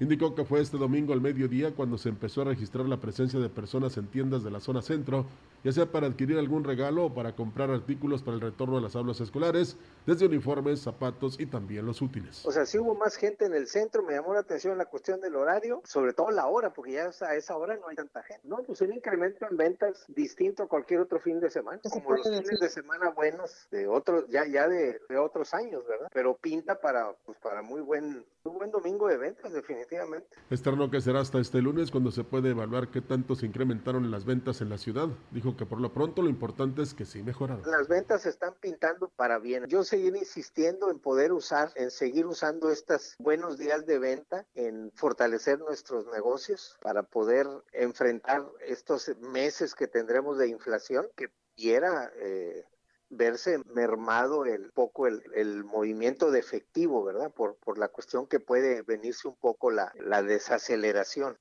Indicó 0.00 0.34
que 0.34 0.44
fue 0.44 0.60
este 0.60 0.78
domingo 0.78 1.12
al 1.12 1.20
mediodía 1.20 1.70
cuando 1.76 1.96
se 1.96 2.08
empezó 2.08 2.42
a 2.42 2.46
registrar 2.46 2.88
la 2.88 2.96
presencia 2.96 3.38
de 3.38 3.48
personas 3.48 3.96
en 3.98 4.08
tiendas 4.08 4.42
de 4.42 4.50
la 4.50 4.58
zona 4.58 4.82
centro 4.82 5.26
ya 5.64 5.72
sea 5.72 5.86
para 5.86 6.06
adquirir 6.06 6.38
algún 6.38 6.64
regalo 6.64 7.06
o 7.06 7.14
para 7.14 7.34
comprar 7.34 7.70
artículos 7.70 8.22
para 8.22 8.34
el 8.36 8.40
retorno 8.40 8.78
a 8.78 8.80
las 8.80 8.96
aulas 8.96 9.20
escolares, 9.20 9.76
desde 10.06 10.26
uniformes, 10.26 10.80
zapatos 10.80 11.38
y 11.38 11.46
también 11.46 11.86
los 11.86 12.02
útiles. 12.02 12.44
O 12.44 12.52
sea, 12.52 12.66
si 12.66 12.78
hubo 12.78 12.94
más 12.94 13.16
gente 13.16 13.44
en 13.44 13.54
el 13.54 13.66
centro, 13.66 14.02
me 14.02 14.14
llamó 14.14 14.34
la 14.34 14.40
atención 14.40 14.76
la 14.76 14.86
cuestión 14.86 15.20
del 15.20 15.36
horario, 15.36 15.82
sobre 15.84 16.12
todo 16.12 16.30
la 16.30 16.46
hora, 16.46 16.72
porque 16.72 16.92
ya 16.92 17.10
a 17.20 17.34
esa 17.34 17.56
hora 17.56 17.76
no 17.76 17.88
hay 17.88 17.96
tanta 17.96 18.22
gente. 18.22 18.46
No, 18.46 18.58
pues 18.66 18.80
un 18.80 18.92
incremento 18.92 19.46
en 19.50 19.56
ventas 19.56 20.04
distinto 20.08 20.64
a 20.64 20.68
cualquier 20.68 21.00
otro 21.00 21.20
fin 21.20 21.40
de 21.40 21.50
semana, 21.50 21.80
como 21.90 22.12
los 22.12 22.28
fines 22.28 22.60
de 22.60 22.68
semana 22.68 23.10
buenos 23.10 23.68
de 23.70 23.86
otros, 23.86 24.26
ya, 24.28 24.46
ya 24.46 24.68
de, 24.68 25.00
otros 25.18 25.54
años, 25.54 25.86
¿verdad? 25.86 26.08
Pero 26.12 26.36
pinta 26.36 26.80
para, 26.80 27.12
pues 27.24 27.38
para 27.38 27.62
muy 27.62 27.80
buen, 27.80 28.24
muy 28.44 28.54
buen 28.54 28.70
domingo 28.70 29.08
de 29.08 29.18
ventas, 29.18 29.52
definitivamente. 29.52 30.26
Externo 30.50 30.90
que 30.90 31.00
será 31.00 31.20
hasta 31.20 31.38
este 31.38 31.62
lunes 31.62 31.90
cuando 31.90 32.10
se 32.10 32.24
puede 32.24 32.50
evaluar 32.50 32.88
qué 32.88 33.00
tanto 33.00 33.34
se 33.34 33.46
incrementaron 33.46 34.10
las 34.10 34.24
ventas 34.24 34.60
en 34.60 34.70
la 34.70 34.78
ciudad. 34.78 35.08
Dijo 35.30 35.51
que 35.56 35.66
por 35.66 35.80
lo 35.80 35.92
pronto 35.92 36.22
lo 36.22 36.28
importante 36.28 36.82
es 36.82 36.94
que 36.94 37.04
sí 37.04 37.22
mejoraron. 37.22 37.70
Las 37.70 37.88
ventas 37.88 38.22
se 38.22 38.28
están 38.28 38.54
pintando 38.60 39.08
para 39.08 39.38
bien. 39.38 39.66
Yo 39.66 39.84
seguir 39.84 40.16
insistiendo 40.16 40.90
en 40.90 40.98
poder 40.98 41.32
usar, 41.32 41.72
en 41.76 41.90
seguir 41.90 42.26
usando 42.26 42.70
estos 42.70 43.14
buenos 43.18 43.58
días 43.58 43.86
de 43.86 43.98
venta, 43.98 44.46
en 44.54 44.90
fortalecer 44.94 45.58
nuestros 45.58 46.06
negocios 46.06 46.76
para 46.80 47.02
poder 47.02 47.46
enfrentar 47.72 48.44
estos 48.66 49.16
meses 49.18 49.74
que 49.74 49.88
tendremos 49.88 50.38
de 50.38 50.48
inflación 50.48 51.06
que 51.16 51.28
pudiera 51.28 52.12
eh, 52.16 52.64
verse 53.10 53.58
mermado 53.74 54.46
el 54.46 54.70
poco 54.72 55.06
el, 55.06 55.22
el, 55.34 55.64
movimiento 55.64 56.30
de 56.30 56.40
efectivo, 56.40 57.04
¿verdad? 57.04 57.30
Por, 57.30 57.56
la 57.78 57.88
cuestión 57.88 58.26
que 58.26 58.40
puede 58.40 58.82
venirse 58.82 59.28
un 59.28 59.36
poco 59.36 59.70
la 59.70 60.22
desaceleración. 60.22 61.38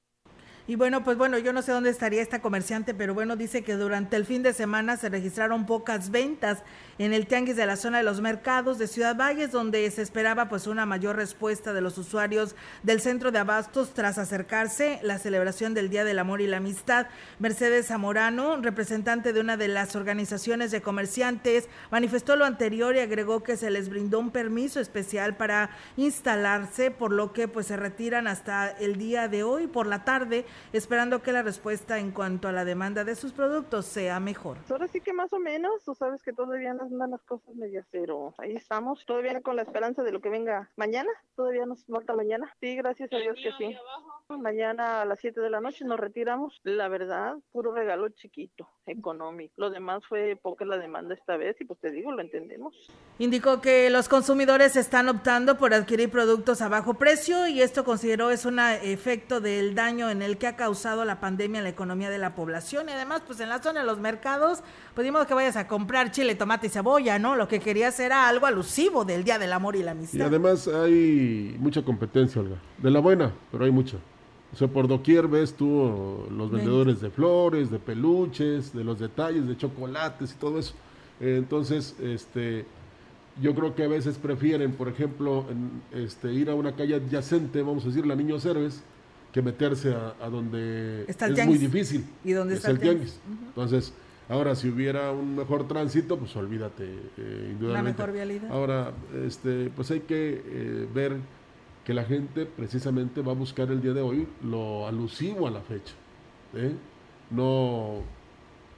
Y 0.67 0.75
bueno, 0.75 1.03
pues 1.03 1.17
bueno, 1.17 1.39
yo 1.39 1.53
no 1.53 1.63
sé 1.63 1.71
dónde 1.71 1.89
estaría 1.89 2.21
esta 2.21 2.39
comerciante, 2.39 2.93
pero 2.93 3.15
bueno, 3.15 3.35
dice 3.35 3.63
que 3.63 3.75
durante 3.75 4.15
el 4.15 4.25
fin 4.25 4.43
de 4.43 4.53
semana 4.53 4.95
se 4.95 5.09
registraron 5.09 5.65
pocas 5.65 6.11
ventas 6.11 6.59
en 6.99 7.13
el 7.13 7.25
tianguis 7.25 7.55
de 7.55 7.65
la 7.65 7.77
zona 7.77 7.97
de 7.97 8.03
los 8.03 8.21
mercados 8.21 8.77
de 8.77 8.87
Ciudad 8.87 9.15
Valles, 9.15 9.51
donde 9.51 9.89
se 9.89 10.03
esperaba 10.03 10.49
pues 10.49 10.67
una 10.67 10.85
mayor 10.85 11.15
respuesta 11.15 11.73
de 11.73 11.81
los 11.81 11.97
usuarios 11.97 12.55
del 12.83 13.01
centro 13.01 13.31
de 13.31 13.39
abastos 13.39 13.95
tras 13.95 14.19
acercarse 14.19 14.99
la 15.01 15.17
celebración 15.17 15.73
del 15.73 15.89
Día 15.89 16.03
del 16.03 16.19
Amor 16.19 16.41
y 16.41 16.47
la 16.47 16.57
Amistad. 16.57 17.07
Mercedes 17.39 17.87
Zamorano, 17.87 18.57
representante 18.57 19.33
de 19.33 19.39
una 19.39 19.57
de 19.57 19.67
las 19.67 19.95
organizaciones 19.95 20.69
de 20.69 20.81
comerciantes, 20.81 21.69
manifestó 21.89 22.35
lo 22.35 22.45
anterior 22.45 22.95
y 22.95 22.99
agregó 22.99 23.41
que 23.41 23.57
se 23.57 23.71
les 23.71 23.89
brindó 23.89 24.19
un 24.19 24.29
permiso 24.29 24.79
especial 24.79 25.35
para 25.35 25.71
instalarse, 25.97 26.91
por 26.91 27.11
lo 27.11 27.33
que 27.33 27.47
pues 27.47 27.65
se 27.65 27.77
retiran 27.77 28.27
hasta 28.27 28.69
el 28.69 28.97
día 28.97 29.27
de 29.27 29.41
hoy 29.41 29.65
por 29.65 29.87
la 29.87 30.03
tarde 30.03 30.45
esperando 30.73 31.21
que 31.21 31.31
la 31.31 31.43
respuesta 31.43 31.99
en 31.99 32.11
cuanto 32.11 32.47
a 32.47 32.51
la 32.51 32.65
demanda 32.65 33.03
de 33.03 33.15
sus 33.15 33.33
productos 33.33 33.85
sea 33.85 34.19
mejor. 34.19 34.57
Ahora 34.69 34.87
sí 34.87 35.01
que 35.01 35.13
más 35.13 35.31
o 35.33 35.39
menos, 35.39 35.83
tú 35.83 35.95
sabes 35.95 36.21
que 36.23 36.33
todavía 36.33 36.71
andan 36.71 37.11
las 37.11 37.21
cosas 37.23 37.55
medias, 37.55 37.85
pero 37.91 38.33
ahí 38.37 38.55
estamos, 38.55 39.05
todavía 39.05 39.41
con 39.41 39.55
la 39.55 39.61
esperanza 39.61 40.03
de 40.03 40.11
lo 40.11 40.21
que 40.21 40.29
venga 40.29 40.69
mañana, 40.75 41.09
todavía 41.35 41.65
nos 41.65 41.85
falta 41.85 42.13
mañana. 42.13 42.53
Sí, 42.59 42.75
gracias 42.75 43.11
a 43.13 43.17
Dios 43.17 43.37
que 43.41 43.51
sí. 43.57 43.75
Mañana 44.29 45.01
a 45.01 45.05
las 45.05 45.19
7 45.19 45.41
de 45.41 45.49
la 45.49 45.59
noche 45.59 45.83
nos 45.83 45.99
retiramos. 45.99 46.59
La 46.63 46.87
verdad, 46.87 47.35
puro 47.51 47.73
regalo 47.73 48.07
chiquito, 48.09 48.67
económico. 48.85 49.53
Lo 49.57 49.69
demás 49.69 50.03
fue 50.07 50.37
poca 50.41 50.63
la 50.63 50.77
demanda 50.77 51.13
esta 51.13 51.37
vez 51.37 51.59
y 51.59 51.65
pues 51.65 51.79
te 51.79 51.91
digo, 51.91 52.11
lo 52.11 52.21
entendemos. 52.21 52.73
Indicó 53.19 53.61
que 53.61 53.89
los 53.89 54.07
consumidores 54.07 54.75
están 54.75 55.09
optando 55.09 55.57
por 55.57 55.73
adquirir 55.73 56.09
productos 56.09 56.61
a 56.61 56.69
bajo 56.69 56.93
precio 56.93 57.47
y 57.47 57.61
esto 57.61 57.83
consideró 57.83 58.31
es 58.31 58.45
un 58.45 58.59
efecto 58.59 59.41
del 59.41 59.75
daño 59.75 60.09
en 60.09 60.21
el 60.21 60.37
que 60.41 60.47
ha 60.47 60.55
causado 60.55 61.05
la 61.05 61.19
pandemia 61.19 61.59
en 61.59 61.65
la 61.65 61.69
economía 61.69 62.09
de 62.09 62.17
la 62.17 62.33
población. 62.33 62.89
Y 62.89 62.93
además, 62.93 63.21
pues 63.27 63.39
en 63.41 63.49
la 63.49 63.61
zona 63.61 63.81
de 63.81 63.85
los 63.85 63.99
mercados, 63.99 64.63
pues 64.95 65.05
dimos 65.05 65.27
que 65.27 65.35
vayas 65.35 65.55
a 65.55 65.67
comprar 65.67 66.09
chile, 66.09 66.33
tomate 66.33 66.65
y 66.65 66.69
cebolla, 66.71 67.19
¿no? 67.19 67.35
Lo 67.35 67.47
que 67.47 67.59
querías 67.59 67.99
era 67.99 68.27
algo 68.27 68.47
alusivo 68.47 69.05
del 69.05 69.23
Día 69.23 69.37
del 69.37 69.53
Amor 69.53 69.75
y 69.75 69.83
la 69.83 69.91
Amistad. 69.91 70.17
Y 70.17 70.21
además 70.23 70.67
hay 70.67 71.55
mucha 71.59 71.83
competencia, 71.83 72.41
Olga. 72.41 72.55
De 72.79 72.89
la 72.89 72.99
buena, 72.99 73.31
pero 73.51 73.65
hay 73.65 73.71
mucha. 73.71 73.97
O 74.51 74.55
sea, 74.55 74.67
por 74.67 74.87
doquier 74.87 75.27
ves 75.27 75.53
tú 75.53 76.25
los 76.31 76.49
vendedores 76.49 76.99
de 77.01 77.11
flores, 77.11 77.69
de 77.69 77.77
peluches, 77.77 78.73
de 78.73 78.83
los 78.83 78.97
detalles, 78.97 79.47
de 79.47 79.55
chocolates 79.55 80.31
y 80.31 80.35
todo 80.37 80.57
eso. 80.57 80.73
entonces, 81.19 81.95
este, 82.01 82.65
yo 83.39 83.53
creo 83.53 83.75
que 83.75 83.83
a 83.83 83.87
veces 83.87 84.17
prefieren, 84.17 84.71
por 84.71 84.89
ejemplo, 84.89 85.45
este, 85.93 86.33
ir 86.33 86.49
a 86.49 86.55
una 86.55 86.75
calle 86.75 86.95
adyacente, 86.95 87.61
vamos 87.61 87.83
a 87.83 87.89
decir, 87.89 88.07
la 88.07 88.15
Niño 88.15 88.39
Cerves, 88.39 88.81
que 89.31 89.41
meterse 89.41 89.93
a, 89.93 90.29
donde 90.29 91.05
es 91.07 91.45
muy 91.45 91.57
difícil. 91.57 92.05
¿Y 92.23 92.31
dónde 92.31 92.55
está 92.55 92.71
el 92.71 92.79
tianguis? 92.79 93.19
Entonces, 93.47 93.93
ahora 94.29 94.55
si 94.55 94.69
hubiera 94.69 95.11
un 95.11 95.35
mejor 95.35 95.67
tránsito, 95.67 96.17
pues 96.17 96.35
olvídate, 96.35 96.83
eh, 97.17 97.49
indudablemente. 97.51 97.73
La 97.73 97.83
mejor 97.83 98.11
vialidad. 98.11 98.51
Ahora, 98.51 98.91
este, 99.25 99.71
pues 99.75 99.91
hay 99.91 100.01
que 100.01 100.41
eh, 100.45 100.87
ver 100.93 101.17
que 101.85 101.93
la 101.93 102.03
gente 102.03 102.45
precisamente 102.45 103.21
va 103.21 103.31
a 103.31 103.35
buscar 103.35 103.71
el 103.71 103.81
día 103.81 103.93
de 103.93 104.01
hoy 104.01 104.27
lo 104.43 104.87
alusivo 104.87 105.47
a 105.47 105.51
la 105.51 105.61
fecha. 105.61 105.93
¿eh? 106.53 106.75
No, 107.29 108.01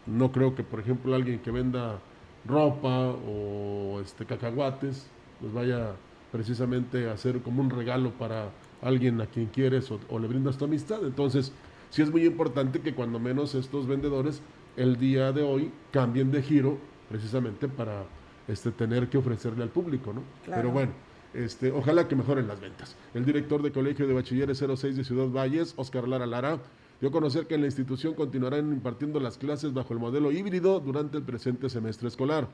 no 0.05 0.31
creo 0.31 0.55
que, 0.55 0.63
por 0.63 0.79
ejemplo, 0.79 1.15
alguien 1.15 1.39
que 1.39 1.51
venda 1.51 1.99
ropa 2.45 3.09
o 3.09 3.99
este 4.01 4.25
cacahuates, 4.25 5.07
pues 5.41 5.53
vaya 5.53 5.95
precisamente 6.31 7.09
a 7.09 7.13
hacer 7.13 7.41
como 7.41 7.61
un 7.61 7.69
regalo 7.69 8.11
para 8.11 8.49
alguien 8.83 9.19
a 9.21 9.27
quien 9.27 9.47
quieres 9.47 9.89
o, 9.91 10.19
le 10.19 10.27
brindas 10.27 10.57
tu 10.57 10.65
amistad. 10.65 11.05
Entonces, 11.05 11.51
sí 11.89 12.01
es 12.01 12.11
muy 12.11 12.25
importante 12.25 12.81
que 12.81 12.93
cuando 12.93 13.19
menos 13.19 13.55
estos 13.55 13.87
vendedores 13.87 14.41
el 14.75 14.97
día 14.97 15.31
de 15.31 15.43
hoy 15.43 15.71
cambien 15.91 16.31
de 16.31 16.41
giro 16.41 16.77
precisamente 17.09 17.67
para 17.67 18.05
este, 18.47 18.71
tener 18.71 19.07
que 19.09 19.17
ofrecerle 19.17 19.63
al 19.63 19.69
público, 19.69 20.13
¿no? 20.13 20.23
Pero 20.45 20.71
bueno, 20.71 20.91
este, 21.33 21.71
ojalá 21.71 22.07
que 22.07 22.15
mejoren 22.15 22.47
las 22.47 22.59
ventas. 22.59 22.95
El 23.13 23.25
director 23.25 23.61
de 23.61 23.71
Colegio 23.71 24.07
de 24.07 24.13
Bachilleres 24.13 24.63
06 24.75 24.97
de 24.97 25.03
Ciudad 25.03 25.27
Valles, 25.27 25.73
Oscar 25.77 26.07
Lara 26.07 26.25
Lara, 26.25 26.59
dio 26.99 27.09
a 27.09 27.11
conocer 27.11 27.47
que 27.47 27.55
en 27.55 27.61
la 27.61 27.67
institución 27.67 28.13
continuarán 28.13 28.71
impartiendo 28.71 29.19
las 29.19 29.37
clases 29.37 29.73
bajo 29.73 29.93
el 29.93 29.99
modelo 29.99 30.31
híbrido 30.31 30.79
durante 30.79 31.17
el 31.17 31.23
presente 31.23 31.69
semestre 31.69 32.07
escolar. 32.07 32.47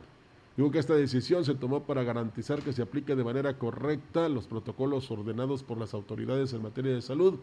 Digo 0.60 0.72
que 0.72 0.80
esta 0.80 0.94
decisión 0.94 1.46
se 1.46 1.56
tomó 1.56 1.84
para 1.84 2.04
garantizar 2.04 2.62
que 2.62 2.74
se 2.74 2.82
aplique 2.82 3.16
de 3.16 3.24
manera 3.24 3.58
correcta 3.58 4.28
los 4.28 4.46
protocolos 4.46 5.10
ordenados 5.10 5.64
por 5.64 5.78
las 5.78 5.94
autoridades 5.94 6.52
en 6.52 6.62
materia 6.62 6.94
de 6.94 7.02
salud 7.02 7.40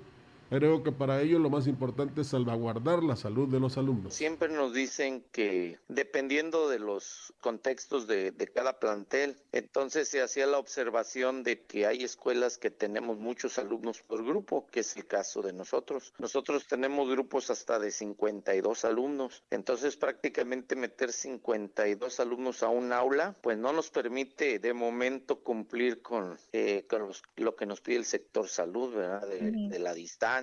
Creo 0.49 0.83
que 0.85 0.93
para 0.93 1.21
ello 1.23 1.41
lo 1.41 1.51
más 1.51 1.67
importante 1.67 2.21
es 2.21 2.29
salvaguardar 2.29 3.03
la 3.03 3.17
salud 3.17 3.49
de 3.49 3.59
los 3.59 3.77
alumnos. 3.79 4.15
Siempre 4.15 4.49
nos 4.49 4.73
dicen 4.73 5.25
que 5.33 5.79
dependiendo 5.89 6.69
de 6.69 6.79
los 6.79 7.35
contextos 7.41 8.07
de, 8.07 8.31
de, 8.31 8.47
cada 8.47 8.79
plantel, 8.79 9.37
entonces 9.51 10.09
se 10.09 10.23
hacía 10.23 10.47
la 10.47 10.59
observación 10.59 11.43
de 11.43 11.63
que 11.63 11.87
hay 11.87 12.05
escuelas 12.05 12.59
que 12.59 12.71
tenemos 12.71 13.19
muchos 13.19 13.59
alumnos 13.59 14.03
por 14.03 14.25
grupo, 14.25 14.67
que 14.71 14.81
es 14.81 14.97
el 14.97 15.07
caso 15.07 15.43
de 15.43 15.53
nosotros. 15.53 16.15
Nosotros 16.19 16.67
tenemos 16.69 17.09
grupos 17.11 17.51
hasta 17.51 17.81
de 17.81 17.91
52 17.91 18.85
alumnos, 18.85 19.43
entonces 19.51 19.97
prácticamente 19.97 20.77
meter 20.77 21.13
52 21.13 22.21
alumnos 22.21 22.63
a 22.63 22.69
un 22.69 22.93
aula, 22.93 23.37
pues 23.41 23.59
no 23.59 23.73
nos 23.73 23.91
permite 23.91 24.61
de 24.61 24.73
momento 24.73 25.41
cumplir 25.41 26.03
con, 26.03 26.39
eh, 26.53 26.87
con 26.89 27.09
los, 27.09 27.23
lo 27.35 27.57
que 27.57 27.67
nos 27.67 27.81
pide 27.81 27.97
el 27.97 28.05
sector 28.05 28.49
salud, 28.49 28.95
¿verdad? 28.95 29.27
De, 29.27 29.51
de 29.69 29.79
la 29.81 29.93
distancia 29.93 30.36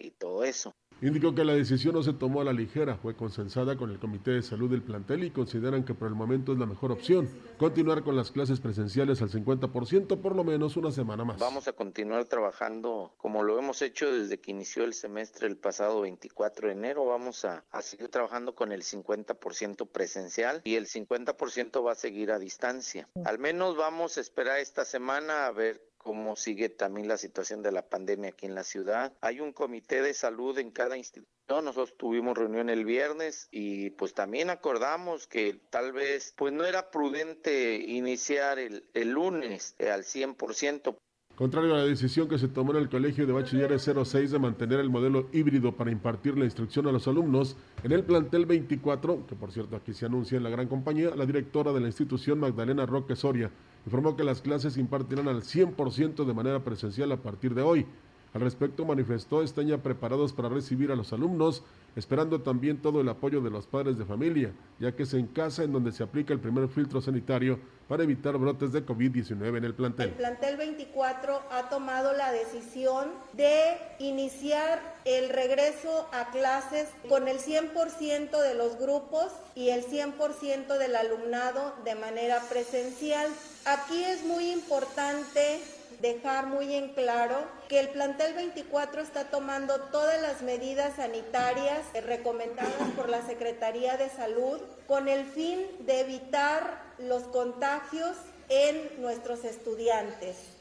y 0.00 0.10
todo 0.12 0.44
eso. 0.44 0.74
Indicó 1.00 1.34
que 1.34 1.44
la 1.44 1.54
decisión 1.54 1.94
no 1.94 2.02
se 2.04 2.12
tomó 2.12 2.42
a 2.42 2.44
la 2.44 2.52
ligera, 2.52 2.96
fue 2.96 3.16
consensada 3.16 3.76
con 3.76 3.90
el 3.90 3.98
Comité 3.98 4.30
de 4.30 4.42
Salud 4.42 4.70
del 4.70 4.82
plantel 4.82 5.24
y 5.24 5.32
consideran 5.32 5.84
que 5.84 5.94
por 5.94 6.06
el 6.06 6.14
momento 6.14 6.52
es 6.52 6.58
la 6.60 6.66
mejor 6.66 6.92
opción 6.92 7.28
continuar 7.58 8.04
con 8.04 8.14
las 8.14 8.30
clases 8.30 8.60
presenciales 8.60 9.20
al 9.20 9.28
50% 9.28 10.20
por 10.20 10.36
lo 10.36 10.44
menos 10.44 10.76
una 10.76 10.92
semana 10.92 11.24
más. 11.24 11.38
Vamos 11.40 11.66
a 11.66 11.72
continuar 11.72 12.26
trabajando 12.26 13.12
como 13.16 13.42
lo 13.42 13.58
hemos 13.58 13.82
hecho 13.82 14.12
desde 14.12 14.38
que 14.38 14.52
inició 14.52 14.84
el 14.84 14.94
semestre 14.94 15.48
el 15.48 15.56
pasado 15.56 16.02
24 16.02 16.68
de 16.68 16.74
enero. 16.74 17.04
Vamos 17.04 17.44
a, 17.44 17.64
a 17.72 17.82
seguir 17.82 18.08
trabajando 18.08 18.54
con 18.54 18.70
el 18.70 18.84
50% 18.84 19.88
presencial 19.88 20.60
y 20.62 20.76
el 20.76 20.86
50% 20.86 21.84
va 21.84 21.92
a 21.92 21.96
seguir 21.96 22.30
a 22.30 22.38
distancia. 22.38 23.08
Al 23.24 23.40
menos 23.40 23.76
vamos 23.76 24.18
a 24.18 24.20
esperar 24.20 24.60
esta 24.60 24.84
semana 24.84 25.46
a 25.46 25.50
ver 25.50 25.80
cómo 26.02 26.36
sigue 26.36 26.68
también 26.68 27.08
la 27.08 27.16
situación 27.16 27.62
de 27.62 27.72
la 27.72 27.88
pandemia 27.88 28.30
aquí 28.30 28.46
en 28.46 28.54
la 28.54 28.64
ciudad. 28.64 29.12
Hay 29.20 29.40
un 29.40 29.52
comité 29.52 30.02
de 30.02 30.14
salud 30.14 30.58
en 30.58 30.70
cada 30.70 30.96
institución. 30.96 31.64
Nosotros 31.64 31.96
tuvimos 31.96 32.36
reunión 32.36 32.70
el 32.70 32.84
viernes 32.84 33.48
y 33.50 33.90
pues 33.90 34.14
también 34.14 34.50
acordamos 34.50 35.26
que 35.26 35.60
tal 35.70 35.92
vez 35.92 36.34
pues 36.36 36.52
no 36.52 36.64
era 36.64 36.90
prudente 36.90 37.74
iniciar 37.74 38.58
el, 38.58 38.88
el 38.94 39.10
lunes 39.10 39.74
eh, 39.78 39.90
al 39.90 40.04
100%. 40.04 40.96
Contrario 41.42 41.74
a 41.74 41.78
la 41.78 41.84
decisión 41.86 42.28
que 42.28 42.38
se 42.38 42.46
tomó 42.46 42.70
en 42.70 42.76
el 42.76 42.88
Colegio 42.88 43.26
de 43.26 43.32
Bachilleres 43.32 43.82
06 43.82 44.30
de 44.30 44.38
mantener 44.38 44.78
el 44.78 44.90
modelo 44.90 45.26
híbrido 45.32 45.72
para 45.74 45.90
impartir 45.90 46.38
la 46.38 46.44
instrucción 46.44 46.86
a 46.86 46.92
los 46.92 47.08
alumnos, 47.08 47.56
en 47.82 47.90
el 47.90 48.04
plantel 48.04 48.46
24, 48.46 49.26
que 49.26 49.34
por 49.34 49.50
cierto 49.50 49.74
aquí 49.74 49.92
se 49.92 50.06
anuncia 50.06 50.36
en 50.36 50.44
la 50.44 50.50
gran 50.50 50.68
compañía, 50.68 51.16
la 51.16 51.26
directora 51.26 51.72
de 51.72 51.80
la 51.80 51.88
institución, 51.88 52.38
Magdalena 52.38 52.86
Roque 52.86 53.16
Soria, 53.16 53.50
informó 53.84 54.14
que 54.14 54.22
las 54.22 54.40
clases 54.40 54.74
se 54.74 54.80
impartirán 54.80 55.26
al 55.26 55.42
100% 55.42 56.24
de 56.24 56.32
manera 56.32 56.62
presencial 56.62 57.10
a 57.10 57.16
partir 57.16 57.56
de 57.56 57.62
hoy. 57.62 57.86
Al 58.34 58.40
respecto 58.40 58.86
manifestó 58.86 59.42
están 59.42 59.66
ya 59.66 59.78
preparados 59.78 60.32
para 60.32 60.48
recibir 60.48 60.90
a 60.90 60.96
los 60.96 61.12
alumnos, 61.12 61.62
esperando 61.96 62.40
también 62.40 62.80
todo 62.80 63.02
el 63.02 63.08
apoyo 63.10 63.42
de 63.42 63.50
los 63.50 63.66
padres 63.66 63.98
de 63.98 64.06
familia, 64.06 64.52
ya 64.78 64.92
que 64.96 65.02
es 65.02 65.12
en 65.12 65.26
casa 65.26 65.64
en 65.64 65.72
donde 65.72 65.92
se 65.92 66.02
aplica 66.02 66.32
el 66.32 66.40
primer 66.40 66.68
filtro 66.68 67.02
sanitario 67.02 67.58
para 67.88 68.04
evitar 68.04 68.38
brotes 68.38 68.72
de 68.72 68.86
COVID-19 68.86 69.58
en 69.58 69.64
el 69.64 69.74
plantel. 69.74 70.08
El 70.08 70.14
plantel 70.14 70.56
24 70.56 71.42
ha 71.50 71.68
tomado 71.68 72.14
la 72.14 72.32
decisión 72.32 73.08
de 73.34 73.76
iniciar 73.98 74.80
el 75.04 75.28
regreso 75.28 76.08
a 76.12 76.30
clases 76.30 76.88
con 77.10 77.28
el 77.28 77.36
100% 77.36 78.40
de 78.40 78.54
los 78.54 78.78
grupos 78.78 79.30
y 79.54 79.68
el 79.68 79.84
100% 79.84 80.78
del 80.78 80.96
alumnado 80.96 81.74
de 81.84 81.96
manera 81.96 82.40
presencial. 82.48 83.28
Aquí 83.66 84.02
es 84.02 84.24
muy 84.24 84.50
importante 84.50 85.60
dejar 86.02 86.46
muy 86.46 86.74
en 86.74 86.88
claro 86.90 87.36
que 87.68 87.78
el 87.78 87.88
plantel 87.88 88.34
24 88.34 89.00
está 89.00 89.30
tomando 89.30 89.80
todas 89.92 90.20
las 90.20 90.42
medidas 90.42 90.96
sanitarias 90.96 91.80
recomendadas 92.04 92.90
por 92.96 93.08
la 93.08 93.24
Secretaría 93.24 93.96
de 93.96 94.10
Salud 94.10 94.60
con 94.88 95.08
el 95.08 95.24
fin 95.24 95.64
de 95.86 96.00
evitar 96.00 96.82
los 96.98 97.22
contagios 97.22 98.16
en 98.48 99.00
nuestros 99.00 99.44
estudiantes. 99.44 100.51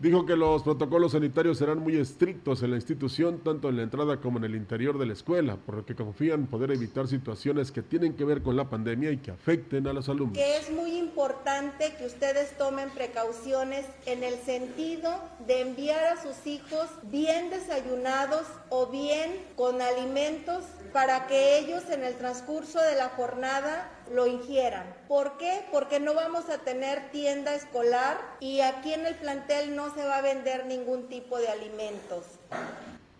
Dijo 0.00 0.24
que 0.24 0.34
los 0.34 0.62
protocolos 0.62 1.12
sanitarios 1.12 1.58
serán 1.58 1.80
muy 1.80 1.94
estrictos 1.94 2.62
en 2.62 2.70
la 2.70 2.76
institución, 2.76 3.40
tanto 3.40 3.68
en 3.68 3.76
la 3.76 3.82
entrada 3.82 4.18
como 4.18 4.38
en 4.38 4.44
el 4.44 4.54
interior 4.56 4.98
de 4.98 5.04
la 5.04 5.12
escuela, 5.12 5.56
por 5.56 5.74
lo 5.74 5.84
que 5.84 5.94
confían 5.94 6.46
poder 6.46 6.70
evitar 6.70 7.06
situaciones 7.06 7.70
que 7.70 7.82
tienen 7.82 8.14
que 8.14 8.24
ver 8.24 8.42
con 8.42 8.56
la 8.56 8.70
pandemia 8.70 9.10
y 9.10 9.18
que 9.18 9.30
afecten 9.30 9.86
a 9.86 9.92
los 9.92 10.08
alumnos. 10.08 10.38
Que 10.38 10.56
es 10.56 10.72
muy 10.72 10.96
importante 10.96 11.92
que 11.98 12.06
ustedes 12.06 12.56
tomen 12.56 12.88
precauciones 12.88 13.84
en 14.06 14.24
el 14.24 14.36
sentido 14.36 15.12
de 15.46 15.60
enviar 15.60 16.02
a 16.16 16.22
sus 16.22 16.46
hijos 16.46 16.88
bien 17.10 17.50
desayunados 17.50 18.46
o 18.70 18.86
bien 18.86 19.30
con 19.54 19.82
alimentos 19.82 20.64
para 20.92 21.26
que 21.26 21.58
ellos 21.58 21.84
en 21.90 22.04
el 22.04 22.14
transcurso 22.14 22.80
de 22.80 22.96
la 22.96 23.08
jornada 23.10 23.90
lo 24.12 24.26
ingieran. 24.26 24.84
¿Por 25.08 25.36
qué? 25.38 25.64
Porque 25.70 26.00
no 26.00 26.14
vamos 26.14 26.50
a 26.50 26.58
tener 26.58 27.10
tienda 27.10 27.54
escolar 27.54 28.18
y 28.40 28.60
aquí 28.60 28.92
en 28.92 29.06
el 29.06 29.14
plantel 29.16 29.76
no 29.76 29.94
se 29.94 30.04
va 30.04 30.18
a 30.18 30.22
vender 30.22 30.66
ningún 30.66 31.08
tipo 31.08 31.38
de 31.38 31.48
alimentos. 31.48 32.24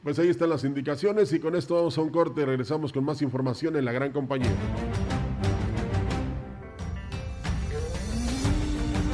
Pues 0.03 0.19
ahí 0.19 0.29
están 0.29 0.51
las 0.51 0.65
indicaciones 0.65 1.33
y 1.33 1.41
con 1.41 1.55
esto 1.55 1.75
vamos 1.75 1.97
a 1.99 2.01
un 2.01 2.11
corte. 2.11 2.45
Regresamos 2.45 2.93
con 2.93 3.05
más 3.05 3.23
información 3.23 3.77
en 3.77 3.85
la 3.85 3.93
gran 3.93 4.13
compañía. 4.13 4.51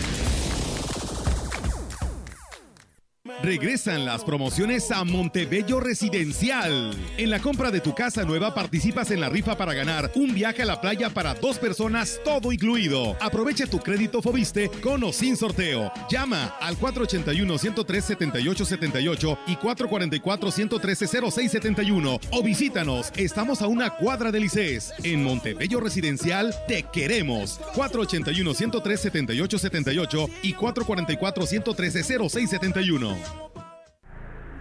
Regresan 3.43 4.05
las 4.05 4.23
promociones 4.23 4.91
a 4.91 5.03
Montebello 5.03 5.79
Residencial. 5.79 6.93
En 7.17 7.31
la 7.31 7.39
compra 7.39 7.71
de 7.71 7.81
tu 7.81 7.95
casa 7.95 8.23
nueva 8.23 8.53
participas 8.53 9.09
en 9.09 9.19
la 9.19 9.29
rifa 9.29 9.57
para 9.57 9.73
ganar 9.73 10.11
un 10.13 10.35
viaje 10.35 10.61
a 10.61 10.65
la 10.65 10.79
playa 10.79 11.09
para 11.09 11.33
dos 11.33 11.57
personas, 11.57 12.21
todo 12.23 12.51
incluido. 12.51 13.17
Aprovecha 13.19 13.65
tu 13.65 13.79
crédito 13.79 14.21
Fobiste 14.21 14.69
con 14.83 15.03
o 15.03 15.11
sin 15.11 15.35
sorteo. 15.35 15.91
Llama 16.07 16.53
al 16.59 16.77
481-103-7878 16.77 19.37
y 19.47 19.55
444-113-0671 19.55 22.19
o 22.29 22.43
visítanos. 22.43 23.11
Estamos 23.15 23.63
a 23.63 23.67
una 23.67 23.89
cuadra 23.89 24.31
del 24.31 24.43
ICES. 24.43 24.93
En 25.03 25.23
Montebello 25.23 25.79
Residencial 25.79 26.53
te 26.67 26.83
queremos. 26.93 27.59
481-103-7878 27.73 30.29
y 30.43 30.53
444-113-0671. 30.53 33.30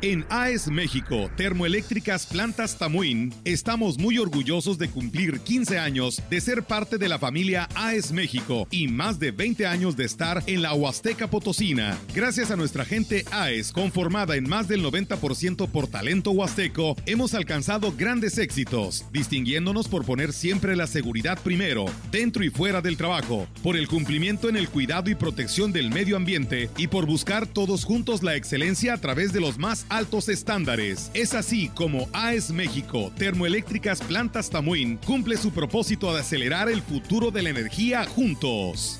En 0.02 0.24
AES 0.30 0.68
México, 0.68 1.30
Termoeléctricas 1.36 2.24
Plantas 2.24 2.78
Tamuín, 2.78 3.34
estamos 3.44 3.98
muy 3.98 4.16
orgullosos 4.16 4.78
de 4.78 4.88
cumplir 4.88 5.40
15 5.40 5.78
años 5.78 6.22
de 6.30 6.40
ser 6.40 6.62
parte 6.62 6.96
de 6.96 7.06
la 7.06 7.18
familia 7.18 7.68
AES 7.74 8.12
México 8.12 8.66
y 8.70 8.88
más 8.88 9.18
de 9.18 9.30
20 9.30 9.66
años 9.66 9.98
de 9.98 10.06
estar 10.06 10.42
en 10.46 10.62
la 10.62 10.72
Huasteca 10.72 11.28
Potosina. 11.28 11.98
Gracias 12.14 12.50
a 12.50 12.56
nuestra 12.56 12.86
gente 12.86 13.26
AES, 13.30 13.72
conformada 13.72 14.36
en 14.36 14.48
más 14.48 14.68
del 14.68 14.82
90% 14.82 15.68
por 15.68 15.86
talento 15.86 16.30
huasteco, 16.30 16.96
hemos 17.04 17.34
alcanzado 17.34 17.92
grandes 17.94 18.38
éxitos, 18.38 19.04
distinguiéndonos 19.12 19.86
por 19.86 20.06
poner 20.06 20.32
siempre 20.32 20.76
la 20.76 20.86
seguridad 20.86 21.38
primero, 21.42 21.84
dentro 22.10 22.42
y 22.42 22.48
fuera 22.48 22.80
del 22.80 22.96
trabajo, 22.96 23.46
por 23.62 23.76
el 23.76 23.86
cumplimiento 23.86 24.48
en 24.48 24.56
el 24.56 24.70
cuidado 24.70 25.10
y 25.10 25.14
protección 25.14 25.72
del 25.72 25.90
medio 25.90 26.16
ambiente 26.16 26.70
y 26.78 26.86
por 26.86 27.04
buscar 27.04 27.46
todos 27.46 27.84
juntos 27.84 28.22
la 28.22 28.34
excelencia 28.34 28.94
a 28.94 28.98
través 28.98 29.34
de 29.34 29.40
los 29.40 29.58
más 29.58 29.84
altos 29.90 30.28
estándares. 30.28 31.10
Es 31.14 31.34
así 31.34 31.68
como 31.68 32.08
AES 32.12 32.52
México, 32.52 33.12
Termoeléctricas 33.16 34.00
Plantas 34.00 34.48
Tamuín, 34.50 34.98
cumple 35.04 35.36
su 35.36 35.50
propósito 35.50 36.14
de 36.14 36.20
acelerar 36.20 36.70
el 36.70 36.82
futuro 36.82 37.30
de 37.30 37.42
la 37.42 37.50
energía 37.50 38.06
juntos. 38.06 38.99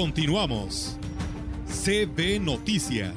Continuamos. 0.00 0.96
CB 1.66 2.38
Noticias. 2.38 3.12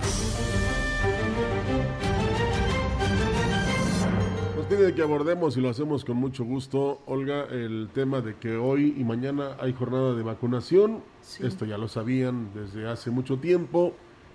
Nos 4.58 4.66
pide 4.66 4.96
que 4.96 5.04
abordemos 5.04 5.56
y 5.58 5.62
lo 5.62 5.70
hacemos 5.70 6.04
con 6.04 6.18
mucho 6.18 6.44
gusto, 6.44 7.02
Olga, 7.06 7.46
el 7.52 7.90
tema 7.94 8.22
de 8.22 8.36
que 8.38 8.58
hoy 8.58 8.96
y 8.98 9.04
mañana 9.04 9.58
hay 9.60 9.74
jornada 9.74 10.16
de 10.16 10.24
vacunación. 10.24 11.04
Esto 11.40 11.66
ya 11.66 11.78
lo 11.78 11.88
sabían 11.88 12.50
desde 12.56 12.90
hace 12.90 13.12
mucho 13.12 13.38
tiempo. 13.38 13.94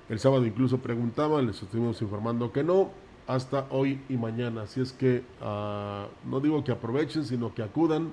El 0.08 0.20
sábado 0.20 0.46
incluso 0.46 0.78
preguntaban, 0.78 1.48
les 1.48 1.60
estuvimos 1.60 2.00
informando 2.00 2.52
que 2.52 2.62
no, 2.62 2.92
hasta 3.26 3.66
hoy 3.70 4.00
y 4.08 4.16
mañana. 4.16 4.62
Así 4.62 4.80
es 4.80 4.92
que 4.92 5.24
uh, 5.42 6.30
no 6.30 6.38
digo 6.40 6.62
que 6.62 6.70
aprovechen, 6.70 7.24
sino 7.24 7.52
que 7.52 7.64
acudan 7.64 8.12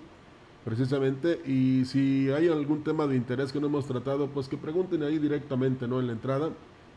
precisamente. 0.64 1.42
Y 1.46 1.86
si 1.86 2.32
hay 2.32 2.48
algún 2.48 2.84
tema 2.84 3.08
de 3.08 3.16
interés 3.16 3.52
que 3.52 3.60
no 3.60 3.68
hemos 3.68 3.86
tratado, 3.86 4.28
pues 4.28 4.48
que 4.48 4.58
pregunten 4.58 5.04
ahí 5.04 5.20
directamente, 5.20 5.88
¿no? 5.88 6.00
En 6.00 6.08
la 6.08 6.14
entrada 6.14 6.50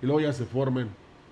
y 0.03 0.07
luego 0.07 0.21
ya 0.21 0.33
se 0.33 0.45
formen 0.45 0.89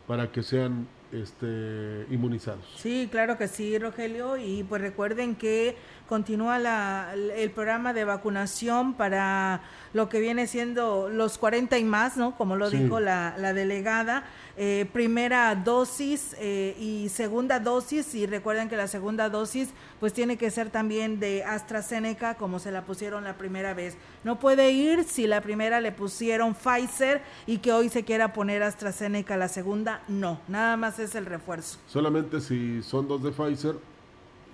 para 0.07 0.31
que 0.31 0.43
sean 0.43 0.87
este, 1.13 2.07
inmunizados. 2.11 2.65
Sí, 2.77 3.09
claro 3.11 3.39
que 3.39 3.49
sí, 3.49 3.79
Rogelio. 3.79 4.37
Y 4.37 4.65
pues 4.65 4.83
recuerden 4.83 5.37
que 5.37 5.77
continúa 6.09 6.59
la, 6.59 7.15
el 7.15 7.51
programa 7.51 7.93
de 7.93 8.05
vacunación 8.05 8.95
para 8.95 9.63
lo 9.93 10.09
que 10.09 10.21
viene 10.21 10.47
siendo 10.47 11.09
los 11.09 11.39
40 11.39 11.79
y 11.79 11.85
más, 11.85 12.17
¿no? 12.17 12.37
Como 12.37 12.57
lo 12.57 12.71
sí. 12.71 12.79
dijo 12.79 13.01
la, 13.01 13.35
la 13.39 13.53
delegada. 13.53 14.25
Eh, 14.57 14.89
primera 14.93 15.53
dosis 15.57 16.37
eh, 16.39 16.77
y 16.79 17.09
segunda 17.09 17.59
dosis 17.59 18.15
y 18.15 18.25
recuerden 18.27 18.69
que 18.69 18.77
la 18.77 18.87
segunda 18.87 19.29
dosis 19.29 19.71
pues 19.99 20.13
tiene 20.13 20.37
que 20.37 20.49
ser 20.53 20.71
también 20.71 21.19
de 21.19 21.43
AstraZeneca 21.43 22.37
como 22.37 22.61
se 22.61 22.71
la 22.71 22.85
pusieron 22.85 23.25
la 23.25 23.37
primera 23.37 23.75
vez. 23.75 23.97
No 24.23 24.39
puede 24.39 24.71
ir 24.71 25.03
si 25.05 25.27
la 25.27 25.41
primera 25.41 25.81
le 25.81 25.91
pusieron 25.91 26.55
Pfizer 26.55 27.21
y 27.47 27.59
que 27.59 27.73
hoy 27.73 27.89
se 27.89 28.05
quiera 28.05 28.33
poner 28.33 28.63
AstraZeneca 28.63 29.37
la 29.37 29.49
segunda, 29.49 30.03
no, 30.07 30.41
nada 30.47 30.77
más 30.77 31.01
es 31.01 31.17
el 31.17 31.27
refuerzo. 31.27 31.79
Solamente 31.89 32.41
si 32.41 32.81
son 32.85 33.09
dos 33.09 33.25
de 33.25 33.33
Pfizer 33.33 33.75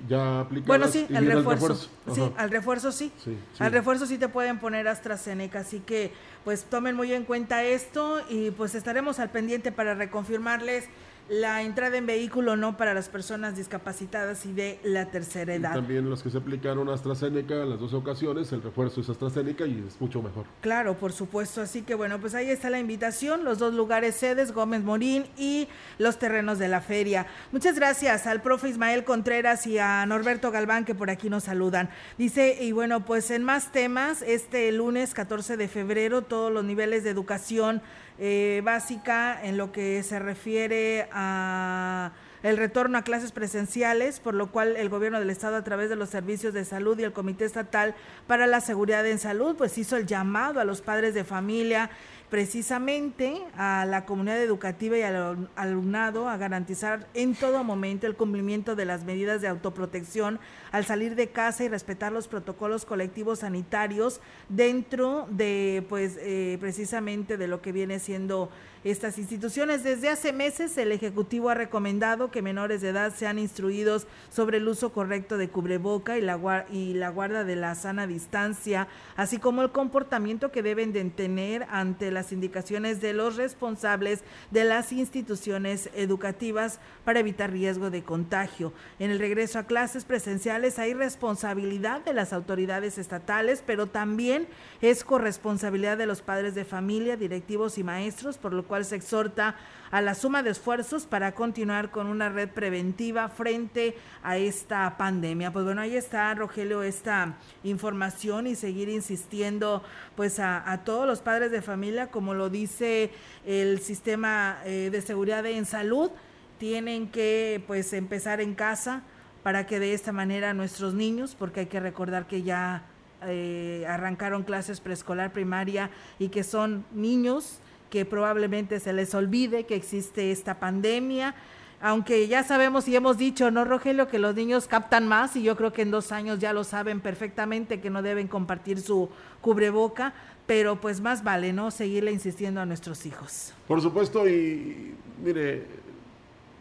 ya 0.09 0.41
aplicadas 0.41 0.67
Bueno, 0.67 0.89
sí, 0.89 1.07
y 1.09 1.17
el 1.17 1.25
viene 1.25 1.43
refuerzo. 1.43 1.89
Sí, 2.15 2.33
al 2.37 2.51
refuerzo 2.51 2.93
sí. 2.93 3.13
Sí, 3.23 3.37
sí. 3.57 3.65
Al 3.65 3.73
refuerzo 3.73 4.07
sí 4.07 4.19
te 4.19 4.29
pueden 4.29 4.59
poner 4.59 4.89
AstraZeneca, 4.89 5.61
así 5.61 5.81
que 5.81 6.13
pues 6.45 6.65
tomen 6.65 6.97
muy 6.97 7.13
en 7.13 7.25
cuenta 7.25 7.65
esto 7.65 8.21
y 8.29 8.51
pues 8.51 8.75
estaremos 8.75 9.19
al 9.19 9.31
pendiente 9.31 9.73
para 9.73 9.95
reconfirmarles 9.95 10.89
la 11.29 11.63
entrada 11.63 11.97
en 11.97 12.07
vehículo 12.07 12.57
no 12.57 12.77
para 12.77 12.93
las 12.93 13.09
personas 13.09 13.55
discapacitadas 13.55 14.47
y 14.47 14.53
de 14.53 14.81
la 14.83 15.13
tercera 15.13 15.53
Y 15.55 15.59
edad. 15.59 15.75
también 15.75 16.11
los 16.11 16.25
que 16.25 16.31
se 16.31 16.39
aplicaron 16.39 16.89
AstraZeneca 16.89 17.55
en 17.55 17.71
las 17.71 17.79
dos 17.79 17.95
ocasiones, 17.95 18.51
el 18.53 18.61
refuerzo 18.61 19.01
es 19.01 19.09
AstraZeneca 19.11 19.65
y 19.65 19.85
es 19.87 20.01
mucho 20.01 20.21
mejor. 20.23 20.47
Claro, 20.61 20.99
por 20.99 21.13
supuesto. 21.13 21.61
Así 21.63 21.83
que 21.83 21.95
bueno, 21.95 22.19
pues 22.21 22.35
ahí 22.35 22.51
está 22.51 22.69
la 22.69 22.81
invitación, 22.81 23.45
los 23.45 23.61
dos 23.61 23.75
lugares 23.75 24.17
sedes, 24.17 24.51
Gómez 24.51 24.83
Morín 24.83 25.25
y 25.39 25.69
los 25.99 26.19
terrenos 26.19 26.59
de 26.59 26.67
la 26.67 26.81
feria. 26.81 27.29
Muchas 27.53 27.77
gracias 27.77 28.27
al 28.27 28.43
profe 28.43 28.69
Ismael 28.69 29.05
Contreras 29.05 29.69
y 29.69 29.79
a 29.79 30.05
Norberto 30.07 30.51
Galván 30.51 30.85
que 30.85 30.97
por 30.97 31.11
aquí 31.11 31.31
nos 31.31 31.45
saludan. 31.45 31.91
Dice, 32.19 32.59
y 32.61 32.73
bueno, 32.73 33.05
pues 33.05 33.31
en 33.31 33.45
más 33.45 33.71
temas, 33.71 34.23
este 34.23 34.73
lunes 34.73 35.15
14 35.15 35.57
de 35.57 35.69
febrero, 35.69 36.23
todos 36.31 36.51
los 36.51 36.65
niveles 36.65 37.05
de 37.05 37.11
educación 37.11 37.83
eh, 38.19 38.63
básica 38.65 39.39
en 39.43 39.59
lo 39.59 39.73
que 39.73 40.03
se 40.03 40.19
refiere 40.19 41.09
a 41.13 42.13
el 42.43 42.57
retorno 42.57 42.97
a 42.97 43.03
clases 43.03 43.33
presenciales, 43.33 44.19
por 44.19 44.35
lo 44.35 44.51
cual 44.51 44.77
el 44.77 44.89
gobierno 44.89 45.19
del 45.19 45.29
estado 45.29 45.57
a 45.57 45.65
través 45.65 45.91
de 45.91 45.97
los 45.97 46.09
servicios 46.09 46.55
de 46.55 46.65
salud 46.65 46.99
y 46.99 47.03
el 47.03 47.13
Comité 47.13 47.45
Estatal 47.45 47.95
para 48.27 48.47
la 48.47 48.63
Seguridad 48.63 49.07
en 49.07 49.19
Salud, 49.19 49.57
pues 49.57 49.77
hizo 49.77 49.99
el 49.99 50.07
llamado 50.07 50.59
a 50.59 50.65
los 50.65 50.81
padres 50.81 51.13
de 51.13 51.25
familia 51.25 51.91
precisamente 52.31 53.43
a 53.57 53.85
la 53.85 54.07
comunidad 54.07 54.41
educativa 54.41 54.97
y 54.97 55.03
al 55.03 55.49
alumnado 55.57 56.29
a 56.29 56.37
garantizar 56.37 57.09
en 57.13 57.35
todo 57.35 57.65
momento 57.65 58.07
el 58.07 58.15
cumplimiento 58.15 58.77
de 58.77 58.85
las 58.85 59.05
medidas 59.05 59.41
de 59.41 59.49
autoprotección 59.49 60.39
al 60.71 60.85
salir 60.85 61.17
de 61.17 61.29
casa 61.29 61.65
y 61.65 61.69
respetar 61.69 62.13
los 62.13 62.29
protocolos 62.29 62.85
colectivos 62.85 63.41
sanitarios 63.41 64.21
dentro 64.49 65.27
de 65.31 65.85
pues 65.89 66.17
eh, 66.21 66.57
precisamente 66.61 67.37
de 67.37 67.49
lo 67.49 67.61
que 67.61 67.73
viene 67.73 67.99
siendo 67.99 68.49
estas 68.85 69.19
instituciones. 69.19 69.85
Desde 69.85 70.09
hace 70.09 70.33
meses 70.33 70.77
el 70.79 70.93
Ejecutivo 70.93 71.51
ha 71.51 71.55
recomendado 71.55 72.31
que 72.31 72.43
menores 72.43 72.81
de 72.81 72.91
edad 72.91 73.15
sean 73.15 73.39
instruidos 73.39 74.07
sobre 74.31 74.59
el 74.59 74.69
uso 74.69 74.93
correcto 74.93 75.37
de 75.37 75.49
cubreboca 75.49 76.19
y 76.19 76.23
la, 76.23 76.67
y 76.71 76.95
la 76.95 77.11
guarda 77.11 77.45
de 77.45 77.57
la 77.57 77.75
sana 77.75 78.07
distancia, 78.07 78.89
así 79.17 79.39
como 79.39 79.63
el 79.63 79.71
comportamiento 79.71 80.51
que 80.51 80.63
deben 80.63 80.93
de 80.93 81.05
tener 81.05 81.67
ante 81.71 82.11
las 82.11 82.33
indicaciones 82.33 83.01
de 83.01 83.13
los 83.13 83.37
responsables 83.37 84.21
de 84.51 84.65
las 84.65 84.93
instituciones 84.93 85.91
educativas 85.95 86.81
para 87.05 87.21
evitar 87.21 87.51
riesgo 87.51 87.91
de 87.91 88.03
contagio. 88.03 88.73
En 88.99 89.11
el 89.11 89.19
regreso 89.19 89.59
a 89.59 89.65
clases 89.65 90.05
presenciales 90.05 90.79
hay 90.79 90.95
responsabilidad 90.95 92.05
de 92.05 92.15
las 92.15 92.33
autoridades 92.33 92.99
estatales, 92.99 93.63
pero 93.67 93.87
también 93.87 94.47
es 94.81 95.05
corresponsabilidad 95.05 95.99
de 95.99 96.07
los 96.07 96.23
padres 96.23 96.55
de 96.55 96.65
familia, 96.65 97.17
directivos 97.17 97.79
y 97.79 97.85
maestros, 97.85 98.39
por 98.39 98.53
lo 98.53 98.67
cual 98.71 98.85
se 98.85 98.95
exhorta 98.95 99.57
a 99.91 100.01
la 100.01 100.15
suma 100.15 100.45
de 100.45 100.51
esfuerzos 100.51 101.05
para 101.05 101.33
continuar 101.33 101.91
con 101.91 102.07
una 102.07 102.29
red 102.29 102.49
preventiva 102.49 103.29
frente 103.29 103.97
a 104.23 104.37
esta 104.37 104.97
pandemia. 104.97 105.53
Pues 105.53 105.65
bueno, 105.65 105.81
ahí 105.81 105.97
está, 105.97 106.33
Rogelio, 106.35 106.85
esta 106.85 107.35
información 107.65 108.47
y 108.47 108.55
seguir 108.55 108.89
insistiendo 108.89 109.83
pues 110.15 110.39
a, 110.39 110.83
todos 110.85 111.05
los 111.05 111.21
padres 111.21 111.51
de 111.51 111.63
familia, 111.63 112.13
como 112.13 112.33
lo 112.33 112.49
dice 112.49 113.11
el 113.45 113.81
sistema 113.81 114.61
eh, 114.65 114.91
de 114.93 115.03
seguridad 115.03 115.45
en 115.47 115.67
salud, 115.67 116.13
tienen 116.59 117.09
que 117.09 117.65
pues 117.67 117.93
empezar 117.93 118.41
en 118.41 118.55
casa 118.55 119.03
para 119.43 119.67
que 119.67 119.81
de 119.81 119.95
esta 119.95 120.13
manera 120.13 120.55
nuestros 120.55 120.95
niños, 120.95 121.35
porque 121.37 121.61
hay 121.61 121.67
que 121.67 121.81
recordar 121.81 122.29
que 122.29 122.45
ya 122.45 122.85
eh, 123.27 123.85
arrancaron 123.89 124.45
clases 124.45 124.81
preescolar, 124.81 125.33
primaria 125.33 125.91
y 126.21 126.29
que 126.29 126.45
son 126.45 126.85
niños 126.93 127.59
que 127.91 128.05
probablemente 128.05 128.81
se 128.81 128.93
les 128.93 129.15
olvide 129.15 129.67
que 129.67 129.75
existe 129.75 130.31
esta 130.31 130.59
pandemia 130.59 131.35
aunque 131.81 132.29
ya 132.29 132.43
sabemos 132.43 132.87
y 132.89 132.97
hemos 132.97 133.17
dicho, 133.17 133.51
¿no, 133.51 133.65
Rogelio? 133.65 134.07
Que 134.07 134.19
los 134.19 134.35
niños 134.35 134.67
captan 134.67 135.09
más 135.09 135.35
y 135.37 135.43
yo 135.43 135.57
creo 135.57 135.73
que 135.73 135.83
en 135.83 135.91
dos 135.91 136.13
años 136.13 136.39
ya 136.39 136.53
lo 136.53 136.63
saben 136.63 137.01
perfectamente 137.01 137.81
que 137.81 137.89
no 137.89 138.03
deben 138.03 138.29
compartir 138.29 138.81
su 138.81 139.09
cubreboca, 139.41 140.13
pero 140.47 140.81
pues 140.81 141.01
más 141.01 141.25
vale, 141.25 141.53
¿no? 141.53 141.71
Seguirle 141.71 142.13
insistiendo 142.13 142.61
a 142.61 142.67
nuestros 142.67 143.07
hijos. 143.07 143.55
Por 143.67 143.81
supuesto, 143.81 144.29
y 144.29 144.95
mire, 145.25 145.67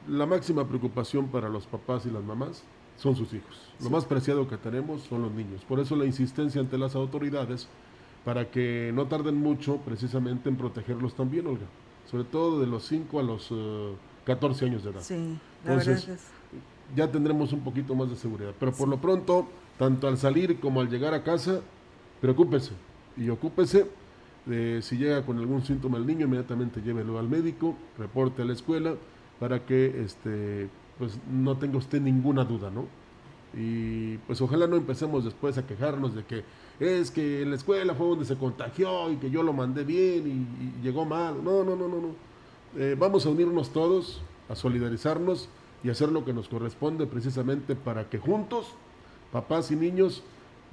la 0.07 0.25
máxima 0.25 0.65
preocupación 0.65 1.27
para 1.27 1.49
los 1.49 1.65
papás 1.65 2.05
y 2.05 2.11
las 2.11 2.23
mamás 2.23 2.63
son 2.97 3.15
sus 3.15 3.33
hijos. 3.33 3.73
Lo 3.81 3.89
más 3.89 4.05
preciado 4.05 4.47
que 4.47 4.57
tenemos 4.57 5.03
son 5.03 5.23
los 5.23 5.31
niños. 5.33 5.65
Por 5.67 5.81
eso 5.81 5.97
la 5.97 6.05
insistencia 6.05 6.61
ante 6.61 6.77
las 6.77 6.95
autoridades 6.95 7.67
para 8.25 8.51
que 8.51 8.91
no 8.93 9.07
tarden 9.07 9.35
mucho 9.35 9.77
precisamente 9.77 10.49
en 10.49 10.55
protegerlos 10.55 11.13
también, 11.15 11.47
Olga. 11.47 11.65
Sobre 12.09 12.23
todo 12.23 12.59
de 12.59 12.67
los 12.67 12.85
5 12.87 13.19
a 13.19 13.23
los... 13.23 13.51
Uh, 13.51 13.95
14 14.29 14.65
años 14.65 14.83
de 14.83 14.91
edad. 14.91 15.01
Sí, 15.01 15.39
Entonces, 15.63 16.07
ya 16.95 17.11
tendremos 17.11 17.51
un 17.51 17.61
poquito 17.61 17.95
más 17.95 18.09
de 18.09 18.15
seguridad. 18.15 18.53
Pero 18.59 18.71
por 18.71 18.87
lo 18.87 18.97
pronto, 18.97 19.47
tanto 19.77 20.07
al 20.07 20.17
salir 20.17 20.59
como 20.59 20.81
al 20.81 20.89
llegar 20.89 21.13
a 21.15 21.23
casa, 21.23 21.61
preocúpese 22.21 22.73
y 23.17 23.29
ocúpese 23.29 23.87
de 24.45 24.81
si 24.83 24.97
llega 24.97 25.25
con 25.25 25.37
algún 25.39 25.63
síntoma 25.63 25.97
el 25.97 26.05
niño, 26.05 26.25
inmediatamente 26.25 26.81
llévelo 26.81 27.17
al 27.17 27.27
médico, 27.27 27.75
reporte 27.97 28.43
a 28.43 28.45
la 28.45 28.53
escuela 28.53 28.95
para 29.39 29.65
que 29.65 30.03
este 30.03 30.69
pues 30.97 31.17
no 31.31 31.57
tenga 31.57 31.77
usted 31.77 32.01
ninguna 32.01 32.43
duda, 32.43 32.69
¿no? 32.69 32.85
Y 33.53 34.17
pues 34.27 34.41
ojalá 34.41 34.67
no 34.67 34.75
empecemos 34.75 35.23
después 35.23 35.57
a 35.57 35.65
quejarnos 35.65 36.13
de 36.13 36.23
que 36.23 36.43
es 36.79 37.11
que 37.11 37.41
en 37.41 37.49
la 37.49 37.55
escuela 37.57 37.93
fue 37.93 38.07
donde 38.07 38.25
se 38.25 38.37
contagió 38.37 39.11
y 39.11 39.17
que 39.17 39.29
yo 39.29 39.43
lo 39.43 39.53
mandé 39.53 39.83
bien 39.83 40.47
y, 40.81 40.83
llegó 40.83 41.05
mal. 41.05 41.43
No, 41.43 41.63
no, 41.63 41.75
no, 41.75 41.87
no, 41.87 41.97
no 41.99 42.29
eh, 42.77 42.95
vamos 42.97 43.25
a 43.25 43.29
unirnos 43.29 43.71
todos, 43.71 44.21
a 44.47 44.55
solidarizarnos 44.55 45.49
y 45.83 45.89
hacer 45.89 46.09
lo 46.09 46.23
que 46.23 46.33
nos 46.33 46.47
corresponde 46.47 47.05
precisamente 47.05 47.75
para 47.75 48.09
que 48.09 48.17
juntos, 48.17 48.67
papás 49.31 49.71
y 49.71 49.75
niños, 49.75 50.23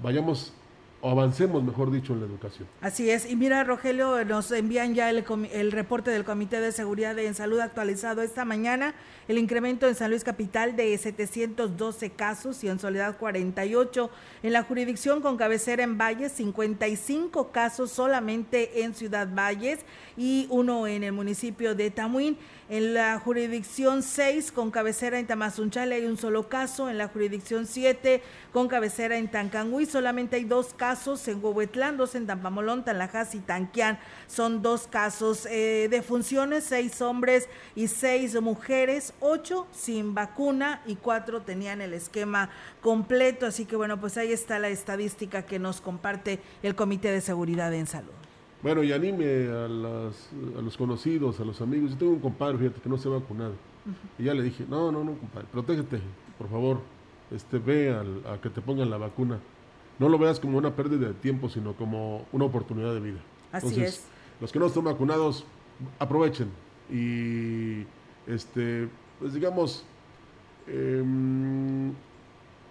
vayamos 0.03 0.53
o 1.01 1.11
avancemos, 1.11 1.63
mejor 1.63 1.91
dicho, 1.91 2.15
en 2.15 2.21
la 2.21 2.27
educación. 2.27 2.67
Así 2.81 3.11
es. 3.11 3.31
Y 3.31 3.37
mira, 3.37 3.63
Rogelio, 3.65 4.25
nos 4.25 4.51
envían 4.51 4.95
ya 4.95 5.11
el, 5.11 5.25
el, 5.53 5.73
reporte 5.73 6.11
del 6.11 6.25
Comité 6.25 6.61
de 6.61 6.73
Seguridad 6.73 7.19
en 7.19 7.35
Salud 7.35 7.61
actualizado 7.61 8.23
esta 8.23 8.45
mañana. 8.45 8.95
El 9.29 9.39
incremento 9.39 9.87
en 9.87 9.95
San 9.95 10.11
Luis 10.11 10.25
Capital 10.25 10.75
de 10.75 10.97
712 10.97 12.11
casos 12.11 12.65
y 12.65 12.69
en 12.69 12.79
Soledad 12.79 13.19
48. 13.19 14.11
En 14.43 14.53
la 14.53 14.63
jurisdicción 14.63 15.21
con 15.21 15.37
cabecera 15.37 15.83
en 15.83 15.99
Valles, 15.99 16.33
55 16.33 17.53
casos 17.53 17.91
solamente 17.91 18.83
en 18.83 18.95
Ciudad 18.95 19.29
Valles 19.33 19.81
y 20.17 20.47
uno 20.51 20.87
en 20.87 21.05
el 21.05 21.13
municipio 21.13 21.75
de 21.75 21.91
Tamuín. 21.91 22.39
En 22.69 22.95
la 22.95 23.17
jurisdicción 23.21 24.03
6, 24.03 24.51
con 24.51 24.73
cabecera 24.73 25.21
en 25.21 25.29
Tamazunchale, 25.29 25.95
hay 25.95 26.05
un 26.05 26.17
solo 26.17 26.49
caso. 26.49 26.91
En 26.91 26.99
la 26.99 27.07
jurisdicción 27.07 27.65
7, 27.65 28.23
con 28.53 28.67
cabecera 28.67 29.19
en 29.19 29.31
Tancangüí, 29.31 29.87
solamente 29.87 30.35
hay 30.35 30.43
dos 30.43 30.75
casos. 30.75 31.29
En 31.29 31.45
Huehuetlán, 31.45 31.97
dos 31.97 32.17
en 32.17 32.27
Tampamolón, 32.27 32.85
Tanlajas 32.85 33.37
y 33.37 33.39
Tanquián. 33.39 34.01
Son 34.27 34.63
dos 34.63 34.89
casos 34.89 35.47
eh, 35.47 35.87
de 35.89 36.03
funciones, 36.03 36.65
seis 36.65 37.01
hombres 37.01 37.49
y 37.77 37.87
seis 37.87 38.35
mujeres, 38.41 39.15
ocho 39.21 39.69
sin 39.71 40.15
vacuna 40.15 40.83
y 40.87 40.97
cuatro 40.97 41.43
tenían 41.43 41.81
el 41.81 41.95
esquema 41.95 42.51
completo. 42.81 43.47
Así 43.47 43.65
que 43.65 43.77
bueno, 43.77 44.01
pues 44.01 44.17
ahí 44.17 44.33
está 44.33 44.59
la 44.59 44.71
estadística 44.71 45.43
que 45.43 45.61
nos 45.61 45.81
comparte 45.81 46.41
el 46.65 46.75
Comité 46.75 47.13
de 47.13 47.21
Seguridad 47.21 47.73
en 47.73 47.87
Salud. 47.87 48.26
Bueno, 48.67 48.83
y 48.83 48.93
anime 48.93 49.47
a, 49.49 49.67
a 49.67 50.61
los 50.61 50.77
conocidos, 50.77 51.39
a 51.39 51.45
los 51.45 51.61
amigos. 51.61 51.93
Yo 51.93 51.99
tengo 51.99 52.13
un 52.15 52.19
compadre, 52.19 52.59
fíjate, 52.59 52.81
que 52.81 52.89
no 52.89 52.99
se 52.99 53.07
ha 53.07 53.13
vacunado. 53.13 53.53
Y 54.19 54.25
ya 54.25 54.35
le 54.35 54.43
dije, 54.43 54.65
no, 54.69 54.91
no, 54.91 55.05
no, 55.05 55.13
compadre, 55.13 55.47
protégete, 55.53 56.01
por 56.37 56.51
favor. 56.51 56.81
Este, 57.31 57.61
ve 57.61 57.95
a 57.95 58.41
que 58.41 58.51
te 58.51 58.61
pongan 58.61 58.91
la 58.91 58.97
vacuna. 58.97 59.39
No 60.01 60.09
lo 60.09 60.19
veas 60.19 60.41
como 60.41 60.59
una 60.59 60.75
pérdida 60.75 61.07
de 61.07 61.15
tiempo, 61.15 61.49
sino 61.49 61.75
como 61.75 62.27
una 62.33 62.47
oportunidad 62.47 62.93
de 62.93 62.99
vida. 62.99 63.21
Así 63.53 63.81
es. 63.81 64.05
Los 64.41 64.51
que 64.51 64.59
no 64.59 64.67
están 64.67 64.83
vacunados, 64.83 65.45
aprovechen. 66.01 66.49
Y, 66.91 67.87
este, 68.27 68.89
pues 69.21 69.33
digamos, 69.33 69.85
eh, 70.67 71.05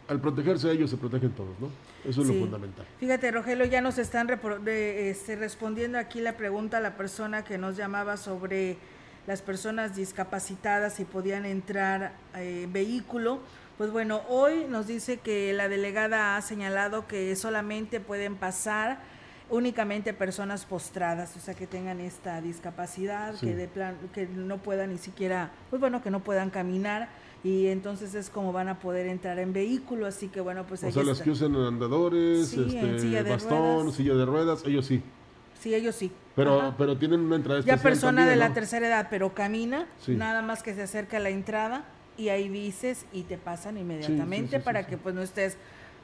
al 0.07 0.19
protegerse 0.19 0.69
a 0.69 0.71
ellos 0.71 0.89
se 0.89 0.97
protegen 0.97 1.31
todos, 1.31 1.59
¿no? 1.59 1.69
Eso 2.07 2.21
es 2.21 2.27
lo 2.27 2.33
fundamental. 2.33 2.85
Fíjate, 2.99 3.31
Rogelio, 3.31 3.65
ya 3.65 3.81
nos 3.81 3.97
están 3.97 4.29
este, 4.67 5.35
respondiendo 5.35 5.97
aquí 5.97 6.21
la 6.21 6.37
pregunta 6.37 6.77
a 6.77 6.81
la 6.81 6.95
persona 6.95 7.43
que 7.43 7.57
nos 7.57 7.75
llamaba 7.75 8.17
sobre 8.17 8.77
las 9.27 9.41
personas 9.41 9.95
discapacitadas 9.95 10.93
si 10.93 11.05
podían 11.05 11.45
entrar 11.45 12.13
en 12.35 12.41
eh, 12.41 12.67
vehículo. 12.71 13.39
Pues 13.77 13.91
bueno, 13.91 14.21
hoy 14.29 14.65
nos 14.69 14.87
dice 14.87 15.17
que 15.17 15.51
la 15.53 15.67
delegada 15.67 16.37
ha 16.37 16.41
señalado 16.41 17.07
que 17.07 17.35
solamente 17.35 17.99
pueden 17.99 18.35
pasar 18.35 18.99
únicamente 19.49 20.13
personas 20.13 20.65
postradas, 20.65 21.35
o 21.35 21.39
sea, 21.39 21.53
que 21.53 21.67
tengan 21.67 21.99
esta 21.99 22.41
discapacidad, 22.41 23.35
que 23.39 23.55
de 23.55 23.67
plan, 23.67 23.95
que 24.13 24.27
no 24.27 24.57
puedan 24.57 24.91
ni 24.91 24.97
siquiera, 24.97 25.51
pues 25.69 25.79
bueno, 25.79 26.01
que 26.01 26.09
no 26.09 26.21
puedan 26.21 26.49
caminar 26.49 27.09
y 27.45 27.67
entonces 27.67 28.15
es 28.15 28.31
como 28.31 28.51
van 28.51 28.69
a 28.69 28.79
poder 28.79 29.05
entrar 29.05 29.37
en 29.37 29.53
vehículo, 29.53 30.07
así 30.07 30.29
que 30.29 30.41
bueno, 30.41 30.65
pues... 30.67 30.83
O 30.83 30.91
sea, 30.91 31.03
las 31.03 31.21
que 31.21 31.29
usan 31.29 31.55
andadores, 31.55 32.51
este, 32.51 32.99
silla 32.99 33.21
bastón, 33.21 33.91
silla 33.91 34.15
de 34.15 34.25
ruedas, 34.25 34.63
ellos 34.65 34.87
sí. 34.87 35.03
Sí, 35.59 35.75
ellos 35.75 35.93
sí. 35.93 36.11
Pero, 36.35 36.73
pero 36.75 36.97
tienen 36.97 37.19
una 37.19 37.35
entrada 37.35 37.59
especial 37.59 37.77
Ya 37.77 37.83
persona 37.83 38.27
de 38.27 38.35
la 38.35 38.51
tercera 38.55 38.87
edad, 38.87 39.07
pero 39.11 39.35
camina, 39.35 39.85
nada 40.07 40.41
más 40.41 40.63
que 40.63 40.73
se 40.73 40.81
acerca 40.81 41.17
a 41.17 41.19
la 41.19 41.29
entrada 41.29 41.85
y 42.17 42.29
ahí 42.29 42.49
dices 42.49 43.05
y 43.13 43.21
te 43.23 43.37
pasan 43.37 43.77
inmediatamente 43.77 44.59
para 44.59 44.87
que 44.87 44.97
pues 44.97 45.13
no 45.13 45.21
estés 45.21 45.55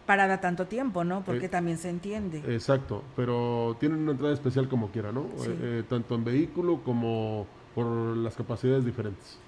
parada 0.06 0.42
tanto 0.42 0.68
tiempo, 0.68 1.04
¿no? 1.04 1.24
Porque 1.24 1.48
eh, 1.48 1.50
también 1.50 1.80
se 1.80 1.89
entiende. 1.89 2.44
Exacto, 2.54 3.04
pero 3.16 3.76
tienen 3.80 4.02
una 4.02 4.12
entrada 4.12 4.34
especial 4.34 4.70
como 4.70 4.92
quiera, 4.92 5.12
¿no? 5.12 5.22
Eh, 5.22 5.58
eh, 5.62 5.84
tanto 5.89 6.14
en 6.14 6.24
vehículo 6.24 6.82
como 6.84 7.48
por 7.74 7.88
las 7.88 8.36
capacidades 8.36 8.86
diferentes. 8.86 9.39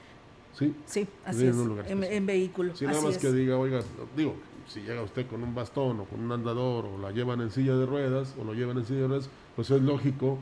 ¿Sí? 0.54 0.76
Sí, 0.86 1.08
así 1.26 1.48
es, 1.48 1.56
en, 1.88 2.26
vehículo. 2.26 2.76
Si 2.76 2.86
nada 2.86 3.02
más 3.02 3.18
que 3.18 3.32
diga, 3.32 3.58
oiga, 3.58 3.82
digo, 4.16 4.36
si 4.68 4.82
llega 4.82 5.02
usted 5.02 5.28
con 5.28 5.44
un 5.44 5.56
bastón 5.56 6.00
o 6.02 6.06
con 6.06 6.20
un 6.20 6.32
andador 6.32 6.86
o 6.86 6.98
la 6.98 7.12
llevan 7.12 7.42
en 7.42 7.52
silla 7.52 7.76
de 7.76 7.86
ruedas 7.86 8.36
o 8.40 8.44
lo 8.44 8.54
llevan 8.54 8.78
en 8.78 8.86
silla 8.86 9.02
de 9.02 9.08
ruedas, 9.08 9.30
pues 9.56 9.72
es 9.72 9.82
lógico 9.82 10.38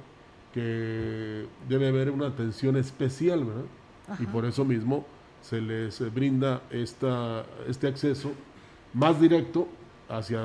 que 0.53 1.45
debe 1.69 1.87
haber 1.87 2.11
una 2.11 2.27
atención 2.27 2.75
especial, 2.75 3.45
¿verdad? 3.45 3.65
Y 4.19 4.25
por 4.25 4.45
eso 4.45 4.65
mismo 4.65 5.05
se 5.41 5.61
les 5.61 6.13
brinda 6.13 6.63
esta, 6.69 7.45
este 7.67 7.87
acceso 7.87 8.31
más 8.93 9.19
directo 9.21 9.67
hacia 10.11 10.39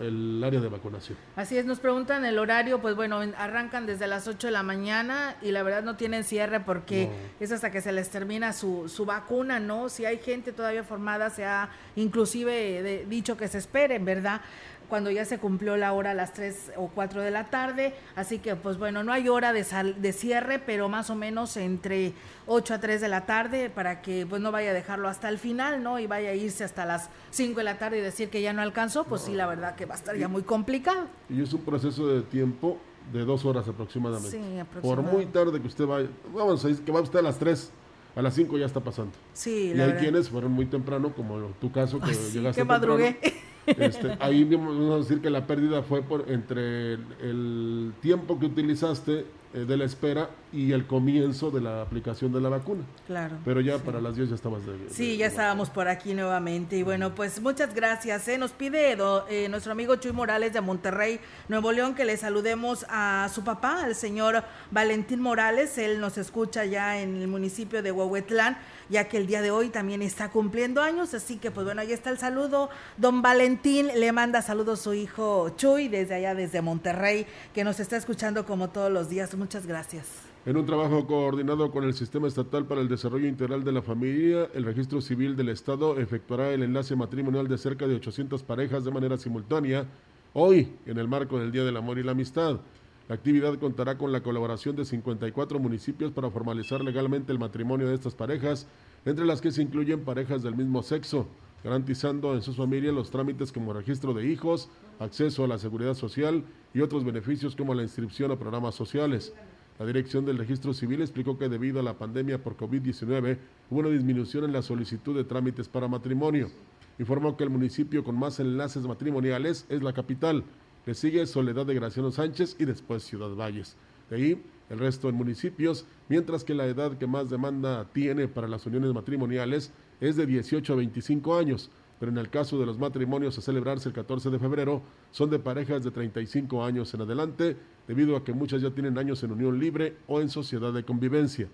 el 0.00 0.42
área 0.44 0.60
de 0.60 0.68
vacunación. 0.68 1.16
Así 1.34 1.56
es, 1.56 1.64
nos 1.64 1.80
preguntan 1.80 2.24
el 2.24 2.38
horario, 2.38 2.80
pues 2.80 2.94
bueno, 2.94 3.20
arrancan 3.36 3.86
desde 3.86 4.06
las 4.06 4.28
8 4.28 4.48
de 4.48 4.52
la 4.52 4.62
mañana 4.62 5.36
y 5.42 5.52
la 5.52 5.62
verdad 5.62 5.82
no 5.82 5.96
tienen 5.96 6.22
cierre 6.22 6.60
porque 6.60 7.10
es 7.40 7.50
hasta 7.50 7.70
que 7.70 7.80
se 7.80 7.92
les 7.92 8.10
termina 8.10 8.52
su, 8.52 8.88
su 8.88 9.06
vacuna, 9.06 9.58
¿no? 9.58 9.88
Si 9.88 10.04
hay 10.04 10.18
gente 10.18 10.52
todavía 10.52 10.84
formada, 10.84 11.30
se 11.30 11.44
ha 11.44 11.70
inclusive 11.96 13.06
dicho 13.08 13.36
que 13.36 13.48
se 13.48 13.58
esperen, 13.58 14.04
¿verdad? 14.04 14.42
Cuando 14.88 15.10
ya 15.10 15.24
se 15.24 15.38
cumplió 15.38 15.76
la 15.76 15.92
hora 15.92 16.12
a 16.12 16.14
las 16.14 16.32
3 16.32 16.72
o 16.76 16.88
4 16.88 17.22
de 17.22 17.30
la 17.30 17.44
tarde, 17.46 17.94
así 18.14 18.38
que 18.38 18.56
pues 18.56 18.78
bueno, 18.78 19.02
no 19.02 19.12
hay 19.12 19.28
hora 19.28 19.52
de, 19.52 19.64
de 19.98 20.12
cierre, 20.12 20.58
pero 20.58 20.88
más 20.88 21.10
o 21.10 21.14
menos 21.14 21.56
entre 21.56 22.12
8 22.46 22.74
a 22.74 22.80
3 22.80 23.00
de 23.00 23.08
la 23.08 23.26
tarde 23.26 23.70
para 23.70 24.02
que 24.02 24.26
pues 24.26 24.40
no 24.40 24.52
vaya 24.52 24.70
a 24.70 24.74
dejarlo 24.74 25.08
hasta 25.08 25.28
el 25.28 25.38
final, 25.38 25.82
¿no? 25.82 25.98
Y 25.98 26.06
vaya 26.06 26.30
a 26.30 26.34
irse 26.34 26.64
hasta 26.64 26.84
las 26.84 27.10
5 27.30 27.58
de 27.58 27.64
la 27.64 27.78
tarde 27.78 27.98
y 27.98 28.00
decir 28.00 28.30
que 28.30 28.42
ya 28.42 28.52
no 28.52 28.62
alcanzó, 28.62 29.04
pues 29.04 29.22
sí, 29.22 29.34
la 29.34 29.46
verdad 29.46 29.74
que 29.74 29.86
va 29.86 29.94
a 29.94 29.98
estar 29.98 30.16
ya 30.16 30.28
muy 30.28 30.42
complicado. 30.42 31.06
Y 31.28 31.42
es 31.42 31.52
un 31.52 31.62
proceso 31.62 32.06
de 32.06 32.22
tiempo 32.22 32.78
de 33.12 33.24
dos 33.24 33.44
horas 33.44 33.68
aproximadamente. 33.68 34.30
Sí, 34.30 34.58
aproximadamente. 34.58 34.82
Por 34.82 35.02
muy 35.02 35.26
tarde 35.26 35.60
que 35.60 35.66
usted 35.66 35.86
vaya, 35.86 36.08
vamos 36.34 36.64
a 36.64 36.68
decir 36.68 36.84
que 36.84 36.92
va 36.92 37.00
usted 37.00 37.18
a 37.18 37.22
las 37.22 37.38
3 37.38 37.72
a 38.16 38.22
las 38.22 38.34
5 38.34 38.56
ya 38.56 38.64
está 38.64 38.80
pasando. 38.80 39.12
Sí, 39.34 39.74
y 39.76 39.80
hay 39.80 39.92
quienes 39.92 40.30
fueron 40.30 40.50
muy 40.50 40.64
temprano, 40.64 41.12
como 41.14 41.38
tu 41.60 41.70
caso, 41.70 42.00
que 42.00 42.12
llegaste 42.32 42.62
que 42.62 42.64
madrugué. 42.64 43.18
Este, 43.66 44.16
ahí 44.20 44.44
vamos 44.44 44.94
a 44.94 44.98
decir 44.98 45.20
que 45.20 45.30
la 45.30 45.46
pérdida 45.46 45.82
fue 45.82 46.02
por 46.02 46.30
entre 46.30 46.94
el, 46.94 47.92
tiempo 48.00 48.38
que 48.38 48.46
utilizaste 48.46 49.26
eh, 49.54 49.60
de 49.60 49.76
la 49.76 49.84
espera 49.84 50.30
y 50.52 50.72
el 50.72 50.86
comienzo 50.86 51.50
de 51.50 51.60
la 51.60 51.82
aplicación 51.82 52.32
de 52.32 52.40
la 52.40 52.48
vacuna. 52.48 52.84
Claro. 53.06 53.36
Pero 53.44 53.60
ya 53.60 53.78
para 53.78 54.00
las 54.00 54.16
10 54.16 54.28
ya 54.30 54.34
estabas 54.34 54.64
de, 54.66 54.72
Sí, 54.90 55.16
ya 55.16 55.26
estábamos 55.26 55.70
por 55.70 55.88
aquí 55.88 56.14
nuevamente. 56.14 56.76
Y 56.76 56.82
bueno, 56.82 57.14
pues 57.14 57.40
muchas 57.40 57.74
gracias. 57.74 58.26
¿eh? 58.28 58.38
Nos 58.38 58.52
pide 58.52 58.94
do- 58.96 59.26
eh, 59.28 59.48
nuestro 59.48 59.72
amigo 59.72 59.96
Chuy 59.96 60.12
Morales 60.12 60.52
de 60.52 60.60
Monterrey, 60.60 61.20
Nuevo 61.48 61.72
León, 61.72 61.94
que 61.94 62.04
le 62.04 62.16
saludemos 62.16 62.86
a 62.88 63.28
su 63.34 63.44
papá, 63.44 63.82
al 63.84 63.94
señor 63.94 64.44
Valentín 64.70 65.20
Morales. 65.20 65.76
Él 65.78 66.00
nos 66.00 66.18
escucha 66.18 66.64
ya 66.64 67.00
en 67.00 67.16
el 67.16 67.28
municipio 67.28 67.82
de 67.82 67.92
Huehuetlán, 67.92 68.58
ya 68.88 69.08
que 69.08 69.16
el 69.16 69.26
día 69.26 69.42
de 69.42 69.50
hoy 69.50 69.68
también 69.68 70.02
está 70.02 70.30
cumpliendo 70.30 70.82
años. 70.82 71.14
Así 71.14 71.36
que, 71.36 71.50
pues 71.50 71.64
bueno, 71.64 71.80
ahí 71.80 71.92
está 71.92 72.10
el 72.10 72.18
saludo. 72.18 72.70
Don 72.96 73.22
Valentín 73.22 73.88
le 73.88 74.12
manda 74.12 74.42
saludos 74.42 74.80
a 74.80 74.82
su 74.84 74.94
hijo 74.94 75.50
Chuy 75.56 75.88
desde 75.88 76.14
allá, 76.14 76.34
desde 76.34 76.62
Monterrey, 76.62 77.26
que 77.54 77.64
nos 77.64 77.80
está 77.80 77.96
escuchando 77.96 78.46
como 78.46 78.70
todos 78.70 78.90
los 78.90 79.08
días. 79.08 79.34
Muchas 79.36 79.66
gracias. 79.66 80.06
En 80.46 80.56
un 80.56 80.64
trabajo 80.64 81.08
coordinado 81.08 81.72
con 81.72 81.82
el 81.82 81.92
Sistema 81.92 82.28
Estatal 82.28 82.66
para 82.66 82.80
el 82.80 82.88
Desarrollo 82.88 83.26
Integral 83.26 83.64
de 83.64 83.72
la 83.72 83.82
Familia, 83.82 84.48
el 84.54 84.64
Registro 84.64 85.00
Civil 85.00 85.34
del 85.34 85.48
Estado 85.48 85.98
efectuará 85.98 86.50
el 86.50 86.62
enlace 86.62 86.94
matrimonial 86.94 87.48
de 87.48 87.58
cerca 87.58 87.88
de 87.88 87.96
800 87.96 88.44
parejas 88.44 88.84
de 88.84 88.92
manera 88.92 89.16
simultánea 89.16 89.86
hoy, 90.34 90.72
en 90.86 90.98
el 90.98 91.08
marco 91.08 91.40
del 91.40 91.50
Día 91.50 91.64
del 91.64 91.76
Amor 91.76 91.98
y 91.98 92.04
la 92.04 92.12
Amistad. 92.12 92.60
La 93.08 93.14
actividad 93.14 93.56
contará 93.58 93.96
con 93.96 94.10
la 94.10 94.20
colaboración 94.20 94.74
de 94.74 94.84
54 94.84 95.60
municipios 95.60 96.10
para 96.10 96.28
formalizar 96.30 96.82
legalmente 96.82 97.30
el 97.30 97.38
matrimonio 97.38 97.86
de 97.86 97.94
estas 97.94 98.16
parejas, 98.16 98.66
entre 99.04 99.24
las 99.24 99.40
que 99.40 99.52
se 99.52 99.62
incluyen 99.62 100.04
parejas 100.04 100.42
del 100.42 100.56
mismo 100.56 100.82
sexo, 100.82 101.28
garantizando 101.62 102.34
en 102.34 102.42
sus 102.42 102.56
familias 102.56 102.92
los 102.92 103.12
trámites 103.12 103.52
como 103.52 103.72
registro 103.72 104.12
de 104.12 104.26
hijos, 104.26 104.68
acceso 104.98 105.44
a 105.44 105.48
la 105.48 105.58
seguridad 105.58 105.94
social 105.94 106.42
y 106.74 106.80
otros 106.80 107.04
beneficios 107.04 107.54
como 107.54 107.74
la 107.74 107.84
inscripción 107.84 108.32
a 108.32 108.38
programas 108.40 108.74
sociales. 108.74 109.32
La 109.78 109.86
Dirección 109.86 110.24
del 110.24 110.38
Registro 110.38 110.74
Civil 110.74 111.00
explicó 111.00 111.38
que 111.38 111.48
debido 111.48 111.78
a 111.78 111.84
la 111.84 111.98
pandemia 111.98 112.42
por 112.42 112.56
COVID-19 112.56 113.38
hubo 113.70 113.80
una 113.80 113.90
disminución 113.90 114.44
en 114.44 114.52
la 114.52 114.62
solicitud 114.62 115.14
de 115.14 115.22
trámites 115.22 115.68
para 115.68 115.86
matrimonio. 115.86 116.50
Informó 116.98 117.36
que 117.36 117.44
el 117.44 117.50
municipio 117.50 118.02
con 118.02 118.18
más 118.18 118.40
enlaces 118.40 118.84
matrimoniales 118.84 119.64
es 119.68 119.82
la 119.82 119.92
capital. 119.92 120.42
Le 120.86 120.94
sigue 120.94 121.26
Soledad 121.26 121.66
de 121.66 121.74
Graciano 121.74 122.12
Sánchez 122.12 122.54
y 122.60 122.64
después 122.64 123.02
Ciudad 123.02 123.34
Valles. 123.34 123.76
De 124.08 124.16
ahí 124.16 124.42
el 124.70 124.78
resto 124.78 125.08
en 125.08 125.16
municipios, 125.16 125.84
mientras 126.08 126.44
que 126.44 126.54
la 126.54 126.66
edad 126.66 126.96
que 126.96 127.08
más 127.08 127.28
demanda 127.28 127.90
tiene 127.92 128.28
para 128.28 128.46
las 128.46 128.66
uniones 128.66 128.94
matrimoniales 128.94 129.72
es 130.00 130.14
de 130.14 130.26
18 130.26 130.72
a 130.72 130.76
25 130.76 131.36
años, 131.36 131.72
pero 131.98 132.12
en 132.12 132.18
el 132.18 132.30
caso 132.30 132.56
de 132.60 132.66
los 132.66 132.78
matrimonios 132.78 133.36
a 133.36 133.42
celebrarse 133.42 133.88
el 133.88 133.96
14 133.96 134.30
de 134.30 134.38
febrero 134.38 134.80
son 135.10 135.28
de 135.28 135.40
parejas 135.40 135.82
de 135.82 135.90
35 135.90 136.64
años 136.64 136.94
en 136.94 137.00
adelante, 137.00 137.56
debido 137.88 138.16
a 138.16 138.22
que 138.22 138.32
muchas 138.32 138.62
ya 138.62 138.70
tienen 138.70 138.96
años 138.96 139.24
en 139.24 139.32
unión 139.32 139.58
libre 139.58 139.96
o 140.06 140.20
en 140.20 140.28
sociedad 140.28 140.72
de 140.72 140.84
convivencia. 140.84 141.48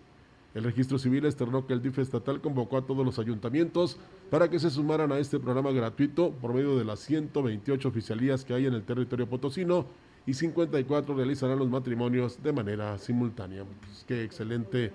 El 0.55 0.65
registro 0.65 0.99
civil 0.99 1.25
externó 1.25 1.67
que 1.67 1.73
el 1.73 1.81
DIF 1.81 1.99
estatal 1.99 2.41
convocó 2.41 2.77
a 2.77 2.87
todos 2.87 3.07
los 3.07 3.19
ayuntamientos 3.19 3.99
para 4.31 4.51
que 4.51 4.59
se 4.59 4.71
sumaran 4.71 5.11
a 5.11 5.19
este 5.19 5.39
programa 5.39 5.71
gratuito 5.71 6.31
por 6.31 6.53
medio 6.53 6.77
de 6.77 6.85
las 6.85 7.01
128 7.01 7.89
oficialías 7.89 8.45
que 8.45 8.53
hay 8.53 8.67
en 8.67 8.75
el 8.75 8.83
territorio 8.83 9.29
potosino 9.29 9.87
y 10.27 10.35
54 10.35 11.15
realizarán 11.15 11.59
los 11.59 11.71
matrimonios 11.71 12.43
de 12.43 12.53
manera 12.53 12.99
simultánea. 12.99 13.65
Pues, 13.65 14.05
qué 14.07 14.25
excelente 14.25 14.93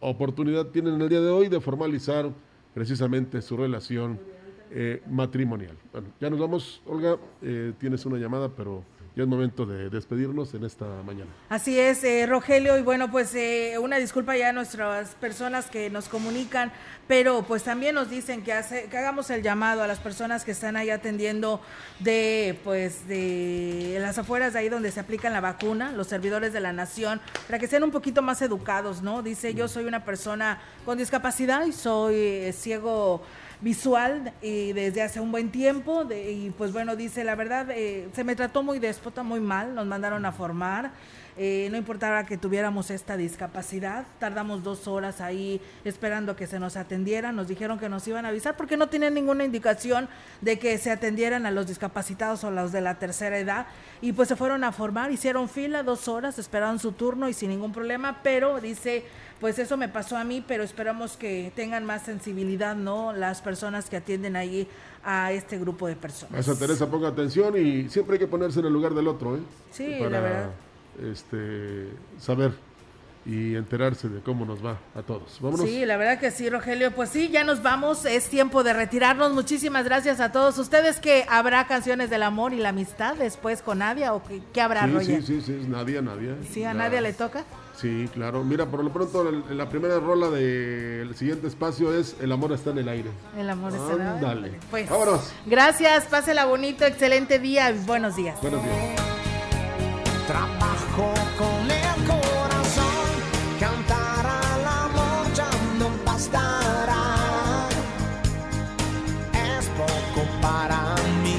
oportunidad 0.00 0.66
tienen 0.66 1.00
el 1.00 1.08
día 1.08 1.20
de 1.20 1.30
hoy 1.30 1.48
de 1.48 1.60
formalizar 1.60 2.30
precisamente 2.72 3.42
su 3.42 3.56
relación 3.56 4.18
eh, 4.70 5.02
matrimonial. 5.10 5.76
Bueno, 5.92 6.08
ya 6.20 6.30
nos 6.30 6.38
vamos, 6.38 6.82
Olga, 6.86 7.16
eh, 7.42 7.72
tienes 7.78 8.04
una 8.06 8.18
llamada, 8.18 8.48
pero 8.48 8.82
ya 9.16 9.22
es 9.22 9.28
momento 9.28 9.64
de 9.64 9.90
despedirnos 9.90 10.52
en 10.54 10.64
esta 10.64 10.86
mañana. 11.06 11.30
Así 11.48 11.78
es, 11.78 12.02
eh, 12.02 12.26
Rogelio, 12.26 12.76
y 12.76 12.82
bueno, 12.82 13.10
pues 13.10 13.32
eh, 13.34 13.76
una 13.78 13.98
disculpa 13.98 14.36
ya 14.36 14.48
a 14.48 14.52
nuestras 14.52 15.14
personas 15.14 15.66
que 15.66 15.88
nos 15.88 16.08
comunican, 16.08 16.72
pero 17.06 17.42
pues 17.42 17.62
también 17.62 17.94
nos 17.94 18.10
dicen 18.10 18.42
que, 18.42 18.52
hace, 18.52 18.84
que 18.84 18.98
hagamos 18.98 19.30
el 19.30 19.42
llamado 19.42 19.84
a 19.84 19.86
las 19.86 20.00
personas 20.00 20.44
que 20.44 20.50
están 20.50 20.76
ahí 20.76 20.90
atendiendo 20.90 21.60
de, 22.00 22.58
pues, 22.64 23.06
de 23.06 23.98
las 24.00 24.18
afueras 24.18 24.54
de 24.54 24.58
ahí 24.58 24.68
donde 24.68 24.90
se 24.90 24.98
aplican 24.98 25.32
la 25.32 25.40
vacuna, 25.40 25.92
los 25.92 26.08
servidores 26.08 26.52
de 26.52 26.60
la 26.60 26.72
nación, 26.72 27.20
para 27.46 27.60
que 27.60 27.68
sean 27.68 27.84
un 27.84 27.92
poquito 27.92 28.20
más 28.20 28.42
educados, 28.42 29.02
¿no? 29.02 29.22
Dice, 29.22 29.54
yo 29.54 29.68
soy 29.68 29.84
una 29.84 30.04
persona 30.04 30.60
con 30.84 30.98
discapacidad 30.98 31.64
y 31.66 31.72
soy 31.72 32.14
eh, 32.16 32.52
ciego 32.52 33.22
visual 33.64 34.34
y 34.42 34.74
desde 34.74 35.00
hace 35.00 35.20
un 35.20 35.32
buen 35.32 35.50
tiempo 35.50 36.06
y 36.12 36.50
pues 36.50 36.70
bueno 36.72 36.96
dice 36.96 37.24
la 37.24 37.34
verdad 37.34 37.70
eh, 37.70 38.08
se 38.12 38.22
me 38.22 38.36
trató 38.36 38.62
muy 38.62 38.78
déspota 38.78 39.22
muy 39.22 39.40
mal 39.40 39.74
nos 39.74 39.86
mandaron 39.86 40.26
a 40.26 40.32
formar 40.32 40.92
eh, 41.36 41.68
no 41.70 41.76
importaba 41.76 42.24
que 42.24 42.36
tuviéramos 42.36 42.90
esta 42.90 43.16
discapacidad 43.16 44.06
tardamos 44.18 44.62
dos 44.62 44.86
horas 44.86 45.20
ahí 45.20 45.60
esperando 45.84 46.36
que 46.36 46.46
se 46.46 46.58
nos 46.58 46.76
atendieran 46.76 47.36
nos 47.36 47.48
dijeron 47.48 47.78
que 47.78 47.88
nos 47.88 48.06
iban 48.06 48.24
a 48.24 48.28
avisar 48.28 48.56
porque 48.56 48.76
no 48.76 48.88
tienen 48.88 49.14
ninguna 49.14 49.44
indicación 49.44 50.08
de 50.40 50.58
que 50.58 50.78
se 50.78 50.90
atendieran 50.90 51.46
a 51.46 51.50
los 51.50 51.66
discapacitados 51.66 52.44
o 52.44 52.50
los 52.50 52.72
de 52.72 52.80
la 52.80 52.98
tercera 52.98 53.38
edad 53.38 53.66
y 54.00 54.12
pues 54.12 54.28
se 54.28 54.36
fueron 54.36 54.64
a 54.64 54.72
formar 54.72 55.10
hicieron 55.10 55.48
fila 55.48 55.82
dos 55.82 56.08
horas 56.08 56.38
esperaron 56.38 56.78
su 56.78 56.92
turno 56.92 57.28
y 57.28 57.32
sin 57.32 57.50
ningún 57.50 57.72
problema 57.72 58.20
pero 58.22 58.60
dice 58.60 59.04
pues 59.40 59.58
eso 59.58 59.76
me 59.76 59.90
pasó 59.90 60.16
a 60.16 60.24
mí, 60.24 60.42
pero 60.46 60.62
esperamos 60.62 61.18
que 61.18 61.52
tengan 61.54 61.84
más 61.84 62.02
sensibilidad, 62.02 62.74
¿no? 62.74 63.12
Las 63.12 63.42
personas 63.42 63.90
que 63.90 63.96
atienden 63.98 64.36
ahí 64.36 64.66
a 65.04 65.32
este 65.32 65.58
grupo 65.58 65.86
de 65.86 65.96
personas. 65.96 66.40
Esa 66.40 66.58
Teresa 66.58 66.90
ponga 66.90 67.08
atención 67.08 67.54
y 67.58 67.90
siempre 67.90 68.14
hay 68.14 68.20
que 68.20 68.26
ponerse 68.26 68.60
en 68.60 68.66
el 68.66 68.72
lugar 68.72 68.94
del 68.94 69.06
otro, 69.06 69.36
¿eh? 69.36 69.40
Sí, 69.70 69.96
Para, 69.98 70.10
la 70.10 70.20
verdad. 70.20 70.50
Este, 71.02 71.88
saber 72.18 72.52
y 73.26 73.54
enterarse 73.56 74.06
de 74.10 74.20
cómo 74.20 74.44
nos 74.44 74.62
va 74.62 74.78
a 74.94 75.00
todos. 75.00 75.38
Vámonos. 75.40 75.64
Sí, 75.66 75.86
la 75.86 75.96
verdad 75.96 76.20
que 76.20 76.30
sí, 76.30 76.50
Rogelio. 76.50 76.90
Pues 76.90 77.08
sí, 77.08 77.30
ya 77.30 77.42
nos 77.42 77.62
vamos. 77.62 78.04
Es 78.04 78.28
tiempo 78.28 78.62
de 78.62 78.74
retirarnos. 78.74 79.32
Muchísimas 79.32 79.84
gracias 79.86 80.20
a 80.20 80.30
todos 80.30 80.58
ustedes. 80.58 81.00
Que 81.00 81.24
habrá 81.30 81.66
canciones 81.66 82.10
del 82.10 82.22
amor 82.22 82.52
y 82.52 82.58
la 82.58 82.68
amistad 82.68 83.14
después 83.16 83.62
con 83.62 83.78
Nadia 83.78 84.12
o 84.12 84.22
qué, 84.22 84.42
qué 84.52 84.60
habrá, 84.60 84.84
Sí, 84.86 84.92
Roger? 84.92 85.22
sí, 85.22 85.40
sí, 85.40 85.40
sí, 85.40 85.58
es 85.62 85.68
Nadia, 85.68 86.02
Nadia. 86.02 86.36
Sí, 86.50 86.64
a 86.64 86.72
Ya. 86.72 86.74
Nadia 86.74 87.00
le 87.00 87.14
toca. 87.14 87.44
Sí, 87.74 88.10
claro. 88.12 88.44
Mira, 88.44 88.66
por 88.66 88.84
lo 88.84 88.92
pronto 88.92 89.26
el- 89.26 89.56
la 89.56 89.70
primera 89.70 89.98
rola 89.98 90.28
del 90.28 91.14
siguiente 91.16 91.46
espacio 91.48 91.96
es 91.96 92.16
El 92.20 92.30
amor 92.30 92.52
está 92.52 92.70
en 92.70 92.78
el 92.78 92.88
aire. 92.90 93.08
El 93.38 93.48
amor 93.48 93.72
está 93.72 93.86
en 93.94 94.00
el 94.02 94.06
aire. 94.06 94.26
Ándale. 94.26 94.52
Pues 94.70 94.90
Vámonos. 94.90 95.32
gracias, 95.46 96.04
pásela 96.08 96.44
bonito, 96.44 96.84
excelente 96.84 97.38
día. 97.38 97.70
y 97.70 97.78
Buenos 97.86 98.16
días. 98.16 98.38
Buenos 98.42 98.62
días. 98.62 99.13
Trabajo 100.26 101.12
con 101.36 101.70
el 101.70 102.06
corazón, 102.06 103.06
cantar 103.60 104.24
al 104.26 104.66
amor 104.66 105.30
ya 105.34 105.50
no 105.78 105.90
bastará. 106.02 107.68
Es 109.34 109.66
poco 109.76 110.26
para 110.40 110.94
mí, 111.22 111.36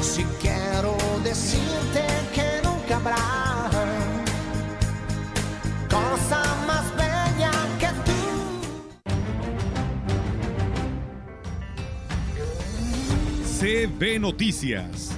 si 0.00 0.24
quiero 0.40 0.96
decirte 1.22 2.06
que 2.34 2.62
nunca 2.64 2.96
habrá 2.96 3.68
cosa 5.90 6.42
más 6.66 6.86
bella 6.96 7.52
que 7.78 7.88
tú. 8.06 8.20
CB 13.60 14.18
Noticias, 14.18 15.17